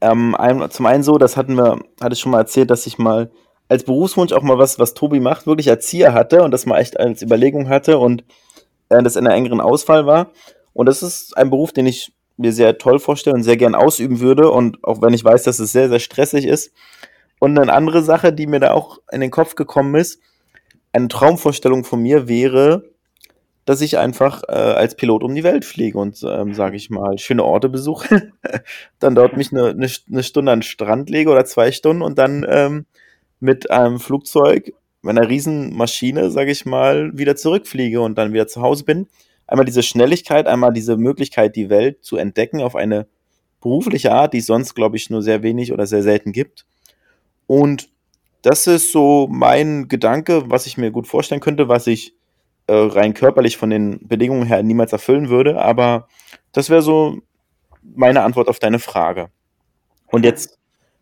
[0.00, 0.36] ähm,
[0.70, 3.30] zum einen so, das hatten wir, hatte ich schon mal erzählt, dass ich mal
[3.68, 6.98] als Berufswunsch auch mal was, was Tobi macht, wirklich Erzieher hatte und das mal echt
[6.98, 8.24] als Überlegung hatte und
[8.88, 10.32] äh, das in einer engeren Auswahl war.
[10.72, 14.18] Und das ist ein Beruf, den ich mir sehr toll vorstelle und sehr gern ausüben
[14.18, 14.50] würde.
[14.50, 16.72] Und auch wenn ich weiß, dass es sehr, sehr stressig ist.
[17.38, 20.20] Und eine andere Sache, die mir da auch in den Kopf gekommen ist,
[20.92, 22.91] eine Traumvorstellung von mir wäre,
[23.64, 27.18] dass ich einfach äh, als Pilot um die Welt fliege und, ähm, sage ich mal,
[27.18, 28.32] schöne Orte besuche.
[28.98, 32.18] dann dort mich eine, eine, eine, Stunde an den Strand lege oder zwei Stunden und
[32.18, 32.86] dann ähm,
[33.40, 34.72] mit einem Flugzeug,
[35.04, 39.08] einer Riesenmaschine, sage ich mal, wieder zurückfliege und dann wieder zu Hause bin.
[39.46, 43.06] Einmal diese Schnelligkeit, einmal diese Möglichkeit, die Welt zu entdecken auf eine
[43.60, 46.66] berufliche Art, die es sonst, glaube ich, nur sehr wenig oder sehr selten gibt.
[47.46, 47.88] Und
[48.42, 52.14] das ist so mein Gedanke, was ich mir gut vorstellen könnte, was ich
[52.72, 55.60] äh, rein körperlich von den Bedingungen her niemals erfüllen würde.
[55.60, 56.08] Aber
[56.52, 57.18] das wäre so
[57.82, 59.28] meine Antwort auf deine Frage.
[60.06, 60.58] Und jetzt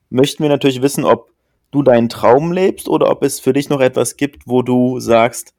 [0.09, 1.31] möchten wir natürlich wissen, ob
[1.71, 5.55] du deinen Traum lebst oder ob es für dich noch etwas gibt, wo du sagst,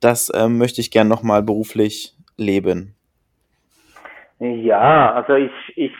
[0.00, 2.94] das äh, möchte ich gern nochmal beruflich leben.
[4.38, 5.92] Ja, also ich, ich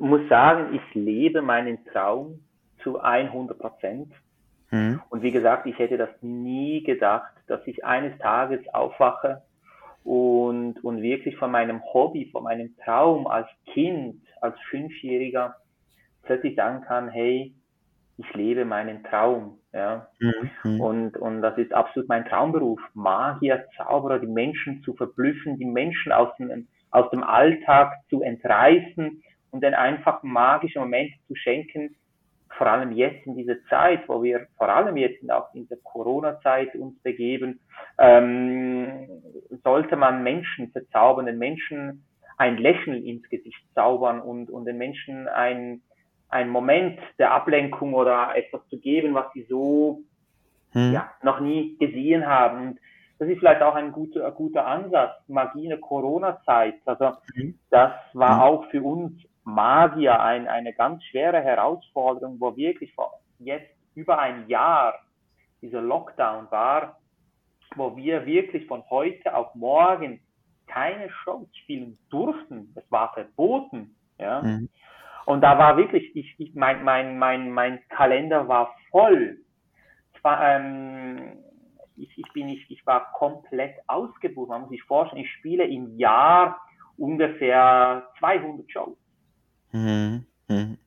[0.00, 2.40] muss sagen, ich lebe meinen Traum
[2.82, 4.08] zu 100 Prozent.
[4.70, 5.00] Mhm.
[5.08, 9.42] Und wie gesagt, ich hätte das nie gedacht, dass ich eines Tages aufwache
[10.04, 15.56] und, und wirklich von meinem Hobby, von meinem Traum als Kind, als Fünfjähriger
[16.22, 17.54] plötzlich sagen kann, hey,
[18.18, 19.58] ich lebe meinen Traum.
[19.72, 20.08] Ja.
[20.20, 20.80] Mhm.
[20.80, 22.80] Und, und das ist absolut mein Traumberuf.
[22.94, 29.22] Magier, Zauberer, die Menschen zu verblüffen, die Menschen aus dem, aus dem Alltag zu entreißen
[29.50, 31.96] und dann einfach magische Momente zu schenken,
[32.56, 36.74] vor allem jetzt in dieser Zeit, wo wir vor allem jetzt auch in der Corona-Zeit
[36.74, 37.60] uns begeben,
[37.98, 39.08] ähm,
[39.62, 42.04] sollte man Menschen verzaubern, den Menschen
[42.38, 45.82] ein Lächeln ins Gesicht zaubern und, und den Menschen ein,
[46.28, 50.02] ein Moment der Ablenkung oder etwas zu geben, was sie so
[50.72, 50.92] hm.
[50.92, 52.68] ja, noch nie gesehen haben.
[52.68, 52.80] Und
[53.18, 56.74] das ist vielleicht auch ein guter, ein guter Ansatz, Magie in der Corona-Zeit.
[56.84, 57.58] Also hm.
[57.70, 58.42] das war hm.
[58.42, 59.12] auch für uns
[59.46, 64.98] Magier ein, eine ganz schwere Herausforderung, wo wirklich vor jetzt über ein Jahr
[65.62, 66.98] dieser Lockdown war,
[67.76, 70.20] wo wir wirklich von heute auf morgen
[70.66, 72.72] keine Shows spielen durften.
[72.74, 73.94] Es war verboten.
[74.18, 74.42] Ja.
[74.42, 74.68] Mhm.
[75.26, 79.38] Und da war wirklich, ich, ich, mein, mein, mein, mein Kalender war voll.
[80.22, 81.38] War, ähm,
[81.96, 84.48] ich, ich, bin, ich, ich war komplett ausgebucht.
[84.48, 86.60] Man muss sich vorstellen, ich spiele im Jahr
[86.96, 88.96] ungefähr 200 Shows.
[89.72, 90.26] Mhm.
[90.48, 90.78] Mhm.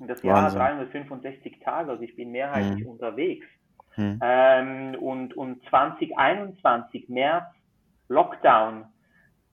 [0.00, 0.58] Das Jahr Wahnsinn.
[0.58, 2.90] 365 Tage, also ich bin mehrheitlich mhm.
[2.90, 3.46] unterwegs.
[3.96, 4.18] Mhm.
[4.22, 7.44] Ähm, und, und 2021, März,
[8.08, 8.86] Lockdown,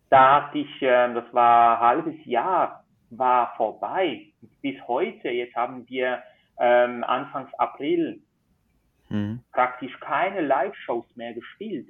[0.10, 4.28] da hatte ich, äh, das war ein halbes Jahr, war vorbei.
[4.62, 6.24] Bis heute, jetzt haben wir
[6.60, 8.22] ähm, Anfangs April
[9.10, 9.42] mhm.
[9.52, 11.90] praktisch keine Live-Shows mehr gespielt,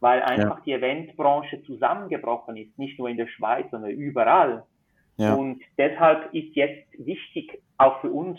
[0.00, 0.62] weil einfach ja.
[0.64, 4.64] die Eventbranche zusammengebrochen ist, nicht nur in der Schweiz, sondern überall.
[5.18, 5.34] Ja.
[5.34, 8.38] Und deshalb ist jetzt wichtig, auch für uns,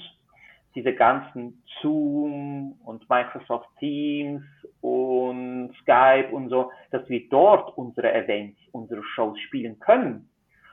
[0.76, 4.44] diese ganzen Zoom und Microsoft Teams
[4.82, 10.30] und Skype und so, dass wir dort unsere Events, unsere Shows spielen können.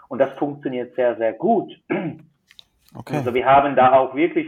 [0.08, 1.72] Und das funktioniert sehr, sehr gut.
[2.94, 3.16] Okay.
[3.16, 4.46] Also wir haben da auch wirklich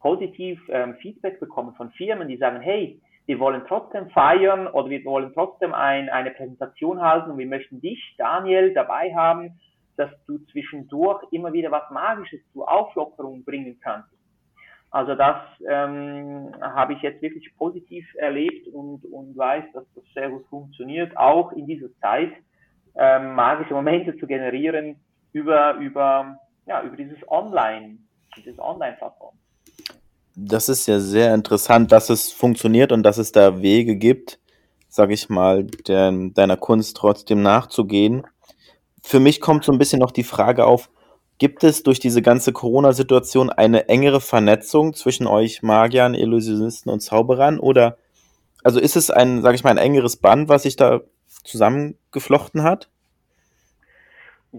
[0.00, 5.04] positiv ähm, Feedback bekommen von Firmen, die sagen, hey, wir wollen trotzdem feiern oder wir
[5.04, 9.58] wollen trotzdem ein, eine Präsentation halten und wir möchten dich, Daniel, dabei haben
[9.96, 14.08] dass du zwischendurch immer wieder was Magisches zur Auflockerung bringen kannst.
[14.90, 15.36] Also das
[15.68, 21.16] ähm, habe ich jetzt wirklich positiv erlebt und, und weiß, dass das sehr gut funktioniert,
[21.16, 22.32] auch in dieser Zeit
[22.94, 24.96] ähm, magische Momente zu generieren
[25.32, 27.98] über, über, ja, über dieses Online,
[28.36, 29.34] dieses Online-Plattform.
[30.36, 34.38] Das ist ja sehr interessant, dass es funktioniert und dass es da Wege gibt,
[34.88, 38.24] sage ich mal, der, deiner Kunst trotzdem nachzugehen
[39.04, 40.88] für mich kommt so ein bisschen noch die Frage auf,
[41.38, 47.60] gibt es durch diese ganze Corona-Situation eine engere Vernetzung zwischen euch Magiern, Illusionisten und Zauberern?
[47.60, 47.98] Oder
[48.62, 52.88] also ist es ein, sage ich mal, ein engeres Band, was sich da zusammengeflochten hat?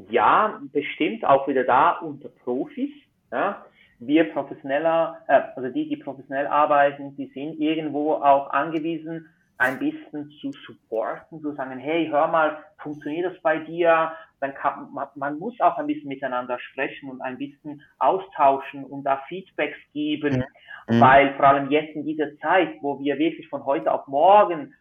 [0.10, 2.92] Ja, bestimmt auch wieder da unter Profis.
[3.32, 3.66] Ja.
[3.98, 9.28] Wir professioneller, äh, also die, die professionell arbeiten, die sind irgendwo auch angewiesen
[9.58, 14.12] ein bisschen zu supporten, zu sagen, hey, hör mal, funktioniert das bei dir?
[14.46, 19.04] dann kann man, man muss auch ein bisschen miteinander sprechen und ein bisschen austauschen und
[19.04, 20.46] da Feedbacks geben,
[20.88, 20.96] mhm.
[20.96, 21.02] mhm.
[21.02, 24.74] weil vor allem jetzt in dieser Zeit, wo wir wirklich von heute auf morgen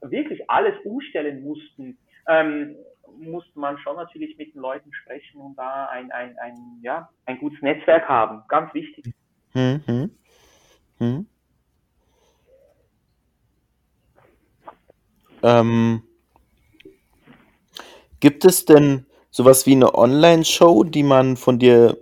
[0.00, 2.76] wirklich alles umstellen mussten, ähm,
[3.18, 7.38] musste man schon natürlich mit den Leuten sprechen und da ein, ein, ein, ja, ein
[7.38, 8.42] gutes Netzwerk haben.
[8.48, 9.12] Ganz wichtig.
[9.52, 9.82] Mhm.
[9.86, 10.10] Mhm.
[10.98, 11.26] mhm.
[15.44, 16.02] Ähm,
[18.22, 21.98] gibt es denn sowas wie eine Online-Show, die man von dir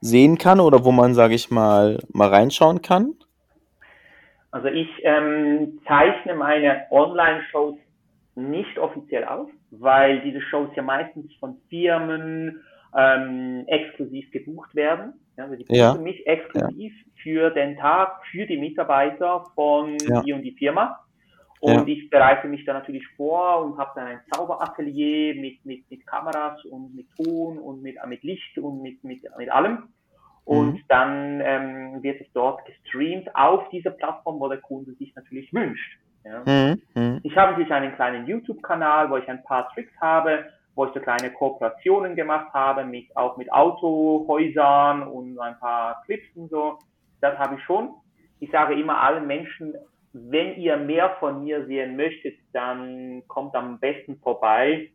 [0.00, 3.14] sehen kann oder wo man, sage ich mal, mal reinschauen kann?
[4.50, 7.76] Also ich ähm, zeichne meine Online-Shows
[8.34, 12.60] nicht offiziell auf, weil diese Shows ja meistens von Firmen
[12.96, 15.12] ähm, exklusiv gebucht werden.
[15.36, 16.92] Ja, also die buchen Ja, mich exklusiv
[17.22, 20.98] für den Tag, für die Mitarbeiter von ja, die und die Firma.
[21.62, 21.80] Ja.
[21.80, 26.06] Und ich bereite mich da natürlich vor und habe dann ein Zauberatelier mit, mit, mit
[26.06, 29.88] Kameras und mit Ton und mit, mit Licht und mit, mit, mit allem.
[30.44, 30.80] Und Mhm.
[30.88, 35.98] dann ähm, wird es dort gestreamt auf dieser Plattform, wo der Kunde sich natürlich wünscht.
[36.24, 36.42] Ja.
[36.44, 36.82] Mhm.
[36.94, 37.20] Mhm.
[37.22, 41.00] Ich habe natürlich einen kleinen YouTube-Kanal, wo ich ein paar Tricks habe, wo ich so
[41.00, 46.78] kleine Kooperationen gemacht habe, mit, auch mit Autohäusern und ein paar Clips und so.
[47.20, 47.90] Das habe ich schon.
[48.40, 49.74] Ich sage immer allen Menschen,
[50.12, 54.90] wenn ihr mehr von mir sehen möchtet, dann kommt am besten vorbei,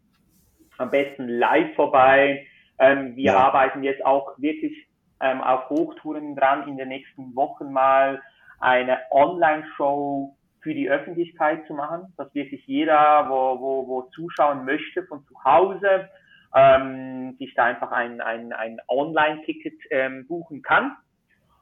[0.78, 2.46] am besten live vorbei.
[2.80, 3.38] Ähm, wir Ja.
[3.38, 4.74] arbeiten jetzt auch wirklich
[5.22, 8.22] ähm, auf Hochtouren dran, in den nächsten Wochen mal
[8.60, 15.04] eine Online-Show für die Öffentlichkeit zu machen, dass wirklich jeder, wo, wo, wo zuschauen möchte
[15.06, 16.10] von zu Hause,
[16.56, 20.96] ähm, sich da einfach ein, ein, ein Online-Ticket ähm, buchen kann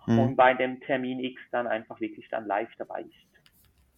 [0.07, 0.19] Mhm.
[0.19, 3.32] und bei dem Termin X dann einfach wirklich dann live dabei ist.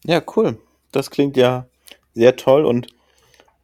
[0.07, 0.57] Ja, cool.
[0.91, 1.67] Das klingt ja
[2.13, 2.87] sehr toll und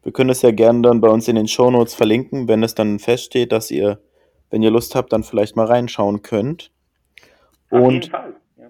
[0.04, 2.98] wir können es ja gerne dann bei uns in den Shownotes verlinken, wenn es dann
[2.98, 4.02] feststeht, dass ihr,
[4.50, 6.72] wenn ihr Lust habt, dann vielleicht mal reinschauen könnt.
[7.70, 8.12] Auf Und.
[8.58, 8.70] Ja.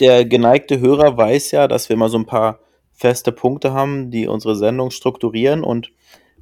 [0.00, 2.58] der geneigte Hörer weiß ja, dass wir mal so ein paar
[2.92, 5.92] feste Punkte haben, die unsere Sendung strukturieren und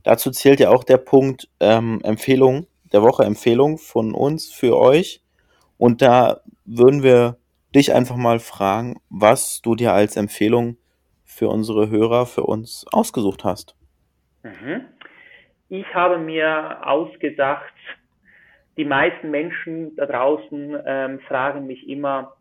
[0.03, 5.23] dazu zählt ja auch der Punkt ähm, Empfehlung der Woche, Empfehlung von uns für euch.
[5.77, 7.37] Und da würden wir
[7.75, 10.77] dich einfach mal fragen, was du dir als Empfehlung
[11.25, 13.77] für unsere Hörer, für uns ausgesucht hast.
[14.43, 14.87] Mhm.
[15.69, 17.75] Ich habe mir ausgedacht,
[18.77, 22.37] die meisten Menschen da draußen ähm, fragen mich immer,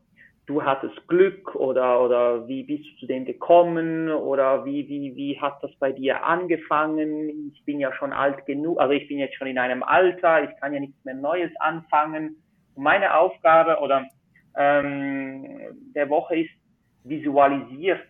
[0.45, 5.39] du hattest Glück oder, oder wie bist du zu dem gekommen oder wie, wie, wie
[5.41, 7.51] hat das bei dir angefangen?
[7.53, 10.59] Ich bin ja schon alt genug, also ich bin jetzt schon in einem Alter, ich
[10.61, 12.37] kann ja nichts mehr Neues anfangen.
[12.75, 14.05] Meine Aufgabe oder
[14.57, 16.51] ähm, der Woche ist,
[17.03, 18.07] visualisiert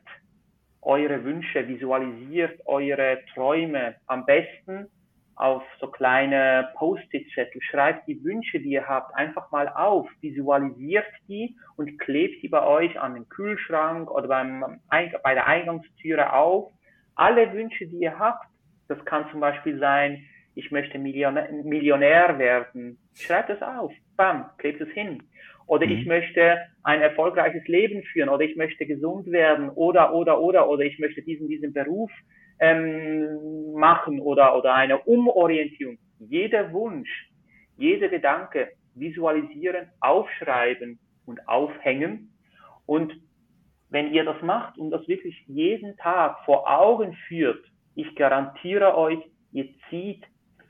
[0.81, 4.87] eure Wünsche, visualisiert eure Träume am besten
[5.35, 7.61] auf so kleine Post-it-Zettel.
[7.61, 12.65] Schreibt die Wünsche, die ihr habt, einfach mal auf, visualisiert die und klebt die bei
[12.65, 16.71] euch an den Kühlschrank oder beim, bei der Eingangstüre auf.
[17.15, 18.47] Alle Wünsche, die ihr habt,
[18.87, 20.23] das kann zum Beispiel sein,
[20.55, 22.97] ich möchte Millionär, Millionär werden.
[23.13, 25.21] Schreibt es auf, bam, klebt es hin.
[25.67, 26.07] Oder ich Mhm.
[26.07, 30.97] möchte ein erfolgreiches Leben führen, oder ich möchte gesund werden, oder, oder, oder, oder ich
[30.97, 32.09] möchte diesen, diesen Beruf
[32.59, 35.97] ähm, machen, oder, oder eine Umorientierung.
[36.19, 37.29] Jeder Wunsch,
[37.77, 42.31] jeder Gedanke visualisieren, aufschreiben und aufhängen.
[42.85, 43.13] Und
[43.89, 47.63] wenn ihr das macht und das wirklich jeden Tag vor Augen führt,
[47.95, 49.19] ich garantiere euch,
[49.51, 50.23] ihr zieht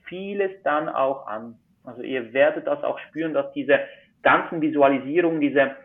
[0.06, 1.56] vieles dann auch an.
[1.84, 3.80] Also ihr werdet das auch spüren, dass diese
[4.23, 5.76] ganzen Visualisierungen, diese,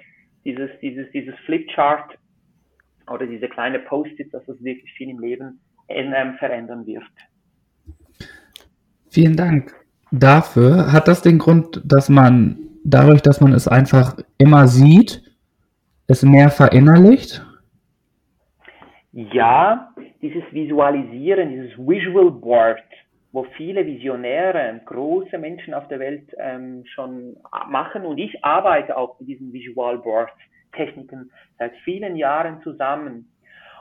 [0.45, 2.19] dieses, dieses, dieses Flipchart
[3.11, 7.05] oder diese kleine Post-it, dass das wirklich viel im Leben ähm, verändern wird.
[9.11, 9.75] Vielen Dank
[10.11, 10.93] dafür.
[10.93, 15.23] Hat das den Grund, dass man dadurch, dass man es einfach immer sieht,
[16.07, 17.45] es mehr verinnerlicht?
[19.13, 19.93] Ja,
[20.23, 22.83] dieses Visualisieren, dieses Visual Board,
[23.33, 27.37] wo viele Visionäre, große Menschen auf der Welt ähm, schon
[27.69, 30.31] machen und ich arbeite auch mit diesen Visual Board
[30.73, 33.31] Techniken seit vielen Jahren zusammen.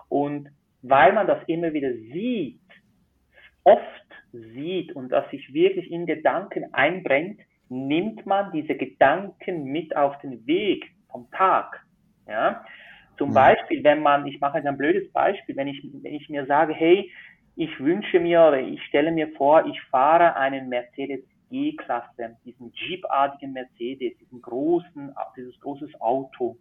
[0.09, 0.49] Und
[0.81, 2.59] weil man das immer wieder sieht,
[3.63, 3.81] oft
[4.31, 10.45] sieht und das sich wirklich in Gedanken einbrennt, nimmt man diese Gedanken mit auf den
[10.45, 11.85] Weg vom Tag.
[12.27, 12.65] Ja?
[13.17, 13.35] Zum Mhm.
[13.35, 16.73] Beispiel, wenn man, ich mache jetzt ein blödes Beispiel, wenn ich, wenn ich mir sage,
[16.73, 17.11] hey,
[17.55, 23.51] ich wünsche mir oder ich stelle mir vor, ich fahre einen Mercedes G-Klasse, diesen Jeep-artigen
[23.51, 26.57] Mercedes, diesen großen, dieses großes Auto.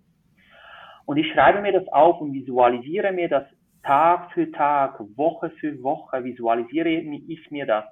[1.07, 3.45] Und ich schreibe mir das auf und visualisiere mir das
[3.85, 7.85] Tag für Tag, Woche für Woche, visualisiere ich mir das.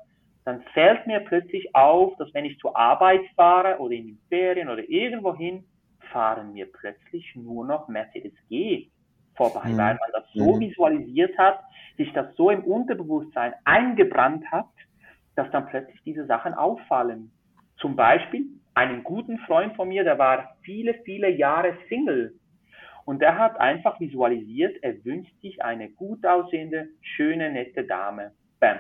[0.44, 4.68] Dann fällt mir plötzlich auf, dass wenn ich zur Arbeit fahre oder in den Ferien
[4.68, 5.64] oder irgendwohin,
[6.12, 8.88] fahren mir plötzlich nur noch Mercedes G
[9.39, 9.78] vorbei, Mhm.
[9.78, 10.60] weil man das so Mhm.
[10.60, 11.60] visualisiert hat,
[11.97, 14.69] sich das so im Unterbewusstsein eingebrannt hat,
[15.36, 17.31] dass dann plötzlich diese Sachen auffallen.
[17.78, 18.44] Zum Beispiel
[18.74, 22.35] einen guten Freund von mir, der war viele, viele Jahre Single.
[23.06, 28.32] Und er hat einfach visualisiert, er wünscht sich eine gut aussehende, schöne, nette Dame.
[28.60, 28.77] Bam.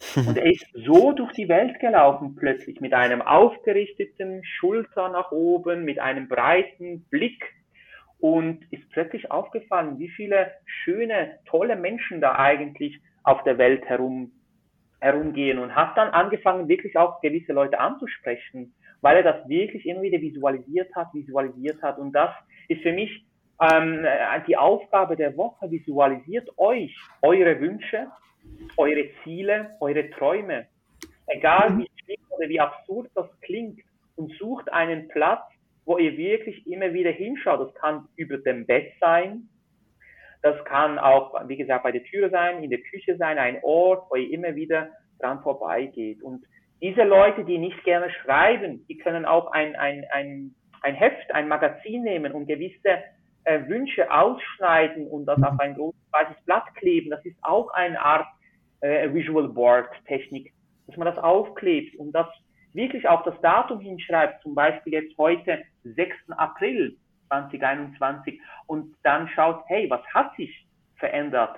[0.28, 5.84] Und er ist so durch die Welt gelaufen plötzlich mit einem aufgerichteten Schulter nach oben,
[5.84, 7.44] mit einem breiten Blick
[8.20, 14.32] und ist plötzlich aufgefallen, wie viele schöne, tolle Menschen da eigentlich auf der Welt herum,
[15.00, 20.02] herumgehen und hat dann angefangen, wirklich auch gewisse Leute anzusprechen, weil er das wirklich immer
[20.02, 21.98] wieder visualisiert hat, visualisiert hat.
[21.98, 22.30] Und das
[22.68, 23.24] ist für mich
[23.60, 24.04] ähm,
[24.46, 25.70] die Aufgabe der Woche.
[25.70, 28.08] Visualisiert euch eure Wünsche,
[28.76, 30.66] eure Ziele, eure Träume.
[31.26, 33.80] Egal wie schlimm oder wie absurd das klingt
[34.16, 35.44] und sucht einen Platz,
[35.88, 37.60] wo ihr wirklich immer wieder hinschaut.
[37.60, 39.48] Das kann über dem Bett sein.
[40.42, 44.04] Das kann auch, wie gesagt, bei der Tür sein, in der Küche sein, ein Ort,
[44.10, 46.22] wo ihr immer wieder dran vorbeigeht.
[46.22, 46.44] Und
[46.82, 51.48] diese Leute, die nicht gerne schreiben, die können auch ein, ein, ein, ein Heft, ein
[51.48, 53.02] Magazin nehmen und gewisse
[53.44, 57.08] äh, Wünsche ausschneiden und das auf ein großes weißes Blatt kleben.
[57.08, 58.26] Das ist auch eine Art
[58.82, 60.52] äh, Visual Board Technik,
[60.86, 62.26] dass man das aufklebt und das
[62.74, 66.14] wirklich auch das Datum hinschreibt, zum Beispiel jetzt heute 6.
[66.36, 66.96] April
[67.28, 70.66] 2021 und dann schaut, hey, was hat sich
[70.96, 71.56] verändert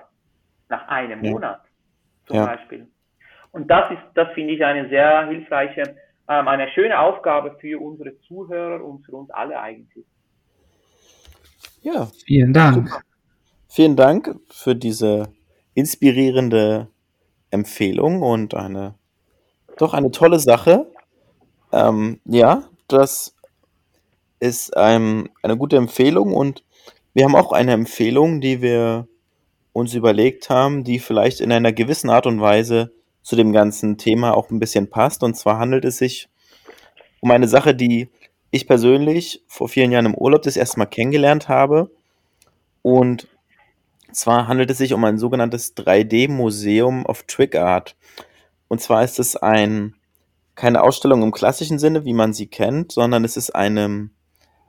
[0.69, 1.31] nach einem ja.
[1.31, 1.61] Monat
[2.27, 2.45] zum ja.
[2.45, 2.87] Beispiel.
[3.51, 5.95] Und das ist, das finde ich eine sehr hilfreiche,
[6.29, 10.05] ähm, eine schöne Aufgabe für unsere Zuhörer und für uns alle eigentlich.
[11.81, 12.07] Ja.
[12.25, 12.87] Vielen Dank.
[12.87, 13.01] Super.
[13.67, 15.33] Vielen Dank für diese
[15.73, 16.87] inspirierende
[17.49, 18.95] Empfehlung und eine
[19.77, 20.91] doch eine tolle Sache.
[21.71, 23.35] Ähm, ja, das
[24.39, 26.63] ist ähm, eine gute Empfehlung und
[27.13, 29.07] wir haben auch eine Empfehlung, die wir
[29.73, 32.91] uns überlegt haben, die vielleicht in einer gewissen Art und Weise
[33.21, 35.23] zu dem ganzen Thema auch ein bisschen passt.
[35.23, 36.29] Und zwar handelt es sich
[37.19, 38.09] um eine Sache, die
[38.49, 41.91] ich persönlich vor vielen Jahren im Urlaub das erste Mal kennengelernt habe.
[42.81, 43.27] Und
[44.11, 47.95] zwar handelt es sich um ein sogenanntes 3D-Museum of Trick Art.
[48.67, 49.95] Und zwar ist es ein
[50.55, 54.09] keine Ausstellung im klassischen Sinne, wie man sie kennt, sondern es ist eine,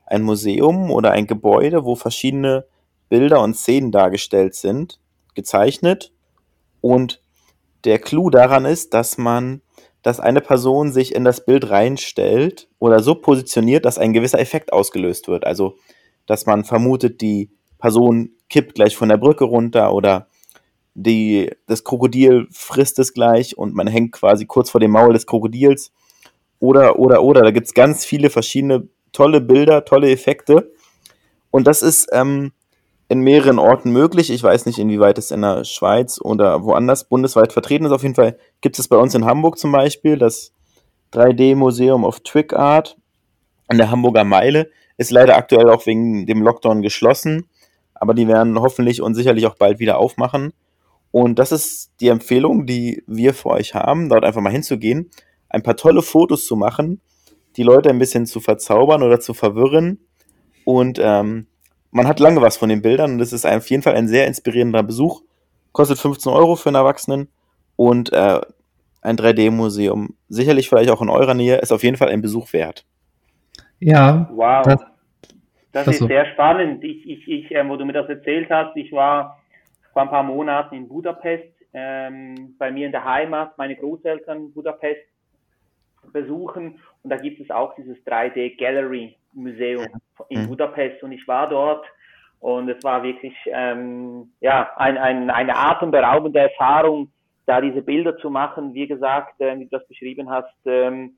[0.07, 2.65] ein Museum oder ein Gebäude, wo verschiedene
[3.09, 4.99] Bilder und Szenen dargestellt sind,
[5.35, 6.13] gezeichnet.
[6.81, 7.21] Und
[7.85, 9.61] der Clou daran ist, dass man,
[10.03, 14.73] dass eine Person sich in das Bild reinstellt oder so positioniert, dass ein gewisser Effekt
[14.73, 15.45] ausgelöst wird.
[15.47, 15.77] Also,
[16.27, 20.29] dass man vermutet, die Person kippt gleich von der Brücke runter oder
[20.95, 25.27] die, das Krokodil frisst es gleich und man hängt quasi kurz vor dem Maul des
[25.27, 25.93] Krokodils.
[26.59, 27.43] Oder, oder, oder.
[27.43, 30.73] Da gibt es ganz viele verschiedene tolle Bilder, tolle Effekte.
[31.51, 32.53] Und das ist ähm,
[33.09, 34.31] in mehreren Orten möglich.
[34.31, 37.93] Ich weiß nicht, inwieweit es in der Schweiz oder woanders bundesweit vertreten ist.
[37.93, 40.53] Auf jeden Fall gibt es bei uns in Hamburg zum Beispiel das
[41.13, 42.97] 3D-Museum of Trick Art
[43.69, 44.71] an der Hamburger Meile.
[44.99, 47.49] Ist leider aktuell auch wegen dem Lockdown geschlossen.
[47.95, 50.53] Aber die werden hoffentlich und sicherlich auch bald wieder aufmachen.
[51.13, 55.11] Und das ist die Empfehlung, die wir für euch haben, dort einfach mal hinzugehen,
[55.51, 57.01] ein paar tolle Fotos zu machen,
[57.57, 60.01] die Leute ein bisschen zu verzaubern oder zu verwirren.
[60.65, 61.47] Und ähm,
[61.91, 64.27] man hat lange was von den Bildern und es ist auf jeden Fall ein sehr
[64.27, 65.23] inspirierender Besuch.
[65.73, 67.29] Kostet 15 Euro für einen Erwachsenen
[67.77, 68.41] und äh,
[69.03, 72.87] ein 3D-Museum, sicherlich vielleicht auch in eurer Nähe, ist auf jeden Fall ein Besuch wert.
[73.81, 74.31] Ja.
[74.33, 74.63] Wow.
[74.65, 74.81] Das,
[75.73, 76.07] das ist so.
[76.07, 76.83] sehr spannend.
[76.85, 79.42] Ich, ich, ich, äh, wo du mir das erzählt hast, ich war
[79.93, 85.01] vor ein paar Monaten in Budapest, ähm, bei mir in der Heimat, meine Großeltern Budapest
[86.13, 89.87] besuchen und da gibt es auch dieses 3D Gallery Museum
[90.29, 90.49] in mhm.
[90.49, 91.85] Budapest und ich war dort
[92.41, 97.13] und es war wirklich ähm, ja ein, ein, eine atemberaubende Erfahrung,
[97.47, 98.75] da diese Bilder zu machen.
[98.75, 101.17] Wie gesagt, äh, wie du das beschrieben hast, ähm,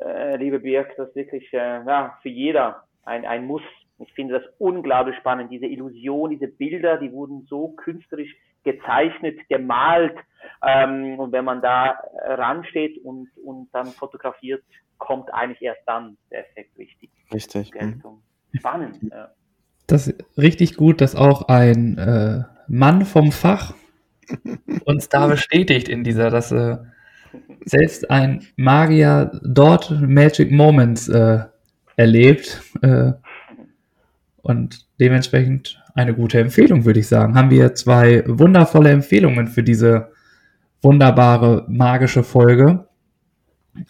[0.00, 3.62] äh, liebe Birk, das ist wirklich äh, ja, für jeder ein, ein Muss
[4.02, 8.34] ich finde das unglaublich spannend, diese Illusion, diese Bilder, die wurden so künstlerisch
[8.64, 10.16] gezeichnet, gemalt.
[10.64, 14.62] Ähm, und wenn man da ransteht und, und dann fotografiert,
[14.98, 17.10] kommt eigentlich erst dann der Effekt richtig.
[17.32, 17.72] Richtig.
[17.74, 18.02] Mhm.
[18.54, 18.98] Spannend.
[19.10, 19.30] Ja.
[19.86, 23.74] Das ist richtig gut, dass auch ein äh, Mann vom Fach
[24.84, 26.78] uns da bestätigt in dieser, dass äh,
[27.64, 31.40] selbst ein Magier dort Magic Moments äh,
[31.96, 32.62] erlebt.
[32.82, 33.12] Äh,
[34.42, 37.34] und dementsprechend eine gute Empfehlung, würde ich sagen.
[37.34, 40.12] Haben wir zwei wundervolle Empfehlungen für diese
[40.82, 42.88] wunderbare, magische Folge.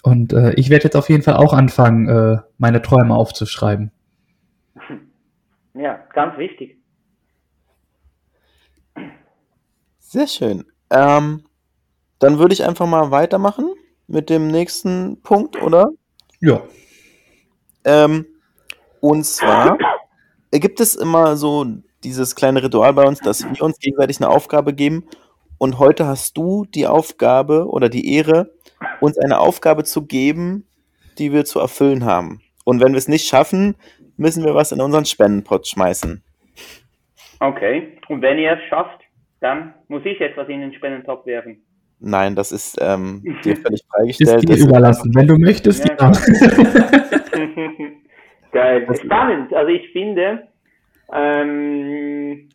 [0.03, 3.91] Und äh, ich werde jetzt auf jeden Fall auch anfangen, äh, meine Träume aufzuschreiben.
[5.75, 6.77] Ja, ganz wichtig.
[9.99, 10.65] Sehr schön.
[10.91, 11.45] Ähm,
[12.19, 13.73] dann würde ich einfach mal weitermachen
[14.07, 15.89] mit dem nächsten Punkt, oder?
[16.41, 16.63] Ja.
[17.85, 18.27] Ähm,
[19.01, 19.79] und zwar
[20.59, 21.67] gibt es immer so
[22.05, 25.05] dieses kleine Ritual bei uns, dass wir uns gegenseitig eine Aufgabe geben.
[25.59, 28.51] Und heute hast du die Aufgabe oder die Ehre,
[29.01, 30.67] uns eine Aufgabe zu geben,
[31.19, 32.41] die wir zu erfüllen haben.
[32.65, 33.77] Und wenn wir es nicht schaffen,
[34.17, 36.23] müssen wir was in unseren Spendenpot schmeißen.
[37.41, 37.97] Okay.
[38.09, 39.01] Und wenn ihr es schafft,
[39.41, 41.63] dann muss ich etwas in den Spendentopf werfen.
[42.01, 44.43] Nein, das ist ähm, dir völlig Ist freigestellt.
[44.49, 45.13] dir Das- überlassen.
[45.15, 46.13] Wenn du möchtest, Ja, ja.
[48.53, 48.87] Geil.
[48.97, 49.53] Spannend.
[49.55, 50.49] Also ich finde,
[51.13, 52.49] ähm,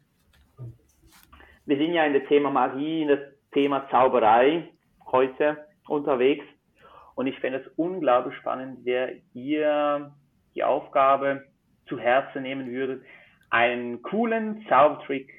[1.65, 3.19] wir sind ja in das Thema Magie, in das
[3.51, 4.69] Thema Zauberei
[5.11, 5.57] heute
[5.87, 6.45] unterwegs.
[7.15, 10.11] Und ich fände es unglaublich spannend, wer ihr
[10.53, 11.43] die Aufgabe
[11.87, 13.03] zu Herzen nehmen würdet,
[13.49, 15.29] einen coolen Zaubertrick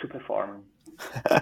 [0.00, 0.70] zu performen.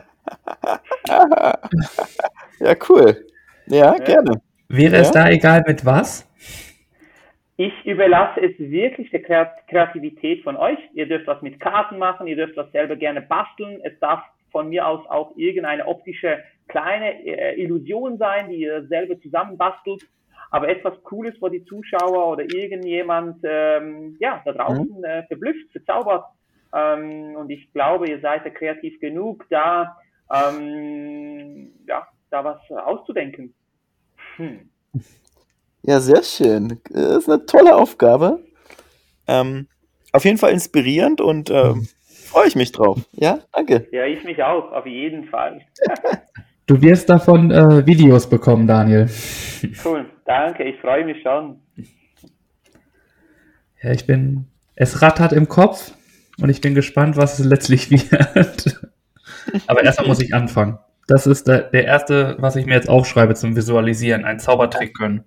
[2.60, 3.26] ja, cool.
[3.66, 4.40] Ja, gerne.
[4.68, 5.24] Wäre es Ja?
[5.24, 6.31] da egal mit was?
[7.56, 10.78] Ich überlasse es wirklich der Kreat- Kreativität von euch.
[10.94, 13.80] Ihr dürft was mit Karten machen, ihr dürft was selber gerne basteln.
[13.84, 19.18] Es darf von mir aus auch irgendeine optische kleine äh, Illusion sein, die ihr selber
[19.20, 20.02] zusammen bastelt.
[20.50, 26.24] Aber etwas Cooles, wo die Zuschauer oder irgendjemand ähm, ja, da draußen äh, verblüfft, verzaubert.
[26.74, 29.96] Ähm, und ich glaube, ihr seid ja kreativ genug, da,
[30.30, 33.54] ähm, ja, da was auszudenken.
[34.36, 34.70] Hm.
[35.82, 36.80] Ja, sehr schön.
[36.90, 38.40] Das ist eine tolle Aufgabe.
[39.26, 39.66] Ähm,
[40.12, 43.00] auf jeden Fall inspirierend und ähm, freue ich mich drauf.
[43.12, 43.88] Ja, danke.
[43.90, 45.60] Ja, ich mich auch, auf jeden Fall.
[46.66, 49.10] Du wirst davon äh, Videos bekommen, Daniel.
[49.84, 51.60] Cool, danke, ich freue mich schon.
[53.82, 54.46] Ja, ich bin.
[54.76, 55.92] Es rattert im Kopf
[56.40, 58.80] und ich bin gespannt, was es letztlich wird.
[59.66, 60.78] Aber erstmal muss ich anfangen.
[61.08, 65.24] Das ist der, der erste, was ich mir jetzt aufschreibe zum Visualisieren, ein Zaubertrick können.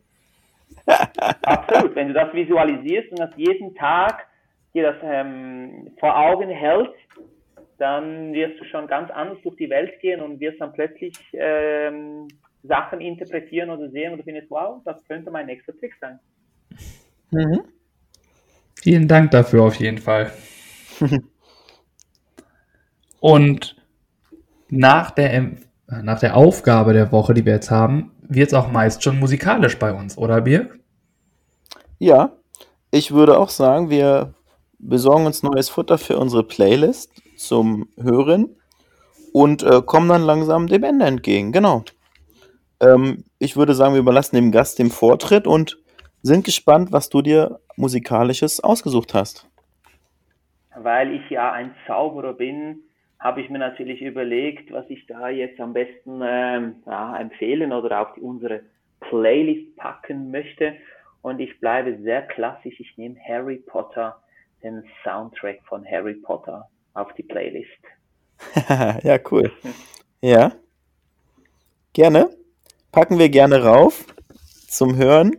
[0.86, 4.28] Absolut, wenn du das visualisierst und das jeden Tag
[4.74, 6.94] dir das ähm, vor Augen hältst,
[7.78, 12.28] dann wirst du schon ganz anders durch die Welt gehen und wirst dann plötzlich ähm,
[12.64, 16.20] Sachen interpretieren oder sehen und du findest, wow, das könnte mein nächster Trick sein.
[17.32, 17.64] Mhm.
[18.82, 20.32] Vielen Dank dafür auf jeden Fall.
[23.20, 23.76] Und
[24.70, 25.54] nach der,
[25.88, 29.78] nach der Aufgabe der Woche, die wir jetzt haben, wird es auch meist schon musikalisch
[29.78, 30.80] bei uns, oder Birg?
[32.00, 32.32] Ja,
[32.92, 34.34] ich würde auch sagen, wir
[34.80, 38.56] besorgen uns neues Futter für unsere Playlist zum Hören
[39.34, 41.52] und äh, kommen dann langsam dem Ende entgegen.
[41.52, 41.84] Genau.
[42.80, 45.78] Ähm, ich würde sagen, wir überlassen dem Gast den Vortritt und
[46.22, 49.48] sind gespannt, was du dir musikalisches ausgesucht hast.
[50.76, 52.80] Weil ich ja ein Zauberer bin,
[53.20, 58.02] habe ich mir natürlich überlegt, was ich da jetzt am besten ähm, ja, empfehlen oder
[58.02, 58.62] auf die, unsere
[59.00, 60.76] Playlist packen möchte.
[61.22, 62.80] Und ich bleibe sehr klassisch.
[62.80, 64.22] Ich nehme Harry Potter,
[64.64, 67.70] den Soundtrack von Harry Potter auf die Playlist.
[69.04, 69.52] ja, cool.
[70.22, 70.52] Ja.
[71.94, 72.30] Gerne.
[72.92, 74.06] Packen wir gerne rauf
[74.68, 75.36] zum Hören.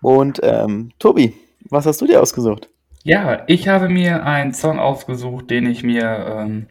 [0.00, 1.34] Und ähm, Tobi,
[1.68, 2.71] was hast du dir ausgesucht?
[3.04, 6.66] Ja, ich habe mir einen Song ausgesucht, den ich mir ähm,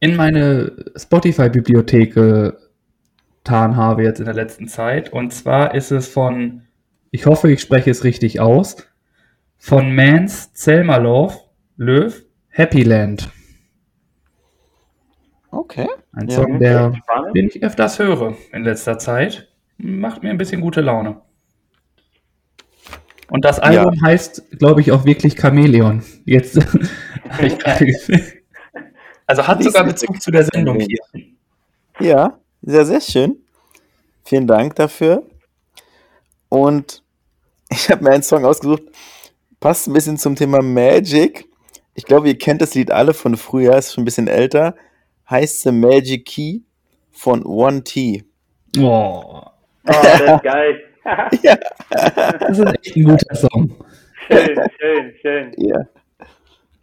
[0.00, 5.12] in meine Spotify-Bibliothek getan habe jetzt in der letzten Zeit.
[5.12, 6.62] Und zwar ist es von,
[7.10, 8.76] ich hoffe, ich spreche es richtig aus,
[9.58, 11.38] von Mans Zelmerlov
[11.76, 13.28] Löw, Happy Land.
[15.50, 15.88] Okay.
[16.12, 16.36] Ein Ja.
[16.36, 16.92] Song, der,
[17.34, 19.48] den ich öfters höre in letzter Zeit.
[19.78, 21.20] Macht mir ein bisschen gute Laune.
[23.30, 26.02] Und das Album heißt, glaube ich, auch wirklich Chamäleon.
[26.24, 26.56] Jetzt
[27.28, 28.22] habe ich gerade gesehen.
[29.26, 30.98] Also hat sogar Bezug zu der Sendung hier.
[32.00, 33.36] Ja, sehr, sehr schön.
[34.24, 35.22] Vielen Dank dafür.
[36.48, 37.02] Und
[37.68, 38.82] ich habe mir einen Song ausgesucht,
[39.60, 41.48] passt ein bisschen zum Thema Magic.
[41.94, 44.74] Ich glaube, ihr kennt das Lied alle von früher, ist schon ein bisschen älter.
[45.28, 46.60] Heißt The Magic Key
[47.12, 48.24] von One T.
[48.78, 49.42] Oh,
[49.86, 50.82] Oh, das ist geil.
[51.04, 53.76] das ist echt ein guter Song.
[54.28, 55.52] schön, schön, schön.
[55.56, 55.86] Ja.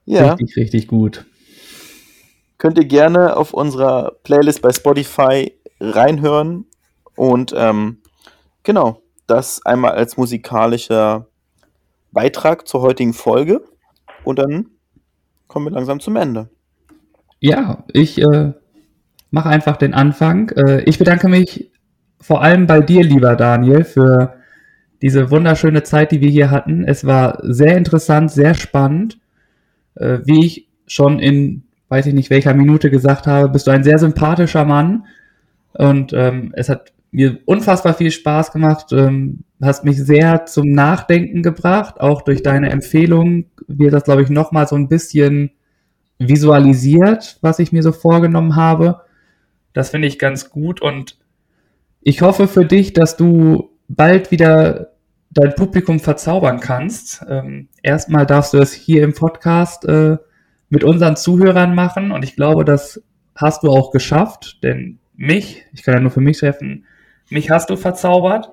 [0.06, 1.26] Ja, Richtig, richtig gut.
[2.58, 6.66] könnt ihr gerne auf unserer Playlist bei Spotify reinhören.
[7.16, 7.98] Und ähm,
[8.64, 11.28] genau, das einmal als musikalischer
[12.14, 13.64] Beitrag zur heutigen Folge.
[14.24, 14.70] Und dann
[15.48, 16.50] kommen wir langsam zum Ende.
[17.40, 18.54] Ja, ich äh,
[19.30, 20.50] mache einfach den Anfang.
[20.52, 21.70] Äh, ich bedanke mich
[22.20, 24.36] vor allem bei dir, lieber Daniel, für
[25.02, 26.84] diese wunderschöne Zeit, die wir hier hatten.
[26.84, 29.20] Es war sehr interessant, sehr spannend.
[29.96, 33.84] Äh, wie ich schon in, weiß ich nicht welcher Minute gesagt habe, bist du ein
[33.84, 35.06] sehr sympathischer Mann.
[35.74, 41.44] Und ähm, es hat mir unfassbar viel Spaß gemacht, ähm, hast mich sehr zum Nachdenken
[41.44, 45.52] gebracht, auch durch deine Empfehlung wird das, glaube ich, nochmal so ein bisschen
[46.20, 49.02] visualisiert, was ich mir so vorgenommen habe.
[49.74, 51.18] Das finde ich ganz gut und
[52.02, 54.92] ich hoffe für dich, dass du bald wieder
[55.32, 57.24] dein Publikum verzaubern kannst.
[57.30, 60.18] Ähm, erstmal darfst du es hier im Podcast äh,
[60.70, 63.02] mit unseren Zuhörern machen und ich glaube, das
[63.36, 66.86] hast du auch geschafft, denn mich, ich kann ja nur für mich treffen,
[67.30, 68.52] mich hast du verzaubert.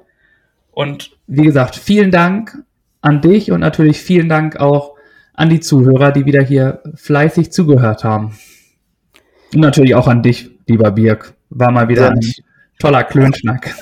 [0.71, 2.65] Und wie gesagt, vielen Dank
[3.01, 4.95] an dich und natürlich vielen Dank auch
[5.33, 8.37] an die Zuhörer, die wieder hier fleißig zugehört haben.
[9.53, 11.35] Und natürlich auch an dich, lieber Birk.
[11.51, 12.21] War mal wieder ein
[12.79, 13.75] toller Klönschnack.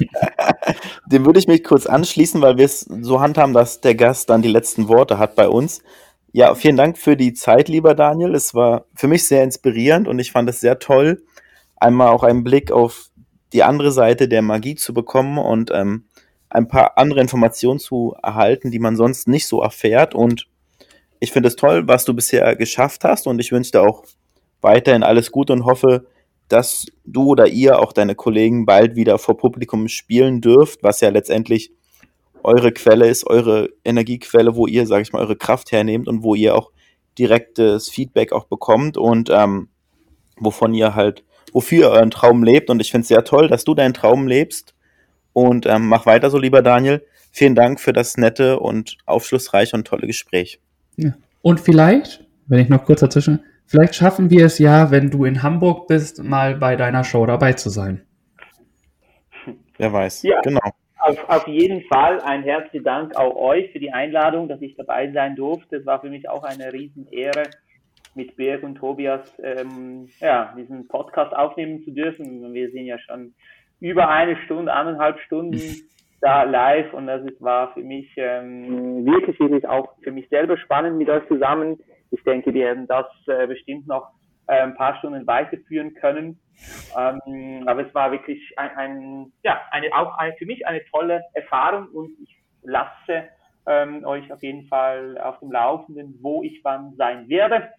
[1.07, 4.43] Dem würde ich mich kurz anschließen, weil wir es so handhaben, dass der Gast dann
[4.43, 5.83] die letzten Worte hat bei uns.
[6.33, 8.35] Ja, vielen Dank für die Zeit, lieber Daniel.
[8.35, 11.23] Es war für mich sehr inspirierend und ich fand es sehr toll,
[11.77, 13.11] einmal auch einen Blick auf
[13.53, 16.07] die andere Seite der Magie zu bekommen und ähm,
[16.49, 20.15] ein paar andere Informationen zu erhalten, die man sonst nicht so erfährt.
[20.15, 20.47] Und
[21.21, 24.05] ich finde es toll, was du bisher geschafft hast und ich wünsche dir auch
[24.61, 26.07] weiterhin alles Gute und hoffe,
[26.49, 31.09] dass du oder ihr, auch deine Kollegen, bald wieder vor Publikum spielen dürft, was ja
[31.09, 31.73] letztendlich
[32.43, 36.35] eure Quelle ist, eure Energiequelle, wo ihr, sage ich mal, eure Kraft hernehmt und wo
[36.35, 36.71] ihr auch
[37.19, 39.69] direktes Feedback auch bekommt und ähm,
[40.39, 42.71] wovon ihr halt wofür ihr euren Traum lebt.
[42.71, 44.75] Und ich finde es sehr toll, dass du deinen Traum lebst.
[45.33, 47.05] Und ähm, mach weiter so, lieber Daniel.
[47.31, 50.61] Vielen Dank für das nette und aufschlussreiche und tolle Gespräch.
[50.97, 51.15] Ja.
[51.41, 55.43] Und vielleicht, wenn ich noch kurz dazwischen, vielleicht schaffen wir es ja, wenn du in
[55.43, 58.03] Hamburg bist, mal bei deiner Show dabei zu sein.
[59.79, 60.23] Wer weiß.
[60.23, 60.61] Ja, genau.
[60.99, 65.11] Auf, auf jeden Fall ein herzlichen Dank auch euch für die Einladung, dass ich dabei
[65.11, 65.77] sein durfte.
[65.77, 67.43] Es war für mich auch eine Riesenehre
[68.15, 72.53] mit Birg und Tobias ähm, ja, diesen Podcast aufnehmen zu dürfen.
[72.55, 73.35] Wir sind ja schon
[73.81, 75.59] über eine Stunde, eineinhalb Stunden
[76.21, 80.57] da live und das ist, war für mich ähm, wirklich, wirklich auch für mich selber
[80.57, 81.81] spannend mit euch zusammen.
[82.13, 84.13] Ich denke, wir werden das äh, bestimmt noch
[84.47, 86.39] äh, ein paar Stunden weiterführen können.
[86.97, 91.23] Ähm, aber es war wirklich ein, ein ja, eine, auch eine, für mich eine tolle
[91.33, 93.29] Erfahrung und ich lasse
[93.67, 97.71] ähm, euch auf jeden Fall auf dem Laufenden, wo ich wann sein werde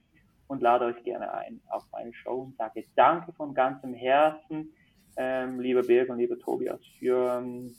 [0.48, 4.74] und lade euch gerne ein auf meine Show und sage danke von ganzem Herzen,
[5.18, 7.72] ähm, lieber Birg und lieber Tobias, für, ähm,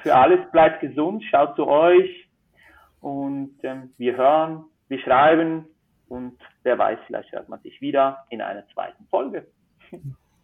[0.00, 0.40] für alles.
[0.50, 2.28] Bleibt gesund, schaut zu euch
[3.00, 5.66] und ähm, wir hören, wir schreiben
[6.08, 9.46] und wer weiß, vielleicht hört man sich wieder in einer zweiten Folge.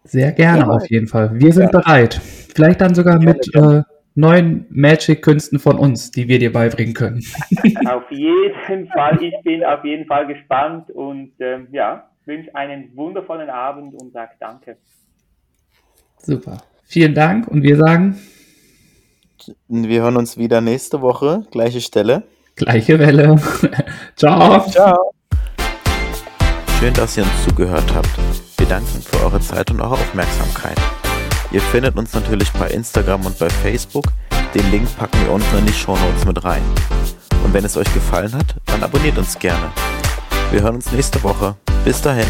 [0.04, 1.30] Sehr gerne, ja, auf jeden Fall.
[1.34, 1.80] Wir sind ja.
[1.80, 2.14] bereit.
[2.14, 3.54] Vielleicht dann sogar mit.
[3.54, 3.82] Äh,
[4.14, 7.22] neuen Magic-Künsten von uns, die wir dir beibringen können.
[7.86, 13.50] Auf jeden Fall, ich bin auf jeden Fall gespannt und ähm, ja, wünsche einen wundervollen
[13.50, 14.76] Abend und sage danke.
[16.18, 16.58] Super.
[16.84, 18.18] Vielen Dank und wir sagen.
[19.68, 22.22] Wir hören uns wieder nächste Woche, gleiche Stelle.
[22.56, 23.36] Gleiche Welle.
[24.16, 24.68] Ciao.
[24.70, 25.12] Ciao.
[26.78, 28.10] Schön, dass ihr uns zugehört habt.
[28.56, 30.78] Wir danken für eure Zeit und eure Aufmerksamkeit.
[31.50, 34.06] Ihr findet uns natürlich bei Instagram und bei Facebook.
[34.54, 36.62] Den Link packen wir unten in die Show Notes mit rein.
[37.44, 39.70] Und wenn es euch gefallen hat, dann abonniert uns gerne.
[40.50, 41.56] Wir hören uns nächste Woche.
[41.84, 42.26] Bis dahin.